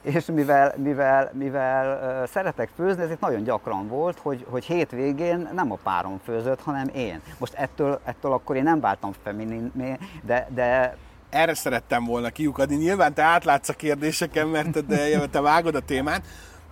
és 0.16 0.26
mivel, 0.26 0.74
mivel, 0.78 1.32
mivel 1.34 2.28
szeretek 2.28 2.70
főzni, 2.76 3.04
ezért 3.04 3.20
nagyon 3.20 3.44
gyakran 3.44 3.88
volt, 3.88 4.20
hogy, 4.20 4.46
hogy 4.50 4.66
hétvégén 4.66 5.50
nem 5.54 5.72
a 5.72 5.78
párom 5.84 6.20
főzött, 6.24 6.62
hanem 6.62 6.90
én. 6.94 7.22
Most 7.38 7.54
ettől, 7.54 8.00
ettől 8.04 8.32
akkor 8.32 8.56
én 8.56 8.64
nem 8.64 8.80
váltam 8.80 9.12
femininné, 9.24 9.98
de, 10.22 10.48
de 10.54 10.98
Erre 11.34 11.54
szerettem 11.54 12.06
volna 12.06 12.30
kiukadni. 12.30 12.76
Nyilván 12.76 13.14
te 13.14 13.24
átlátsz 13.24 13.70
a 13.70 13.74
kérdéseken, 13.74 14.48
mert 14.48 14.72
te, 14.72 14.82
de, 14.82 15.28
te 15.28 15.42
vágod 15.42 15.76
a 15.76 15.80
témát. 15.80 16.24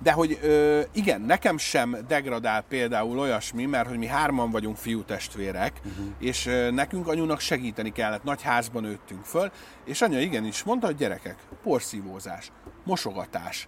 De 0.04 0.12
hogy 0.12 0.40
ö, 0.42 0.82
igen, 0.94 1.22
nekem 1.22 1.58
sem 1.58 1.98
degradál 2.08 2.62
például 2.62 3.20
olyasmi, 3.20 3.66
mert 3.66 3.88
hogy 3.88 3.98
mi 3.98 4.06
hárman 4.06 4.52
vagyunk 4.52 4.78
fiú 4.78 5.04
testvérek, 5.04 5.74
uh-huh. 5.86 6.06
és 6.20 6.46
ö, 6.46 6.72
nekünk 6.72 7.08
anyunak 7.08 7.40
segíteni 7.40 7.92
kellett, 7.92 8.24
nagy 8.24 8.42
házban 8.42 8.82
nőttünk 8.82 9.26
föl, 9.26 9.52
és 9.86 10.02
anya 10.02 10.20
igenis 10.20 10.64
mondta, 10.64 10.86
hogy 10.86 10.96
gyerekek, 10.96 11.38
porszívózás, 11.64 12.52
mosogatás. 12.84 13.68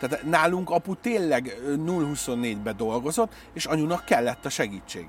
Tehát 0.00 0.22
nálunk 0.22 0.70
apu 0.70 0.94
tényleg 0.94 1.58
ö, 1.66 1.74
0-24-be 1.76 2.72
dolgozott, 2.72 3.32
és 3.52 3.64
anyunak 3.64 4.04
kellett 4.04 4.44
a 4.44 4.50
segítség. 4.50 5.08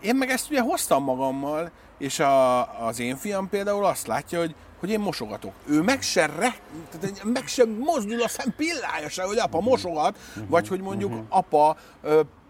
Én 0.00 0.16
meg 0.16 0.30
ezt 0.30 0.50
ugye 0.50 0.60
hoztam 0.60 1.04
magammal, 1.04 1.70
és 1.98 2.18
a, 2.18 2.86
az 2.86 3.00
én 3.00 3.16
fiam 3.16 3.48
például 3.48 3.84
azt 3.84 4.06
látja, 4.06 4.38
hogy, 4.38 4.54
hogy 4.84 4.92
én 4.92 5.00
mosogatok. 5.00 5.52
Ő 5.66 5.82
meg 5.82 6.02
se, 6.02 6.26
re, 6.26 6.56
tehát 6.90 7.24
meg 7.24 7.46
se 7.46 7.64
mozdul 7.64 8.22
a 8.22 8.28
szem 8.28 8.54
pillája 8.56 9.08
se, 9.08 9.22
hogy 9.22 9.38
apa 9.38 9.60
mosogat, 9.60 10.18
vagy 10.48 10.68
hogy 10.68 10.80
mondjuk 10.80 11.12
apa 11.28 11.76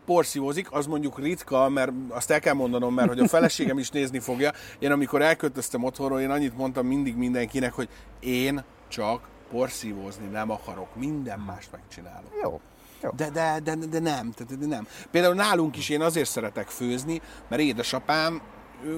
porszívózik, 0.05 0.72
az 0.72 0.87
mondjuk 0.87 1.18
ritka, 1.18 1.68
mert 1.68 1.93
azt 2.09 2.30
el 2.30 2.41
kell 2.41 2.55
mondanom, 2.55 2.95
mert 2.95 3.09
hogy 3.09 3.18
a 3.18 3.28
feleségem 3.28 3.78
is 3.78 3.91
nézni 3.91 4.18
fogja. 4.18 4.53
Én 4.78 4.91
amikor 4.91 5.22
elköltöztem 5.22 5.85
otthonról, 5.85 6.20
én 6.20 6.30
annyit 6.30 6.57
mondtam 6.57 6.87
mindig 6.87 7.16
mindenkinek, 7.16 7.72
hogy 7.72 7.89
én 8.20 8.64
csak 8.89 9.28
porszívózni 9.51 10.26
nem 10.26 10.51
akarok, 10.51 10.97
minden 10.97 11.39
mást 11.39 11.68
megcsinálok. 11.72 12.39
jó. 12.43 12.61
jó. 13.03 13.11
De, 13.16 13.30
de, 13.30 13.61
de, 13.64 13.74
de 13.74 13.99
nem, 13.99 14.32
de, 14.37 14.57
de 14.57 14.66
nem. 14.66 14.87
Például 15.11 15.35
nálunk 15.35 15.76
is 15.76 15.89
én 15.89 16.01
azért 16.01 16.28
szeretek 16.28 16.68
főzni, 16.68 17.20
mert 17.49 17.62
édesapám, 17.62 18.41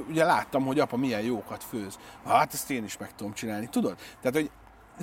ugye 0.09 0.25
láttam, 0.25 0.65
hogy 0.65 0.79
apa 0.79 0.97
milyen 0.97 1.21
jókat 1.21 1.65
főz. 1.65 1.99
Hát 2.27 2.55
ezt 2.55 2.71
én 2.71 2.85
is 2.85 2.97
meg 2.97 3.15
tudom 3.15 3.33
csinálni, 3.33 3.67
tudod? 3.67 3.97
Tehát, 4.21 4.37
hogy 4.37 4.51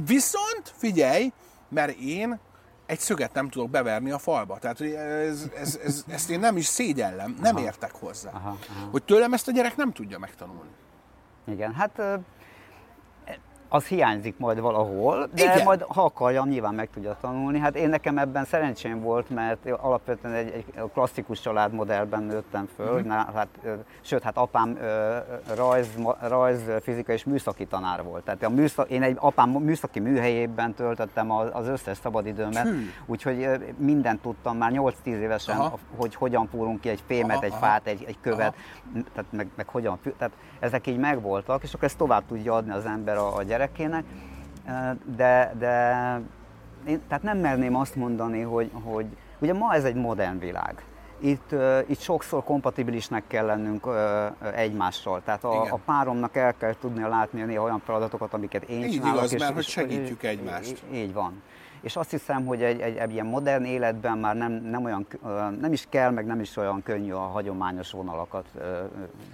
viszont 0.05 0.73
figyelj, 0.77 1.31
mert 1.69 1.97
én 1.97 2.39
egy 2.86 2.99
szöget 2.99 3.34
nem 3.34 3.49
tudok 3.49 3.69
beverni 3.69 4.11
a 4.11 4.17
falba. 4.17 4.57
Tehát, 4.57 4.77
hogy 4.77 4.91
ez, 4.91 5.49
ez, 5.55 5.79
ez, 5.84 6.03
ezt 6.07 6.29
én 6.29 6.39
nem 6.39 6.57
is 6.57 6.65
szégyellem, 6.65 7.38
nem 7.41 7.57
értek 7.57 7.91
hozzá. 7.91 8.29
Aha, 8.29 8.57
aha. 8.69 8.89
Hogy 8.91 9.03
tőlem 9.03 9.34
ezt 9.34 9.47
a 9.47 9.51
gyerek 9.51 9.75
nem 9.75 9.91
tudja 9.91 10.19
megtanulni. 10.19 10.69
Igen, 11.47 11.73
hát 11.73 12.01
az 13.74 13.86
hiányzik 13.86 14.38
majd 14.38 14.59
valahol, 14.59 15.28
de 15.36 15.43
Igen. 15.43 15.63
majd 15.63 15.82
ha 15.88 16.03
akarja, 16.03 16.43
nyilván 16.45 16.74
meg 16.74 16.89
tudja 16.93 17.17
tanulni. 17.21 17.59
Hát 17.59 17.76
én 17.76 17.89
nekem 17.89 18.17
ebben 18.17 18.45
szerencsém 18.45 19.01
volt, 19.01 19.30
mert 19.30 19.69
alapvetően 19.71 20.34
egy, 20.34 20.51
egy 20.53 20.65
klasszikus 20.93 21.39
családmodellben 21.39 22.24
nőttem 22.24 22.69
föl, 22.76 22.99
Mhm. 22.99 23.07
mm. 23.07 23.11
hát, 23.11 23.47
sőt, 24.01 24.24
hát 24.24 24.38
apám 24.38 24.78
rajz, 25.55 25.88
rajz, 26.28 26.61
fizika 26.82 27.11
és 27.13 27.24
műszaki 27.24 27.65
tanár 27.65 28.03
volt. 28.03 28.24
Tehát 28.24 28.43
a 28.43 28.49
műszak, 28.49 28.89
én 28.89 29.03
egy 29.03 29.17
apám 29.19 29.49
műszaki 29.49 29.99
műhelyében 29.99 30.74
töltöttem 30.74 31.32
az, 31.32 31.67
összes 31.67 31.97
szabadidőmet, 31.97 32.67
Hű. 32.67 32.89
úgyhogy 33.05 33.47
mindent 33.78 34.21
tudtam 34.21 34.57
már 34.57 34.71
8-10 34.74 34.93
évesen, 35.05 35.57
Aha. 35.57 35.78
hogy 35.95 36.15
hogyan 36.15 36.47
fúrunk 36.47 36.80
ki 36.82 36.89
egy 36.89 37.03
fémet, 37.07 37.36
Aha, 37.36 37.45
egy 37.45 37.53
fát, 37.59 37.88
egy, 37.88 38.03
egy 38.07 38.17
követ, 38.21 38.53
tehát 38.93 39.32
meg, 39.32 39.47
meg 39.55 39.67
hogyan, 39.67 39.99
tehát 40.17 40.34
ezek 40.59 40.88
így 40.88 40.97
megvoltak, 40.97 41.63
és 41.63 41.74
akkor 41.74 41.84
ezt 41.88 41.97
tovább 41.97 42.24
tudja 42.28 42.53
adni 42.53 42.71
az 42.71 42.86
ember 42.86 43.17
a, 43.17 43.36
a 43.36 43.43
gyerekének, 43.64 44.03
de, 45.16 45.53
de 45.59 45.76
én 46.88 47.01
tehát 47.07 47.24
nem 47.24 47.38
merném 47.38 47.76
azt 47.76 47.95
mondani, 47.95 48.41
hogy, 48.41 48.72
hogy 48.84 49.05
ugye 49.39 49.53
ma 49.53 49.74
ez 49.74 49.84
egy 49.84 49.95
modern 49.95 50.39
világ. 50.39 50.84
Itt, 51.20 51.55
itt 51.88 51.99
sokszor 51.99 52.43
kompatibilisnek 52.43 53.24
kell 53.28 53.45
lennünk 53.45 53.88
egymással. 54.55 55.22
Tehát 55.26 55.43
a, 55.43 55.53
Igen. 55.53 55.72
a 55.72 55.80
páromnak 55.86 56.36
el 56.36 56.53
kell 56.53 56.74
tudnia 56.80 57.07
látni 57.07 57.41
néha 57.41 57.64
olyan 57.64 57.82
feladatokat, 57.86 58.34
amiket 58.34 58.64
én 58.64 58.84
Így 58.84 58.91
csinálok. 58.91 59.18
igaz, 59.18 59.32
mert 59.39 59.53
hogy 59.53 59.64
segítjük 59.64 60.24
egymást. 60.24 60.84
Így, 60.91 60.97
így 60.97 61.14
van. 61.14 61.41
És 61.84 61.95
azt 61.95 62.09
hiszem, 62.09 62.45
hogy 62.45 62.61
egy, 62.63 62.79
egy, 62.79 62.95
egy 62.95 63.11
ilyen 63.11 63.25
modern 63.25 63.63
életben 63.63 64.17
már 64.17 64.36
nem, 64.36 64.51
nem, 64.51 64.84
olyan, 64.84 65.07
nem 65.59 65.73
is 65.73 65.86
kell, 65.89 66.09
meg 66.11 66.25
nem 66.25 66.39
is 66.39 66.57
olyan 66.57 66.84
könnyű 66.84 67.11
a 67.11 67.19
hagyományos 67.19 67.91
vonalakat 67.91 68.45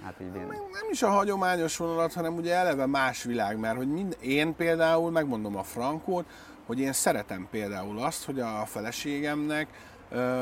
hát 0.04 0.14
így 0.20 0.32
vinni. 0.32 0.44
nem 0.46 0.88
is 0.90 1.02
a 1.02 1.08
hagyományos 1.08 1.76
vonalat, 1.76 2.12
hanem 2.12 2.36
ugye 2.36 2.54
eleve 2.54 2.86
más 2.86 3.22
világ, 3.22 3.58
mert 3.58 3.76
hogy 3.76 3.88
mind, 3.88 4.16
én 4.20 4.54
például, 4.56 5.10
megmondom 5.10 5.56
a 5.56 5.62
frankót, 5.62 6.24
hogy 6.66 6.80
én 6.80 6.92
szeretem 6.92 7.48
például 7.50 7.98
azt, 8.02 8.24
hogy 8.24 8.40
a 8.40 8.62
feleségemnek 8.66 9.66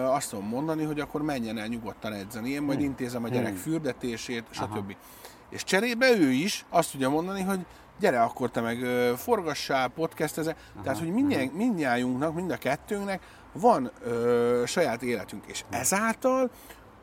azt 0.05 0.31
tudom 0.31 0.47
mondani, 0.49 0.85
hogy 0.85 1.01
akkor 1.01 1.23
menjen 1.23 1.59
el 1.59 1.67
nyugodtan 1.67 2.13
edzeni, 2.13 2.51
én 2.51 2.63
majd 2.63 2.79
Hmm. 2.79 2.87
intézem 2.87 3.25
a 3.25 3.29
gyerek 3.29 3.49
Hmm. 3.49 3.57
fürdetését, 3.57 4.45
Aha. 4.57 4.77
stb. 4.77 4.97
És 5.51 5.65
cserébe 5.65 6.11
ő 6.19 6.31
is 6.31 6.65
azt 6.69 6.91
tudja 6.91 7.09
mondani, 7.11 7.43
hogy 7.43 7.59
gyere, 7.99 8.23
akkor 8.23 8.51
te 8.51 8.61
meg 8.61 8.83
ö, 8.83 9.13
forgassál, 9.17 9.89
podcastezze. 9.89 10.57
Tehát, 10.83 10.99
hogy 10.99 11.13
mindjárt, 11.13 11.53
mindnyájunknak, 11.55 12.35
mind 12.35 12.51
a 12.51 12.57
kettőnknek 12.57 13.23
van 13.53 13.91
ö, 14.05 14.63
saját 14.67 15.03
életünk. 15.03 15.45
És 15.47 15.65
ezáltal 15.71 16.51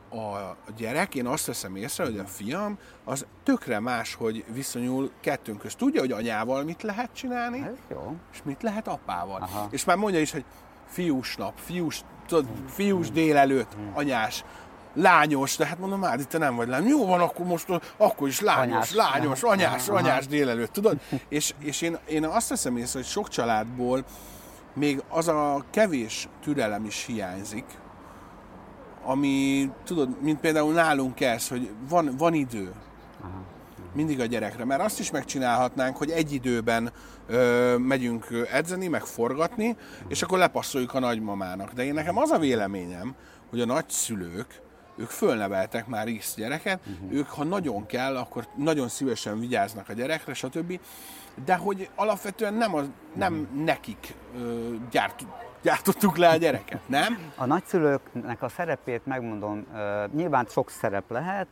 a 0.10 0.56
gyerek, 0.78 1.16
én 1.16 1.26
azt 1.26 1.46
veszem 1.46 1.76
észre, 1.76 2.04
hogy 2.04 2.18
a 2.18 2.26
fiam, 2.26 2.78
az 3.04 3.26
tökre 3.44 3.80
más, 3.80 4.14
hogy 4.14 4.46
viszonyul 4.54 5.12
kettőnk 5.20 5.60
közt. 5.60 5.78
Tudja, 5.78 6.00
hogy 6.00 6.12
anyával 6.12 6.64
mit 6.64 6.84
lehet 6.84 7.10
csinálni, 7.14 7.60
Ez 7.60 7.74
jó. 7.92 8.16
és 8.34 8.40
mit 8.44 8.64
lehet 8.64 8.88
apával. 8.88 9.42
Aha. 9.42 9.68
És 9.72 9.86
már 9.86 9.98
mondja 9.98 10.20
is, 10.20 10.32
hogy 10.32 10.46
fiús 10.88 11.36
nap, 11.36 11.54
fiús, 11.56 12.02
tudod, 12.28 12.48
fiús 12.68 13.12
délelőtt, 13.12 13.76
anyás, 13.94 14.44
lányos, 14.96 15.56
de 15.56 15.66
hát 15.66 15.80
mondom, 15.80 16.00
már 16.00 16.20
te 16.20 16.38
nem 16.38 16.56
vagy 16.56 16.68
lány. 16.68 16.88
Jó 16.88 17.06
van, 17.06 17.20
akkor 17.20 17.46
most 17.46 17.68
akkor 17.98 18.28
is 18.28 18.42
lányos, 18.42 18.74
Anyás. 18.74 18.94
lányos, 18.94 19.44
Aha. 19.44 19.54
anyás, 19.54 19.88
Aha. 19.88 19.98
anyás 19.98 20.28
délelőtt, 20.28 20.72
tudod? 20.72 21.00
És, 21.30 21.54
és 21.60 21.82
én, 21.82 21.98
én 22.08 22.26
azt 22.26 22.50
veszem 22.50 22.78
észre, 22.78 23.00
hogy 23.00 23.08
sok 23.08 23.30
családból 23.30 24.06
még 24.74 25.04
az 25.10 25.28
a 25.28 25.66
kevés 25.70 26.28
türelem 26.44 26.86
is 26.86 27.06
hiányzik, 27.06 27.66
ami, 29.04 29.70
tudod, 29.84 30.22
mint 30.22 30.40
például 30.40 30.74
nálunk 30.74 31.22
ez, 31.22 31.48
hogy 31.48 31.70
van, 31.90 32.16
van 32.18 32.34
idő 32.34 32.74
mindig 33.96 34.20
a 34.20 34.26
gyerekre, 34.26 34.66
mert 34.66 34.82
azt 34.82 35.00
is 35.00 35.12
megcsinálhatnánk, 35.12 35.98
hogy 35.98 36.10
egy 36.10 36.34
időben 36.34 36.92
ö, 37.28 37.76
megyünk 37.78 38.28
edzeni, 38.52 38.88
meg 38.88 39.04
forgatni, 39.06 39.76
és 40.08 40.22
akkor 40.22 40.38
lepasszoljuk 40.38 40.94
a 40.94 41.00
nagymamának. 41.00 41.72
De 41.72 41.84
én 41.86 41.94
nekem 41.94 42.18
az 42.18 42.30
a 42.30 42.38
véleményem, 42.38 43.16
hogy 43.50 43.62
a 43.62 43.66
nagyszülők, 43.66 44.62
ők 44.96 45.10
fölneveltek 45.10 45.88
már 45.88 46.08
X 46.18 46.36
gyereket, 46.36 46.80
uh-huh. 46.80 47.18
ők 47.18 47.28
ha 47.28 47.44
nagyon 47.44 47.86
kell, 47.86 48.18
akkor 48.18 48.48
nagyon 48.56 48.88
szívesen 48.88 49.40
vigyáznak 49.40 49.90
a 49.90 49.94
gyerekre, 49.94 50.34
stb. 50.34 50.80
De 51.46 51.56
hogy 51.56 51.90
alapvetően 51.96 52.54
nem, 52.54 52.76
az, 52.76 52.90
nem 53.14 53.64
nekik 53.66 54.16
ö, 54.38 54.74
gyárt, 54.92 55.26
gyártottuk 55.62 56.18
le 56.18 56.30
a 56.30 56.36
gyereket, 56.36 56.88
nem? 56.88 57.32
A 57.36 57.46
nagyszülőknek 57.46 58.42
a 58.42 58.50
szerepét 58.50 59.06
megmondom, 59.06 59.66
nyilván 60.14 60.46
sok 60.50 60.70
szerep 60.70 61.12
lehet, 61.12 61.48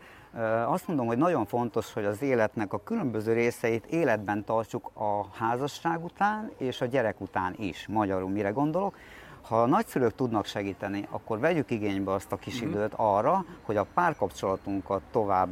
azt 0.66 0.88
mondom, 0.88 1.06
hogy 1.06 1.18
nagyon 1.18 1.46
fontos, 1.46 1.94
hogy 1.94 2.06
az 2.06 2.22
életnek 2.22 2.74
a 2.74 2.84
különböző 2.84 3.34
részeit 3.34 3.86
életben 3.86 4.44
tartsuk 4.44 4.92
a 4.94 5.26
házasság 5.38 6.04
után 6.04 6.52
és 6.58 6.82
a 6.82 6.86
gyerek 6.86 7.22
után 7.22 7.56
is. 7.58 7.88
Magyarul 7.88 8.30
mire 8.30 8.50
gondolok? 8.50 8.96
Ha 9.48 9.62
a 9.62 9.66
nagyszülők 9.66 10.16
tudnak 10.16 10.46
segíteni, 10.46 11.08
akkor 11.10 11.40
vegyük 11.40 11.72
igénybe 11.72 12.12
azt 12.12 12.32
a 12.32 12.36
kis 12.36 12.62
időt 12.62 12.94
arra, 12.96 13.46
hogy 13.62 13.78
a 13.78 13.86
párkapcsolatunkat 13.94 15.02
tovább, 15.12 15.50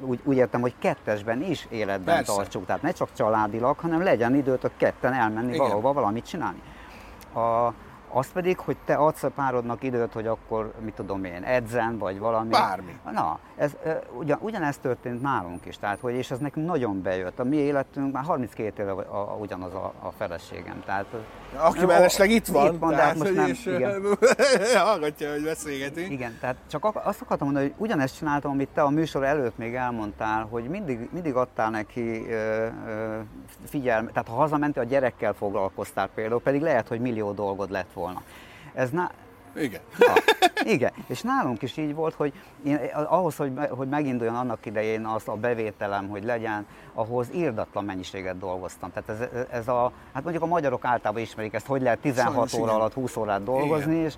úgy, 0.00 0.20
úgy 0.24 0.36
értem, 0.36 0.60
hogy 0.60 0.74
kettesben 0.78 1.42
is 1.42 1.66
életben 1.70 2.14
Persze. 2.16 2.32
tartsuk. 2.32 2.66
Tehát 2.66 2.82
ne 2.82 2.92
csak 2.92 3.08
családilag, 3.12 3.78
hanem 3.78 4.02
legyen 4.02 4.34
időtök 4.34 4.72
ketten 4.76 5.12
elmenni 5.12 5.46
Igen. 5.48 5.58
valahova 5.58 5.92
valamit 5.92 6.26
csinálni. 6.26 6.62
A, 7.34 7.72
az 8.12 8.32
pedig, 8.32 8.58
hogy 8.58 8.76
te 8.84 8.94
adsz 8.94 9.22
a 9.22 9.28
párodnak 9.28 9.82
időt, 9.82 10.12
hogy 10.12 10.26
akkor, 10.26 10.72
mit 10.80 10.94
tudom 10.94 11.24
én, 11.24 11.42
edzen, 11.44 11.98
vagy 11.98 12.18
valami. 12.18 12.48
Bármi. 12.50 12.98
Na, 13.12 13.38
ez, 13.56 13.76
ugyan, 14.18 14.38
ugyanezt 14.40 14.80
történt 14.80 15.22
nálunk 15.22 15.66
is, 15.66 15.78
tehát, 15.78 16.00
hogy, 16.00 16.14
és 16.14 16.30
ez 16.30 16.38
nekünk 16.38 16.66
nagyon 16.66 17.02
bejött. 17.02 17.38
A 17.38 17.44
mi 17.44 17.56
életünk 17.56 18.12
már 18.12 18.24
32 18.24 18.82
éve 18.82 18.90
a, 18.92 19.32
a, 19.32 19.36
ugyanaz 19.40 19.74
a, 19.74 19.92
a 20.00 20.10
feleségem. 20.10 20.82
Tehát, 20.86 21.06
Aki 21.56 21.84
mellesleg 21.84 22.30
itt 22.30 22.46
van, 22.46 22.72
Itt 22.74 22.78
van, 22.78 22.90
de 22.90 23.02
hát 23.02 23.18
most 23.18 23.34
nem, 23.34 23.46
és, 23.46 23.66
igen. 23.66 24.02
hallgatja, 24.88 25.30
hogy 25.30 25.42
beszélgetünk. 25.42 26.10
Igen, 26.10 26.36
tehát 26.40 26.56
csak 26.70 26.84
ak- 26.84 27.06
azt 27.06 27.20
akartam 27.20 27.46
mondani, 27.46 27.66
hogy 27.66 27.86
ugyanezt 27.86 28.16
csináltam, 28.16 28.50
amit 28.50 28.68
te 28.74 28.82
a 28.82 28.90
műsor 28.90 29.24
előtt 29.24 29.58
még 29.58 29.74
elmondtál, 29.74 30.46
hogy 30.50 30.64
mindig, 30.64 31.08
mindig 31.12 31.34
adtál 31.34 31.70
neki 31.70 32.30
ö, 32.30 32.66
ö, 32.86 33.18
figyelmet, 33.64 34.12
tehát 34.12 34.28
ha 34.28 34.34
hazamentél, 34.34 34.82
a 34.82 34.86
gyerekkel 34.86 35.32
foglalkoztál 35.32 36.08
például, 36.14 36.40
pedig 36.40 36.60
lehet, 36.60 36.88
hogy 36.88 37.00
millió 37.00 37.32
dolgod 37.32 37.70
lett 37.70 37.88
volna. 37.98 38.22
Ez 38.74 38.90
na, 38.90 39.10
Igen. 39.56 39.80
Ja, 39.98 40.12
igen, 40.74 40.92
és 41.06 41.22
nálunk 41.22 41.62
is 41.62 41.76
így 41.76 41.94
volt, 41.94 42.14
hogy 42.14 42.32
én, 42.64 42.78
ahhoz, 42.94 43.36
hogy, 43.36 43.52
hogy 43.70 43.88
meginduljon 43.88 44.36
annak 44.36 44.66
idején 44.66 45.06
az 45.06 45.22
a 45.28 45.32
bevételem, 45.32 46.08
hogy 46.08 46.24
legyen, 46.24 46.66
ahhoz 46.94 47.28
írdatlan 47.34 47.84
mennyiséget 47.84 48.38
dolgoztam. 48.38 48.92
Tehát 48.92 49.08
ez, 49.08 49.44
ez 49.50 49.68
a, 49.68 49.92
hát 50.12 50.22
mondjuk 50.22 50.44
a 50.44 50.46
magyarok 50.46 50.84
általában 50.84 51.22
ismerik 51.22 51.52
ezt, 51.54 51.66
hogy 51.66 51.82
lehet 51.82 51.98
16 51.98 52.32
Sajnos 52.32 52.54
óra 52.54 52.62
igen. 52.64 52.74
alatt 52.74 52.92
20 52.92 53.16
órát 53.16 53.42
dolgozni, 53.42 53.96
és, 53.96 54.14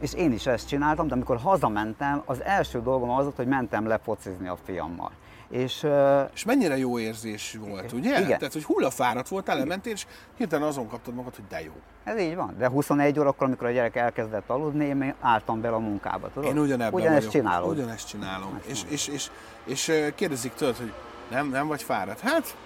és 0.00 0.14
én 0.14 0.32
is 0.32 0.46
ezt 0.46 0.68
csináltam, 0.68 1.08
de 1.08 1.14
amikor 1.14 1.36
hazamentem, 1.36 2.22
az 2.24 2.42
első 2.42 2.82
dolgom 2.82 3.10
az 3.10 3.22
volt, 3.22 3.36
hogy 3.36 3.46
mentem 3.46 3.86
lefocizni 3.86 4.48
a 4.48 4.56
fiammal. 4.64 5.10
És 5.52 5.86
És 6.34 6.44
mennyire 6.44 6.76
jó 6.76 6.98
érzés 6.98 7.58
volt, 7.60 7.92
ugye? 7.92 8.20
Igen. 8.20 8.38
Tehát, 8.38 8.52
hogy 8.52 8.64
hullafáradt 8.64 9.28
voltál, 9.28 9.58
elmentél, 9.58 9.92
és 9.92 10.06
hirtelen 10.36 10.68
azon 10.68 10.88
kaptad 10.88 11.14
magad, 11.14 11.34
hogy 11.34 11.44
de 11.48 11.62
jó. 11.62 11.72
ez 12.04 12.18
így 12.18 12.34
van. 12.36 12.54
De 12.58 12.68
21 12.68 13.18
órakor, 13.18 13.46
amikor 13.46 13.66
a 13.66 13.70
gyerek 13.70 13.96
elkezdett 13.96 14.48
aludni, 14.50 14.84
én 14.84 15.14
álltam 15.20 15.60
bele 15.60 15.74
a 15.74 15.78
munkába. 15.78 16.30
Tudod? 16.32 16.50
Én 16.50 16.58
ugyanebben 16.58 17.00
Ugyanezt 17.00 17.26
vagyok. 17.26 17.32
csinálod. 17.32 17.76
Ugyanezt 17.76 18.08
csinálom. 18.08 18.60
És, 18.66 18.80
és, 18.88 19.08
és, 19.08 19.30
és, 19.64 19.88
ö, 19.88 20.08
kérdezik 20.14 20.52
tőled, 20.52 20.76
hogy 20.76 20.92
nem, 21.30 21.48
nem 21.48 21.66
vagy 21.66 21.82
fáradt? 21.82 22.20
Hát, 22.20 22.56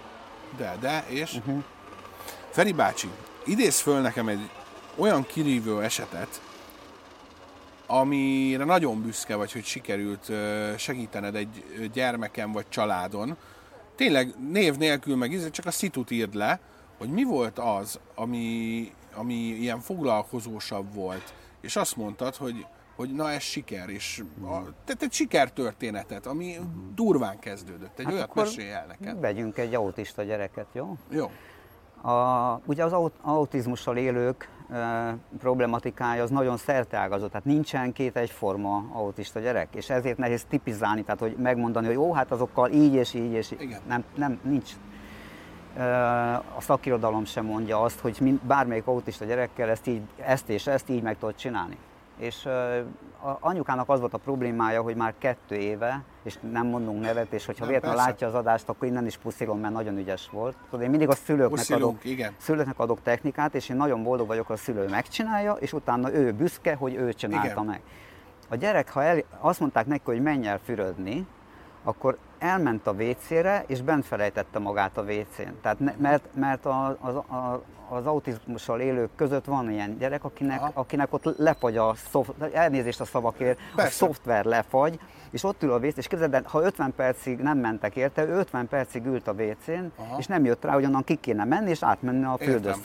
de, 0.57 0.77
de, 0.81 1.05
és? 1.09 1.35
Uh-huh. 1.35 1.63
Feri 2.51 2.73
bácsi, 2.73 3.11
idéz 3.45 3.81
föl 3.81 4.01
nekem 4.01 4.29
egy 4.29 4.51
olyan 4.97 5.27
kirívő 5.27 5.83
esetet, 5.83 6.41
amire 7.87 8.65
nagyon 8.65 9.03
büszke 9.03 9.37
vagy, 9.37 9.53
hogy 9.53 9.65
sikerült 9.65 10.33
segítened 10.77 11.35
egy 11.35 11.65
gyermeken 11.93 12.53
vagy 12.53 12.69
családon. 12.69 13.37
Tényleg 13.95 14.35
név 14.51 14.77
nélkül 14.77 15.17
meg 15.17 15.51
csak 15.51 15.67
a 15.67 15.71
szitut 15.71 16.11
írd 16.11 16.35
le, 16.35 16.61
hogy 16.99 17.09
mi 17.09 17.25
volt 17.25 17.59
az, 17.59 18.01
ami, 18.15 18.93
ami 19.15 19.35
ilyen 19.35 19.81
foglalkozósabb 19.81 20.95
volt, 20.95 21.35
és 21.61 21.77
azt 21.77 21.97
mondtad, 21.97 22.37
hogy, 22.37 22.67
hogy 22.97 23.13
na 23.13 23.31
ez 23.31 23.43
siker, 23.43 23.89
és 23.89 24.23
a, 24.43 24.61
tehát 24.85 25.03
egy 25.03 25.13
sikertörténetet, 25.13 26.27
ami 26.27 26.57
durván 26.95 27.39
kezdődött. 27.39 27.99
Egy 27.99 28.05
hát 28.05 28.15
olyat 28.15 28.35
mesélj 28.35 28.71
el 28.71 28.87
neked. 28.87 29.21
Vegyünk 29.21 29.59
egy 29.59 29.75
autista 29.75 30.23
gyereket, 30.23 30.67
jó? 30.73 30.97
Jó. 31.11 31.31
A, 32.11 32.61
ugye 32.67 32.85
az 32.85 32.93
aut- 32.93 33.19
autizmussal 33.23 33.97
élők 33.97 34.49
problematikája 35.39 36.23
az 36.23 36.31
nagyon 36.31 36.57
szerteágazó, 36.57 37.27
tehát 37.27 37.45
nincsen 37.45 37.93
két 37.93 38.17
egyforma 38.17 38.85
autista 38.93 39.41
gyerek, 39.41 39.75
és 39.75 39.91
ezért 39.91 40.19
nehéz 40.19 40.45
tipizálni, 40.49 41.03
tehát 41.03 41.21
hogy 41.21 41.37
megmondani, 41.39 41.87
hogy 41.87 41.95
jó, 41.95 42.13
hát 42.13 42.31
azokkal 42.31 42.71
így 42.71 42.95
és 42.95 43.15
így 43.15 43.33
és 43.33 43.51
így. 43.51 43.61
Igen. 43.61 43.81
Nem, 43.89 44.05
nem, 44.15 44.39
nincs. 44.43 44.71
A 46.57 46.61
szakirodalom 46.61 47.25
sem 47.25 47.45
mondja 47.45 47.83
azt, 47.83 48.01
hogy 48.01 48.41
bármelyik 48.43 48.87
autista 48.87 49.25
gyerekkel 49.25 49.69
ezt, 49.69 49.87
így, 49.87 50.03
ezt 50.17 50.49
és 50.49 50.67
ezt 50.67 50.89
így 50.89 51.03
meg 51.03 51.19
tudod 51.19 51.35
csinálni. 51.35 51.77
És 52.17 52.47
a 53.21 53.37
anyukának 53.41 53.89
az 53.89 54.01
volt 54.01 54.15
a 54.15 54.19
problémája, 54.19 54.83
hogy 54.83 54.97
már 54.97 55.15
kettő 55.19 55.55
éve, 55.55 56.03
és 56.23 56.39
nem 56.53 56.67
mondunk 56.67 57.01
nevet, 57.01 57.33
és 57.33 57.47
hogyha 57.47 57.67
véletlenül 57.67 57.97
látja 57.99 58.27
az 58.27 58.35
adást, 58.35 58.69
akkor 58.69 58.89
innen 58.89 59.07
is 59.07 59.17
puszilom, 59.17 59.61
mert 59.61 59.75
nagyon 59.75 59.99
ügyes 59.99 60.29
volt. 60.31 60.57
Tudod, 60.71 60.85
én 60.85 60.91
mindig 60.91 61.09
a 61.09 61.15
szülőknek 61.15 61.51
Puszilunk, 61.51 61.85
adok, 61.85 62.05
igen. 62.05 62.35
szülőknek 62.39 62.79
adok 62.79 63.03
technikát, 63.03 63.55
és 63.55 63.69
én 63.69 63.77
nagyon 63.77 64.03
boldog 64.03 64.27
vagyok, 64.27 64.47
ha 64.47 64.53
a 64.53 64.57
szülő 64.57 64.89
megcsinálja, 64.89 65.53
és 65.53 65.73
utána 65.73 66.13
ő 66.13 66.33
büszke, 66.33 66.75
hogy 66.75 66.95
ő 66.95 67.13
csinálta 67.13 67.47
Igen. 67.47 67.65
meg. 67.65 67.81
A 68.49 68.57
gyerek, 68.57 68.91
ha 68.91 69.03
el, 69.03 69.23
azt 69.39 69.61
mondták 69.61 69.87
neki, 69.87 70.03
hogy 70.05 70.23
menj 70.23 70.47
el 70.47 70.59
fürödni, 70.65 71.27
akkor 71.87 72.19
elment 72.39 72.87
a 72.87 72.93
WC-re, 72.93 73.65
és 73.67 73.83
bent 73.83 74.07
felejtette 74.07 74.59
magát 74.59 74.97
a 74.97 75.03
WC-n. 75.03 75.61
Tehát 75.63 75.79
ne, 75.79 75.95
mert, 75.99 76.29
mert 76.35 76.67
a, 76.67 76.97
az, 77.01 77.15
a, 77.15 77.63
az 77.89 78.07
autizmussal 78.07 78.81
élők 78.81 79.11
között 79.17 79.45
van 79.45 79.71
ilyen 79.71 79.99
gyerek, 79.99 80.25
akinek, 80.25 80.61
Aha. 80.61 80.71
akinek 80.75 81.13
ott 81.13 81.39
lefagy 81.39 81.77
a 81.77 81.95
szoft, 82.11 82.33
elnézést 82.53 83.01
a 83.01 83.05
szavakért, 83.05 83.59
a 83.59 83.77
Persze. 83.77 83.93
szoftver 83.93 84.45
lefagy, 84.45 84.99
és 85.31 85.45
ott 85.45 85.63
ül 85.63 85.73
a 85.73 85.79
WC, 85.79 85.97
és 85.97 86.07
képzeld, 86.07 86.35
el, 86.35 86.43
ha 86.47 86.63
50 86.63 86.93
percig 86.97 87.39
nem 87.39 87.59
mentek 87.59 87.97
érte, 87.97 88.25
ő 88.25 88.39
50 88.39 88.69
percig 88.69 89.05
ült 89.05 89.29
a 89.29 89.33
WC-n, 89.33 89.93
Aha. 89.97 90.19
és 90.19 90.27
nem 90.27 90.45
jött 90.45 90.65
rá, 90.65 90.73
hogy 90.73 90.85
onnan 90.85 91.05
ki 91.05 91.15
kéne 91.15 91.45
menni, 91.45 91.71
és 91.71 91.83
átmenni 91.83 92.25
a 92.25 92.37
Értem. 92.41 92.81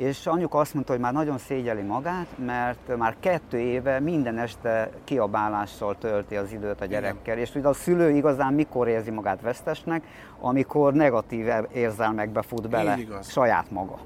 És 0.00 0.26
anyuka 0.26 0.58
azt 0.58 0.74
mondta, 0.74 0.92
hogy 0.92 1.00
már 1.00 1.12
nagyon 1.12 1.38
szégyeli 1.38 1.82
magát, 1.82 2.26
mert 2.44 2.96
már 2.96 3.16
kettő 3.20 3.58
éve 3.58 3.98
minden 3.98 4.38
este 4.38 4.90
kiabálással 5.04 5.98
tölti 5.98 6.36
az 6.36 6.52
időt 6.52 6.80
a 6.80 6.84
gyerekkel. 6.84 7.38
És 7.38 7.54
ugye 7.54 7.68
a 7.68 7.72
szülő 7.72 8.10
igazán 8.10 8.52
mikor 8.52 8.88
érzi 8.88 9.10
magát 9.10 9.40
vesztesnek, 9.40 10.04
amikor 10.38 10.92
negatív 10.92 11.46
érzelmekbe 11.72 12.42
fut 12.42 12.68
bele 12.68 12.98
saját 13.22 13.70
maga. 13.70 13.98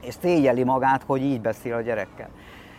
És 0.00 0.14
szégyeli 0.20 0.64
magát, 0.64 1.02
hogy 1.02 1.22
így 1.22 1.40
beszél 1.40 1.74
a 1.74 1.80
gyerekkel. 1.80 2.28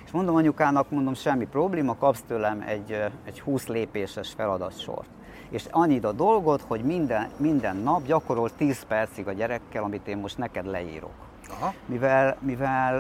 És 0.05 0.11
mondom 0.11 0.36
anyukának, 0.36 0.89
mondom, 0.89 1.13
semmi 1.13 1.45
probléma, 1.45 1.95
kapsz 1.95 2.23
tőlem 2.27 2.63
egy, 2.67 3.03
egy 3.25 3.41
20 3.41 3.67
lépéses 3.67 4.34
feladatsort. 4.38 5.09
És 5.49 5.65
annyit 5.71 6.05
a 6.05 6.11
dolgot, 6.11 6.61
hogy 6.61 6.84
minden, 6.84 7.29
minden 7.38 7.75
nap 7.77 8.05
gyakorol 8.05 8.49
10 8.55 8.84
percig 8.84 9.27
a 9.27 9.31
gyerekkel, 9.31 9.84
amit 9.84 10.07
én 10.07 10.17
most 10.17 10.38
neked 10.38 10.65
leírok 10.65 11.31
Aha. 11.49 11.73
mivel, 11.85 12.37
mivel 12.39 12.95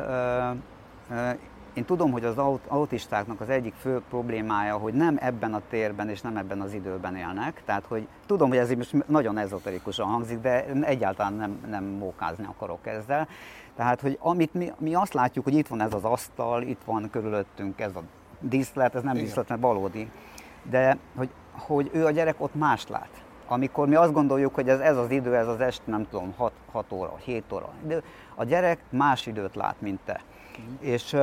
ö, 1.09 1.15
ö, 1.15 1.29
én 1.73 1.85
tudom, 1.85 2.11
hogy 2.11 2.23
az 2.25 2.37
aut- 2.37 2.67
autistáknak 2.67 3.41
az 3.41 3.49
egyik 3.49 3.73
fő 3.73 4.01
problémája, 4.09 4.77
hogy 4.77 4.93
nem 4.93 5.17
ebben 5.21 5.53
a 5.53 5.61
térben 5.69 6.09
és 6.09 6.21
nem 6.21 6.37
ebben 6.37 6.61
az 6.61 6.73
időben 6.73 7.15
élnek. 7.15 7.61
Tehát, 7.65 7.85
hogy 7.85 8.07
tudom, 8.25 8.49
hogy 8.49 8.57
ez 8.57 8.69
most 8.69 9.07
nagyon 9.07 9.37
ezoterikusan 9.37 10.07
hangzik, 10.07 10.39
de 10.39 10.65
egyáltalán 10.65 11.33
nem, 11.33 11.59
nem 11.69 11.83
mókázni 11.83 12.45
akarok 12.45 12.87
ezzel. 12.87 13.27
Tehát, 13.75 14.01
hogy 14.01 14.17
amit 14.21 14.53
mi, 14.53 14.71
mi 14.77 14.95
azt 14.95 15.13
látjuk, 15.13 15.43
hogy 15.43 15.53
itt 15.53 15.67
van 15.67 15.81
ez 15.81 15.93
az 15.93 16.03
asztal, 16.03 16.61
itt 16.61 16.81
van 16.85 17.09
körülöttünk 17.09 17.79
ez 17.79 17.95
a 17.95 18.01
díszlet, 18.39 18.95
ez 18.95 19.03
nem 19.03 19.13
Igen. 19.13 19.25
díszlet, 19.25 19.49
mert 19.49 19.61
valódi. 19.61 20.11
De 20.69 20.97
hogy, 21.15 21.29
hogy 21.51 21.89
ő 21.93 22.05
a 22.05 22.11
gyerek 22.11 22.35
ott 22.37 22.55
más 22.55 22.87
lát. 22.87 23.22
Amikor 23.47 23.87
mi 23.87 23.95
azt 23.95 24.13
gondoljuk, 24.13 24.55
hogy 24.55 24.69
ez, 24.69 24.79
ez 24.79 24.97
az 24.97 25.11
idő, 25.11 25.35
ez 25.35 25.47
az 25.47 25.59
est, 25.59 25.81
nem 25.85 26.07
tudom, 26.09 26.33
6, 26.37 26.51
6 26.71 26.91
óra, 26.91 27.15
7 27.23 27.43
óra. 27.51 27.69
De 27.81 28.01
a 28.35 28.43
gyerek 28.43 28.79
más 28.89 29.25
időt 29.25 29.55
lát, 29.55 29.75
mint 29.79 29.99
te. 30.05 30.21
Mm. 30.61 30.75
És 30.79 31.17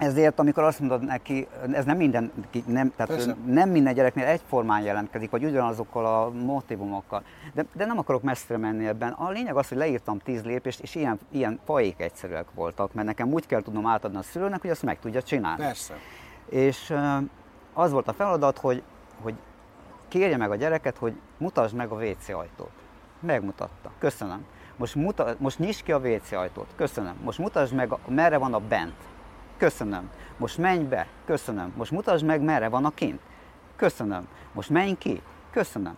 ezért, 0.00 0.38
amikor 0.38 0.62
azt 0.62 0.80
mondod 0.80 1.04
neki, 1.04 1.46
ez 1.72 1.84
nem 1.84 1.96
minden, 1.96 2.32
nem, 2.66 2.92
tehát 2.96 3.36
nem 3.46 3.68
minden 3.68 3.94
gyereknél 3.94 4.24
egyformán 4.24 4.82
jelentkezik, 4.82 5.30
vagy 5.30 5.44
ugyanazokkal 5.44 6.06
a 6.06 6.30
motivumokkal. 6.30 7.22
De, 7.54 7.64
de 7.74 7.86
nem 7.86 7.98
akarok 7.98 8.22
messzire 8.22 8.58
menni 8.58 8.86
ebben. 8.86 9.12
A 9.12 9.30
lényeg 9.30 9.56
az, 9.56 9.68
hogy 9.68 9.78
leírtam 9.78 10.18
tíz 10.18 10.44
lépést, 10.44 10.80
és 10.80 10.94
ilyen, 10.94 11.18
ilyen 11.30 11.60
fajék 11.64 12.00
egyszerűek 12.00 12.46
voltak, 12.54 12.92
mert 12.92 13.06
nekem 13.06 13.32
úgy 13.32 13.46
kell 13.46 13.62
tudnom 13.62 13.86
átadni 13.86 14.18
a 14.18 14.22
szülőnek, 14.22 14.60
hogy 14.60 14.70
azt 14.70 14.82
meg 14.82 14.98
tudja 14.98 15.22
csinálni. 15.22 15.62
Persze. 15.62 15.94
És 16.48 16.94
az 17.72 17.90
volt 17.90 18.08
a 18.08 18.12
feladat, 18.12 18.58
hogy, 18.58 18.82
hogy 19.22 19.34
kérje 20.08 20.36
meg 20.36 20.50
a 20.50 20.56
gyereket, 20.56 20.96
hogy 20.96 21.14
mutasd 21.40 21.74
meg 21.74 21.90
a 21.90 21.94
WC 21.94 22.28
ajtót. 22.28 22.72
Megmutatta. 23.20 23.90
Köszönöm. 23.98 24.44
Most, 24.76 24.94
muta, 24.94 25.34
most 25.38 25.58
nyisd 25.58 25.82
ki 25.82 25.92
a 25.92 25.98
WC 25.98 26.32
ajtót. 26.32 26.66
Köszönöm. 26.76 27.14
Most 27.22 27.38
mutasd 27.38 27.74
meg, 27.74 27.92
merre 28.06 28.38
van 28.38 28.54
a 28.54 28.58
bent. 28.58 28.96
Köszönöm. 29.56 30.10
Most 30.36 30.58
menj 30.58 30.84
be. 30.84 31.06
Köszönöm. 31.24 31.72
Most 31.76 31.90
mutasd 31.90 32.24
meg, 32.24 32.40
merre 32.42 32.68
van 32.68 32.84
a 32.84 32.90
kint. 32.90 33.20
Köszönöm. 33.76 34.28
Most 34.52 34.70
menj 34.70 34.94
ki. 34.98 35.22
Köszönöm. 35.50 35.96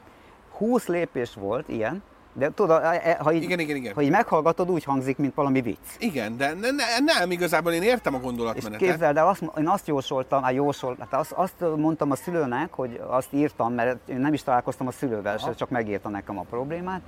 20 0.53 0.87
lépés 0.87 1.35
volt 1.35 1.69
ilyen, 1.69 2.03
de 2.33 2.51
tudod, 2.55 2.83
e, 2.83 3.01
e, 3.05 3.19
ha 3.23 3.33
így, 3.33 3.43
igen, 3.43 3.59
igen, 3.59 3.77
igen. 3.77 3.95
ha 3.95 4.03
így 4.03 4.11
meghallgatod, 4.11 4.71
úgy 4.71 4.85
hangzik, 4.85 5.17
mint 5.17 5.35
valami 5.35 5.61
vicc. 5.61 5.79
Igen, 5.99 6.37
de 6.37 6.47
ne, 6.47 6.71
ne, 6.71 6.85
nem, 7.19 7.31
igazából 7.31 7.73
én 7.73 7.83
értem 7.83 8.15
a 8.15 8.19
gondolatmenetet. 8.19 8.81
És 8.81 8.89
képzeld, 8.89 9.15
de 9.15 9.23
azt, 9.23 9.43
én 9.59 9.69
azt 9.69 9.87
jósoltam, 9.87 10.43
hát 10.43 10.53
jósolt, 10.53 10.99
hát 10.99 11.15
azt, 11.15 11.33
azt 11.33 11.77
mondtam 11.77 12.11
a 12.11 12.17
szülőnek, 12.17 12.73
hogy 12.73 13.01
azt 13.07 13.33
írtam, 13.33 13.73
mert 13.73 14.09
én 14.09 14.21
nem 14.21 14.33
is 14.33 14.43
találkoztam 14.43 14.87
a 14.87 14.91
szülővel, 14.91 15.37
Aha. 15.37 15.55
csak 15.55 15.69
megírta 15.69 16.09
nekem 16.09 16.39
a 16.39 16.43
problémát, 16.43 17.01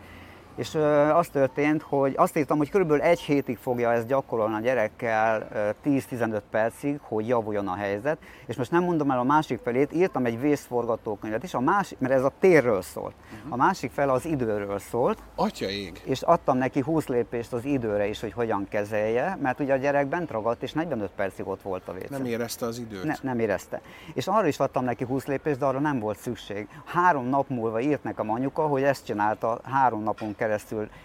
és 0.57 0.75
az 1.13 1.29
történt, 1.29 1.83
hogy 1.83 2.15
azt 2.17 2.37
írtam, 2.37 2.59
hogy 2.59 2.71
körülbelül 2.71 3.03
egy 3.03 3.21
hétig 3.21 3.57
fogja 3.57 3.93
ezt 3.93 4.07
gyakorolni 4.07 4.55
a 4.55 4.61
gyerekkel 4.61 5.49
10-15 5.85 6.41
percig, 6.51 6.99
hogy 7.03 7.29
javuljon 7.29 7.69
a 7.69 7.75
helyzet, 7.75 8.19
és 8.47 8.57
most 8.57 8.71
nem 8.71 8.83
mondom 8.83 9.11
el 9.11 9.19
a 9.19 9.23
másik 9.23 9.61
felét, 9.65 9.93
írtam 9.93 10.25
egy 10.25 10.41
vészforgatókönyvet 10.41 11.43
is, 11.43 11.55
a 11.55 11.61
másik, 11.61 11.99
mert 11.99 12.15
ez 12.15 12.25
a 12.25 12.33
térről 12.41 12.83
szólt. 12.83 13.15
Uh-huh. 13.35 13.53
A 13.53 13.57
másik 13.57 13.91
fel 13.91 14.11
az 14.11 14.25
időről 14.27 14.79
szólt. 14.79 15.19
Atya 15.35 15.69
ég. 15.69 16.03
És 16.05 16.23
adtam 16.23 16.57
neki 16.57 16.81
20 16.81 17.07
lépést 17.07 17.53
az 17.53 17.65
időre 17.65 18.07
is, 18.07 18.21
hogy 18.21 18.33
hogyan 18.33 18.67
kezelje, 18.69 19.39
mert 19.43 19.61
ugye 19.61 19.73
a 19.73 19.77
gyerek 19.77 20.07
bent 20.07 20.31
ragadt, 20.31 20.63
és 20.63 20.73
45 20.73 21.11
percig 21.17 21.47
ott 21.47 21.63
volt 21.63 21.89
a 21.89 21.93
vécén. 21.93 22.09
Nem 22.11 22.25
érezte 22.25 22.67
az 22.67 22.79
időt. 22.79 23.05
Ne, 23.05 23.15
nem 23.23 23.39
érezte. 23.39 23.81
És 24.15 24.27
arra 24.27 24.47
is 24.47 24.59
adtam 24.59 24.85
neki 24.85 25.05
20 25.05 25.27
lépést, 25.27 25.59
de 25.59 25.65
arra 25.65 25.79
nem 25.79 25.99
volt 25.99 26.19
szükség. 26.19 26.69
Három 26.85 27.27
nap 27.27 27.49
múlva 27.49 27.81
írt 27.81 28.03
nekem 28.03 28.31
anyuka, 28.31 28.63
hogy 28.67 28.83
ezt 28.83 29.05
csinálta 29.05 29.59
három 29.63 30.03
napon 30.03 30.29
keresztül, 30.29 30.44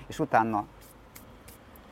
és 0.07 0.19
utána 0.19 0.65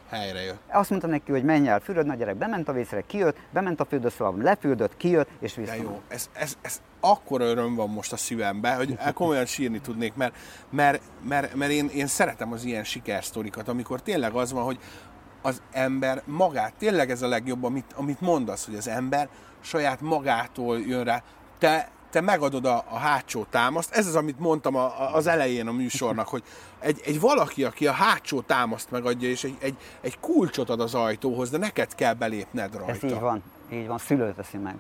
helyre 0.10 0.42
jött. 0.42 0.60
Azt 0.72 0.90
mondta 0.90 1.08
neki, 1.08 1.32
hogy 1.32 1.44
menj 1.44 1.68
el 1.68 1.80
fürödni, 1.80 2.12
a 2.12 2.16
gyerek 2.16 2.36
bement 2.36 2.68
a 2.68 2.74
vészre, 2.74 3.02
kijött, 3.02 3.38
bement 3.50 3.80
a 3.80 3.86
fürdőszobába, 3.86 4.44
lefűrdött, 4.44 4.98
kijött, 4.98 5.30
és 5.40 5.56
vissza. 5.56 5.72
De 5.72 5.78
jó, 5.82 6.02
ez, 6.08 6.30
ez, 6.34 6.58
ez 6.62 6.82
akkor 7.00 7.42
öröm 7.42 7.76
van 7.76 7.90
most 7.90 8.14
a 8.14 8.18
szívemben, 8.18 8.76
hogy 8.76 8.98
komolyan 9.14 9.46
sírni 9.46 9.80
tudnék, 9.80 10.14
mert, 10.14 10.36
mert, 10.70 11.02
mert, 11.24 11.56
mert 11.56 11.72
én, 11.72 11.90
én 11.94 12.08
szeretem 12.08 12.52
az 12.52 12.64
ilyen 12.64 12.84
sikersztorikat, 12.84 13.68
amikor 13.68 14.02
tényleg 14.02 14.34
az 14.34 14.52
van, 14.52 14.64
hogy 14.64 14.80
az 15.42 15.62
ember 15.72 16.22
magát, 16.26 16.74
tényleg 16.78 17.12
ez 17.12 17.22
a 17.22 17.28
legjobb, 17.28 17.64
amit, 17.64 17.94
amit 17.96 18.22
mondasz, 18.22 18.66
hogy 18.66 18.76
az 18.76 18.88
ember 18.88 19.30
saját 19.62 20.02
magától 20.02 20.80
jön 20.80 21.04
rá. 21.04 21.24
Te 21.60 21.90
te 22.10 22.22
megadod 22.22 22.66
a, 22.66 22.84
a 22.90 22.98
hátsó 22.98 23.46
támaszt. 23.50 23.94
Ez 23.94 24.08
az, 24.08 24.16
amit 24.16 24.40
mondtam 24.40 24.76
a, 24.76 25.02
a, 25.02 25.16
az 25.16 25.28
elején 25.28 25.68
a 25.68 25.72
műsornak, 25.72 26.28
hogy 26.28 26.44
egy, 26.80 27.02
egy 27.06 27.20
valaki, 27.20 27.64
aki 27.64 27.88
a 27.88 27.92
hátsó 27.92 28.42
támaszt 28.42 28.92
megadja, 28.92 29.30
és 29.30 29.44
egy, 29.44 29.58
egy, 29.60 29.76
egy 30.02 30.20
kulcsot 30.20 30.70
ad 30.70 30.80
az 30.80 30.96
ajtóhoz, 30.96 31.50
de 31.50 31.58
neked 31.58 31.96
kell 31.96 32.14
belépned 32.14 32.76
rajta. 32.76 32.92
Ez 32.92 33.04
így 33.04 33.20
van, 33.20 33.44
így 33.72 33.88
van, 33.88 33.98
szülő 33.98 34.34
teszi 34.34 34.58
meg. 34.58 34.76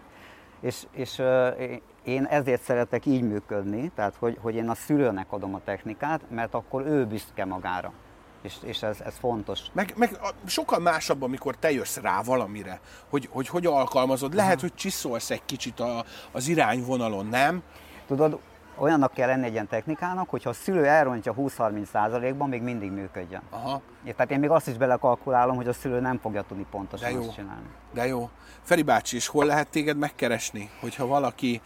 És, 0.61 0.85
és 0.91 1.17
uh, 1.17 1.79
én 2.03 2.25
ezért 2.25 2.61
szeretek 2.61 3.05
így 3.05 3.21
működni, 3.21 3.91
tehát 3.95 4.15
hogy, 4.19 4.37
hogy 4.41 4.55
én 4.55 4.69
a 4.69 4.75
szülőnek 4.75 5.31
adom 5.31 5.55
a 5.55 5.61
technikát, 5.65 6.21
mert 6.29 6.53
akkor 6.53 6.85
ő 6.85 7.05
büszke 7.05 7.45
magára 7.45 7.93
és, 8.41 8.55
és 8.63 8.83
ez, 8.83 9.01
ez 9.05 9.17
fontos. 9.19 9.59
Meg, 9.73 9.93
meg 9.95 10.19
sokkal 10.45 10.79
másabb, 10.79 11.21
amikor 11.21 11.55
te 11.55 11.71
jössz 11.71 11.97
rá 11.97 12.21
valamire, 12.21 12.79
hogy 13.09 13.29
hogy, 13.31 13.47
hogy 13.47 13.65
alkalmazod. 13.65 14.33
Lehet, 14.33 14.55
uh-huh. 14.55 14.69
hogy 14.69 14.79
csiszolsz 14.79 15.29
egy 15.29 15.45
kicsit 15.45 15.79
a, 15.79 16.05
az 16.31 16.47
irányvonalon, 16.47 17.25
nem? 17.25 17.63
Tudod, 18.07 18.39
olyannak 18.77 19.13
kell 19.13 19.27
lenni 19.27 19.45
egy 19.45 19.51
ilyen 19.51 19.67
technikának, 19.67 20.29
hogyha 20.29 20.49
a 20.49 20.53
szülő 20.53 20.85
elrontja 20.85 21.33
20-30%-ban, 21.37 22.49
még 22.49 22.61
mindig 22.61 22.91
működjön. 22.91 23.41
Aha. 23.49 23.81
É, 24.03 24.11
tehát 24.11 24.31
én 24.31 24.39
még 24.39 24.49
azt 24.49 24.67
is 24.67 24.77
belekalkulálom, 24.77 25.55
hogy 25.55 25.67
a 25.67 25.73
szülő 25.73 25.99
nem 25.99 26.19
fogja 26.19 26.41
tudni 26.41 26.65
pontosan 26.71 27.11
De 27.11 27.15
jó. 27.15 27.21
azt 27.21 27.33
csinálni. 27.33 27.65
De 27.93 28.07
jó. 28.07 28.29
Feri 28.61 28.81
bácsi, 28.81 29.15
és 29.15 29.27
hol 29.27 29.45
lehet 29.45 29.67
téged 29.67 29.97
megkeresni, 29.97 30.69
hogyha 30.79 31.05
valaki, 31.05 31.61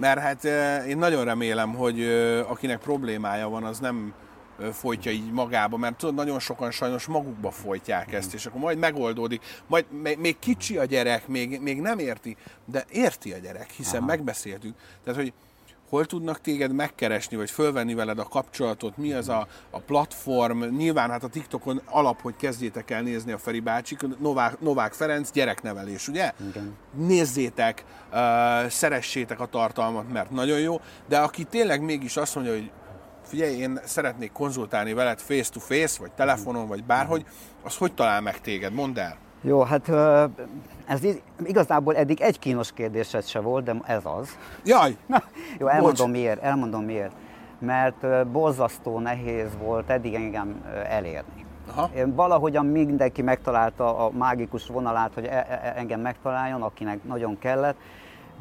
mert 0.00 0.20
hát 0.20 0.44
én 0.86 0.98
nagyon 0.98 1.24
remélem, 1.24 1.74
hogy 1.74 2.02
akinek 2.48 2.78
problémája 2.78 3.48
van, 3.48 3.64
az 3.64 3.78
nem 3.78 4.14
folytja 4.72 5.10
így 5.10 5.32
magába, 5.32 5.76
mert 5.76 5.96
tudod, 5.96 6.14
nagyon 6.14 6.38
sokan 6.38 6.70
sajnos 6.70 7.06
magukba 7.06 7.50
folytják 7.50 8.12
ezt, 8.12 8.34
és 8.34 8.46
akkor 8.46 8.60
majd 8.60 8.78
megoldódik. 8.78 9.42
Majd 9.66 9.84
még 10.18 10.38
kicsi 10.38 10.78
a 10.78 10.84
gyerek, 10.84 11.28
még, 11.28 11.60
még 11.60 11.80
nem 11.80 11.98
érti, 11.98 12.36
de 12.64 12.84
érti 12.90 13.32
a 13.32 13.38
gyerek, 13.38 13.70
hiszen 13.70 13.98
Aha. 13.98 14.06
megbeszéltük. 14.06 14.74
Tehát, 15.04 15.20
hogy 15.20 15.32
hol 15.92 16.06
tudnak 16.06 16.40
téged 16.40 16.72
megkeresni, 16.72 17.36
vagy 17.36 17.50
fölvenni 17.50 17.94
veled 17.94 18.18
a 18.18 18.24
kapcsolatot, 18.24 18.96
mi 18.96 19.12
az 19.12 19.28
a, 19.28 19.46
a 19.70 19.78
platform, 19.78 20.62
nyilván 20.62 21.10
hát 21.10 21.24
a 21.24 21.28
TikTokon 21.28 21.80
alap, 21.84 22.20
hogy 22.20 22.36
kezdjétek 22.36 22.90
el 22.90 23.02
nézni 23.02 23.32
a 23.32 23.38
Feri 23.38 23.60
bácsik, 23.60 24.18
Novák, 24.18 24.60
Novák 24.60 24.92
Ferenc 24.92 25.30
gyereknevelés, 25.30 26.08
ugye? 26.08 26.32
Igen. 26.48 26.76
Nézzétek, 26.94 27.84
uh, 28.12 28.68
szeressétek 28.68 29.40
a 29.40 29.46
tartalmat, 29.46 30.12
mert 30.12 30.30
nagyon 30.30 30.58
jó, 30.58 30.80
de 31.08 31.18
aki 31.18 31.44
tényleg 31.44 31.82
mégis 31.82 32.16
azt 32.16 32.34
mondja, 32.34 32.52
hogy 32.52 32.70
figyelj, 33.32 33.56
én 33.56 33.80
szeretnék 33.84 34.32
konzultálni 34.32 34.92
veled 34.92 35.18
face-to-face, 35.18 36.00
vagy 36.00 36.10
telefonon, 36.10 36.68
vagy 36.68 36.84
bárhogy, 36.84 37.24
az 37.62 37.76
hogy 37.76 37.92
talál 37.92 38.20
meg 38.20 38.40
téged? 38.40 38.72
Mondd 38.72 38.98
el. 38.98 39.16
Jó, 39.40 39.62
hát 39.62 39.88
ez 40.86 41.00
igazából 41.44 41.96
eddig 41.96 42.20
egy 42.20 42.38
kínos 42.38 42.72
kérdésed 42.72 43.24
se 43.24 43.40
volt, 43.40 43.64
de 43.64 43.74
ez 43.86 44.00
az. 44.04 44.28
Jaj! 44.64 44.96
Jó, 45.58 45.66
elmondom 45.66 46.06
Bocs. 46.06 46.20
miért, 46.20 46.42
elmondom 46.42 46.84
miért. 46.84 47.12
Mert 47.58 48.26
borzasztó 48.26 48.98
nehéz 48.98 49.48
volt 49.58 49.90
eddig 49.90 50.14
engem 50.14 50.64
elérni. 50.88 51.46
Aha. 51.70 51.90
Én 51.96 52.14
valahogyan 52.14 52.66
mindenki 52.66 53.22
megtalálta 53.22 54.06
a 54.06 54.10
mágikus 54.10 54.66
vonalát, 54.66 55.14
hogy 55.14 55.24
e, 55.24 55.46
e, 55.48 55.72
engem 55.76 56.00
megtaláljon, 56.00 56.62
akinek 56.62 57.04
nagyon 57.04 57.38
kellett, 57.38 57.76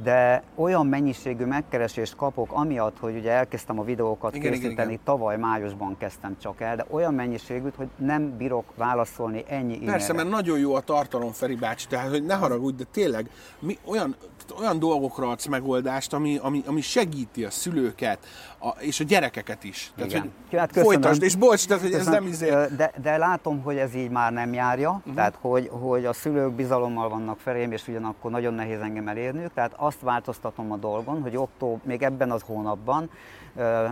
de 0.04 0.44
olyan 0.56 0.86
mennyiségű 0.86 1.46
megkeresést 1.46 2.16
kapok, 2.16 2.52
amiatt, 2.52 2.98
hogy 3.00 3.16
ugye 3.16 3.32
elkezdtem 3.32 3.80
a 3.80 3.84
videókat 3.84 4.36
igen, 4.36 4.52
készíteni, 4.52 4.74
igen, 4.74 4.89
igen. 4.89 5.04
tavaly 5.04 5.38
májusban 5.38 5.98
kezdtem 5.98 6.38
csak 6.42 6.62
el, 6.62 6.76
de 6.76 6.86
olyan 6.89 7.14
mennyiségűt, 7.14 7.76
hogy 7.76 7.88
nem 7.96 8.38
bírok 8.38 8.66
válaszolni 8.76 9.44
ennyi 9.48 9.80
e 9.82 9.86
Persze, 9.86 10.14
mert 10.14 10.30
nagyon 10.30 10.60
jó 10.60 10.76
a 10.76 10.80
tartalom, 10.80 11.32
Feri 11.32 11.56
bácsi, 11.56 11.88
tehát 11.88 12.10
hogy 12.10 12.24
ne 12.24 12.36
haragudj, 12.36 12.78
de 12.78 12.84
tényleg 12.92 13.30
mi 13.60 13.78
olyan, 13.86 14.16
olyan 14.60 14.80
dolgokra 14.80 15.30
adsz 15.30 15.45
megoldást, 15.45 16.14
ami, 16.14 16.38
ami, 16.41 16.64
ami 16.66 16.82
segíti 16.82 17.43
a 17.43 17.49
szülőket, 17.49 18.20
a, 18.60 18.68
és 18.68 18.99
a 18.99 19.04
gyerekeket 19.04 19.64
is. 19.64 19.91
Tehát, 19.95 20.12
Igen. 20.12 20.32
hogy 20.49 20.60
hát 20.60 20.72
folytasd, 20.72 21.24
és 21.24 21.36
bocs, 21.36 21.68
tehát, 21.68 21.84
hogy 21.84 21.91
köszönöm, 21.91 22.14
ez 22.14 22.20
nem 22.20 22.32
izé... 22.32 22.76
De, 22.76 22.91
de 23.02 23.18
látom, 23.18 23.62
hogy 23.62 23.78
ez 23.78 23.95
így 23.95 24.10
már 24.10 24.32
nem 24.32 24.54
járja, 24.54 24.89
uh-huh. 24.89 25.14
tehát 25.16 25.38
hogy, 25.41 25.70
hogy 25.72 26.06
a 26.06 26.14
szülők 26.14 26.52
bizalommal 26.52 27.10
vannak 27.10 27.39
felém, 27.39 27.72
és 27.72 27.88
ugyanakkor 27.88 28.32
nagyon 28.32 28.54
nehéz 28.54 28.80
engem 28.80 29.08
elérniük, 29.08 29.54
tehát 29.54 29.74
azt 29.76 30.02
változtatom 30.02 30.72
a 30.72 30.78
dolgon, 30.78 31.22
hogy 31.22 31.38
október, 31.38 31.80
még 31.84 32.02
ebben 32.02 32.32
az 32.32 32.41
hónapban 32.45 33.10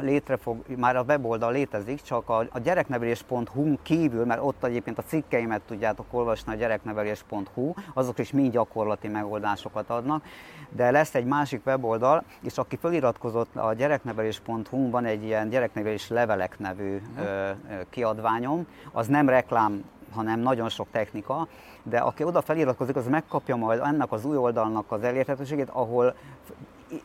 létre 0.01 0.38
fog, 0.38 0.57
már 0.78 0.95
a 0.95 1.03
weboldal 1.03 1.51
létezik, 1.51 2.01
csak 2.01 2.30
a, 2.30 2.38
a 2.49 2.60
gyereknevelés.hu 2.60 3.78
kívül, 3.82 4.26
mert 4.26 4.41
ott 4.43 4.64
egyébként 4.64 4.97
a 4.97 5.03
cikkeimet 5.03 5.62
tudjátok 5.62 6.05
olvasni 6.12 6.53
a 6.53 6.55
gyereknevelés.hu, 6.55 7.74
azok 7.93 8.20
is 8.20 8.32
mind 8.32 8.51
gyakorlati 8.51 9.07
megoldásokat 9.07 9.89
adnak, 9.89 10.24
de 10.70 10.91
lesz 10.91 11.16
egy 11.16 11.26
másik 11.26 11.66
weboldal, 11.66 12.24
és 12.41 12.57
aki 12.57 12.76
feliratkozott 12.76 13.55
a 13.55 13.74
gyereknevelés.hu, 13.74 14.89
van 14.89 15.05
egy 15.05 15.24
ilyen 15.24 15.49
gyereknevelés 15.49 16.10
levelek 16.10 16.60
nevű 16.60 17.01
uh-huh. 17.16 17.57
kiadványom, 17.89 18.68
az 18.91 19.07
nem 19.07 19.30
reklám 19.30 19.84
hanem 20.14 20.39
nagyon 20.39 20.70
sok 20.70 20.88
technika, 20.91 21.47
de 21.84 21.97
aki 21.97 22.24
oda 22.24 22.41
feliratkozik, 22.41 22.95
az 22.95 23.07
megkapja 23.07 23.55
majd 23.55 23.82
ennek 23.84 24.12
az 24.12 24.26
új 24.26 24.38
oldalnak 24.38 24.91
az 24.91 25.03
elérhetőségét, 25.03 25.70
ahol 25.70 26.16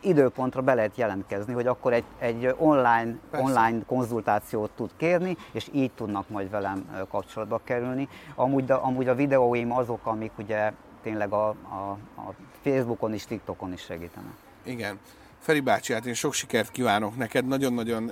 időpontra 0.00 0.62
be 0.62 0.74
lehet 0.74 0.96
jelentkezni, 0.96 1.52
hogy 1.52 1.66
akkor 1.66 1.92
egy, 1.92 2.04
egy 2.18 2.54
online, 2.58 3.16
online 3.30 3.78
konzultációt 3.86 4.70
tud 4.70 4.90
kérni, 4.96 5.36
és 5.52 5.68
így 5.72 5.90
tudnak 5.90 6.28
majd 6.28 6.50
velem 6.50 7.06
kapcsolatba 7.10 7.60
kerülni. 7.64 8.08
Amúgy, 8.34 8.64
de, 8.64 8.74
amúgy 8.74 9.08
a 9.08 9.14
videóim 9.14 9.72
azok, 9.72 10.06
amik 10.06 10.32
ugye 10.38 10.72
tényleg 11.02 11.32
a, 11.32 11.48
a, 11.48 11.98
a 12.16 12.34
Facebookon 12.62 13.14
is, 13.14 13.24
TikTokon 13.24 13.72
is 13.72 13.80
segítenek. 13.80 14.34
Igen. 14.62 14.98
Feri 15.44 15.60
bácsi, 15.60 15.92
hát 15.92 16.06
én 16.06 16.14
sok 16.14 16.32
sikert 16.32 16.70
kívánok 16.70 17.16
neked, 17.16 17.46
nagyon-nagyon, 17.46 18.10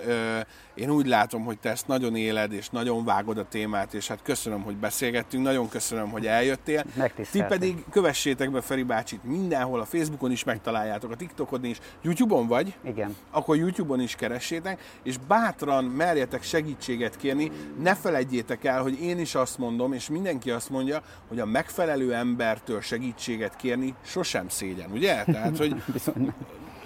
én 0.74 0.90
úgy 0.90 1.06
látom, 1.06 1.44
hogy 1.44 1.58
te 1.58 1.70
ezt 1.70 1.86
nagyon 1.86 2.16
éled, 2.16 2.52
és 2.52 2.68
nagyon 2.68 3.04
vágod 3.04 3.38
a 3.38 3.44
témát, 3.48 3.94
és 3.94 4.08
hát 4.08 4.22
köszönöm, 4.22 4.62
hogy 4.62 4.76
beszélgettünk, 4.76 5.42
nagyon 5.42 5.68
köszönöm, 5.68 6.10
hogy 6.10 6.26
eljöttél. 6.26 6.84
Ti 7.30 7.42
pedig 7.48 7.84
kövessétek 7.90 8.50
be 8.50 8.60
Feri 8.60 8.82
bácsit 8.82 9.24
mindenhol, 9.24 9.80
a 9.80 9.84
Facebookon 9.84 10.30
is 10.30 10.44
megtaláljátok, 10.44 11.10
a 11.10 11.16
TikTokon 11.16 11.64
is, 11.64 11.78
YouTube-on 12.02 12.46
vagy? 12.46 12.74
Igen. 12.84 13.16
Akkor 13.30 13.56
YouTube-on 13.56 14.00
is 14.00 14.14
keressétek, 14.14 14.80
és 15.02 15.16
bátran 15.28 15.84
merjetek 15.84 16.42
segítséget 16.42 17.16
kérni, 17.16 17.50
ne 17.82 17.94
felejtjétek 17.94 18.64
el, 18.64 18.82
hogy 18.82 19.02
én 19.02 19.18
is 19.18 19.34
azt 19.34 19.58
mondom, 19.58 19.92
és 19.92 20.08
mindenki 20.08 20.50
azt 20.50 20.70
mondja, 20.70 21.02
hogy 21.28 21.40
a 21.40 21.46
megfelelő 21.46 22.14
embertől 22.14 22.80
segítséget 22.80 23.56
kérni 23.56 23.94
sosem 24.04 24.48
szégyen, 24.48 24.90
ugye? 24.90 25.24
Tehát, 25.24 25.58
hogy 25.58 25.74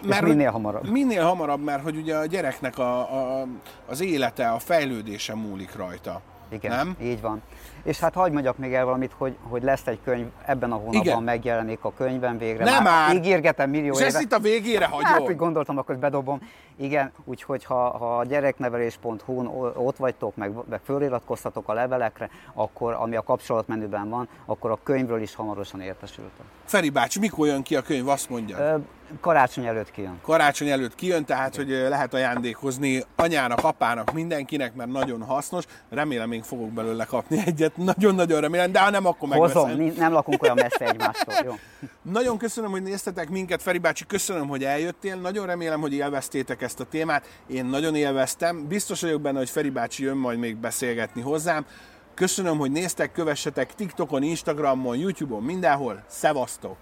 mert 0.07 0.23
és 0.23 0.29
minél 0.29 0.51
hamarabb. 0.51 0.89
Minél 0.91 1.25
hamarabb, 1.25 1.65
mert 1.65 1.83
hogy 1.83 1.97
ugye 1.97 2.17
a 2.17 2.27
gyereknek 2.27 2.79
a, 2.79 2.99
a, 2.99 3.47
az 3.87 4.01
élete, 4.01 4.49
a 4.49 4.59
fejlődése 4.59 5.35
múlik 5.35 5.77
rajta. 5.77 6.21
Igen, 6.49 6.77
nem? 6.77 6.97
így 7.03 7.21
van. 7.21 7.43
És 7.83 7.99
hát 7.99 8.15
hagyd 8.15 8.33
mondjak 8.33 8.59
még 8.59 8.75
el 8.75 8.85
valamit, 8.85 9.13
hogy, 9.19 9.37
hogy 9.43 9.63
lesz 9.63 9.87
egy 9.87 9.99
könyv, 10.05 10.27
ebben 10.45 10.73
a 10.73 10.75
hónapban 10.75 11.03
Igen. 11.03 11.23
megjelenik 11.23 11.85
a 11.85 11.93
könyvben 11.93 12.39
végre. 12.39 12.65
Nem 12.65 12.83
már! 12.83 13.15
Ígérgetem 13.15 13.71
millió 13.71 13.93
És 13.93 13.99
éve. 13.99 14.07
ezt 14.07 14.21
itt 14.21 14.33
a 14.33 14.39
végére 14.39 14.87
hagyom. 14.87 15.05
Hát, 15.05 15.21
hogy 15.21 15.37
gondoltam, 15.37 15.79
akkor 15.79 15.97
bedobom. 15.97 16.41
Igen, 16.77 17.13
úgyhogy 17.25 17.65
ha, 17.65 17.75
ha 17.75 18.19
a 18.19 18.25
gyereknevelés.hu-n 18.25 19.47
ott 19.75 19.97
vagytok, 19.97 20.37
meg, 20.37 20.53
meg 20.69 20.81
föliratkoztatok 20.85 21.69
a 21.69 21.73
levelekre, 21.73 22.31
akkor 22.55 22.93
ami 22.93 23.17
a 23.17 23.23
kapcsolatmenüben 23.23 24.09
van, 24.09 24.29
akkor 24.45 24.71
a 24.71 24.79
könyvről 24.83 25.21
is 25.21 25.35
hamarosan 25.35 25.81
értesültek. 25.81 26.47
Feri 26.65 26.91
bácsi, 26.91 27.19
mikor 27.19 27.47
jön 27.47 27.63
ki 27.63 27.77
a 27.77 27.83
könyv, 27.83 28.09
azt 28.09 28.31
mondja? 28.31 28.81
Karácsony 29.21 29.67
előtt 29.67 29.91
kijön. 29.91 30.21
Karácsony 30.23 30.69
előtt 30.69 30.95
kijön, 30.95 31.25
tehát 31.25 31.57
hogy 31.57 31.69
lehet 31.69 32.15
ajándékozni 32.15 33.05
anyának, 33.17 33.65
apának, 33.65 34.13
mindenkinek, 34.13 34.75
mert 34.75 34.91
nagyon 34.91 35.23
hasznos. 35.23 35.65
Remélem 35.91 36.29
még 36.29 36.43
fogok 36.43 36.73
belőle 36.73 37.05
kapni 37.05 37.43
egyet, 37.47 37.77
nagyon-nagyon 37.77 38.41
remélem, 38.41 38.73
de 38.73 38.81
ha 38.81 38.91
nem, 38.91 39.07
akkor 39.07 39.29
megveszem. 39.29 39.63
Hozom, 39.63 39.93
nem 39.97 40.13
lakunk 40.13 40.43
olyan 40.43 40.59
messze 40.61 40.85
egymástól, 40.85 41.35
jó? 41.45 41.55
Nagyon 42.03 42.39
köszönöm, 42.39 42.71
hogy 42.71 42.83
néztetek 42.83 43.29
minket, 43.29 43.63
Feri 43.63 43.79
bácsi, 43.79 44.07
köszönöm, 44.07 44.49
hogy 44.49 44.65
eljöttél, 44.65 45.17
nagyon 45.17 45.47
remélem, 45.47 45.81
hogy 45.81 45.93
élveztétek 45.93 46.63
ezt 46.63 46.81
a 46.81 46.85
témát, 46.85 47.25
én 47.47 47.65
nagyon 47.65 47.95
élveztem, 47.95 48.67
biztos 48.69 49.01
vagyok 49.01 49.21
benne, 49.21 49.39
hogy 49.39 49.51
Feri 49.51 49.71
bácsi 49.71 50.03
jön 50.03 50.17
majd 50.17 50.39
még 50.39 50.57
beszélgetni 50.57 51.23
hozzám. 51.23 51.67
Köszönöm, 52.15 52.59
hogy 52.59 52.71
néztek, 52.71 53.13
kövessetek 53.13 53.75
TikTokon, 53.75 54.23
Instagramon, 54.23 54.97
YouTube-on, 54.97 55.43
mindenhol. 55.43 56.05
Szevasztok! 56.07 56.77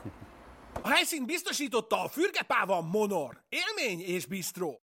A 0.84 0.88
helyszínt 0.88 1.26
biztosította 1.26 2.02
a 2.02 2.08
Fürgepáva 2.08 2.80
Monor. 2.80 3.44
Élmény 3.48 4.00
és 4.00 4.26
bistró. 4.26 4.83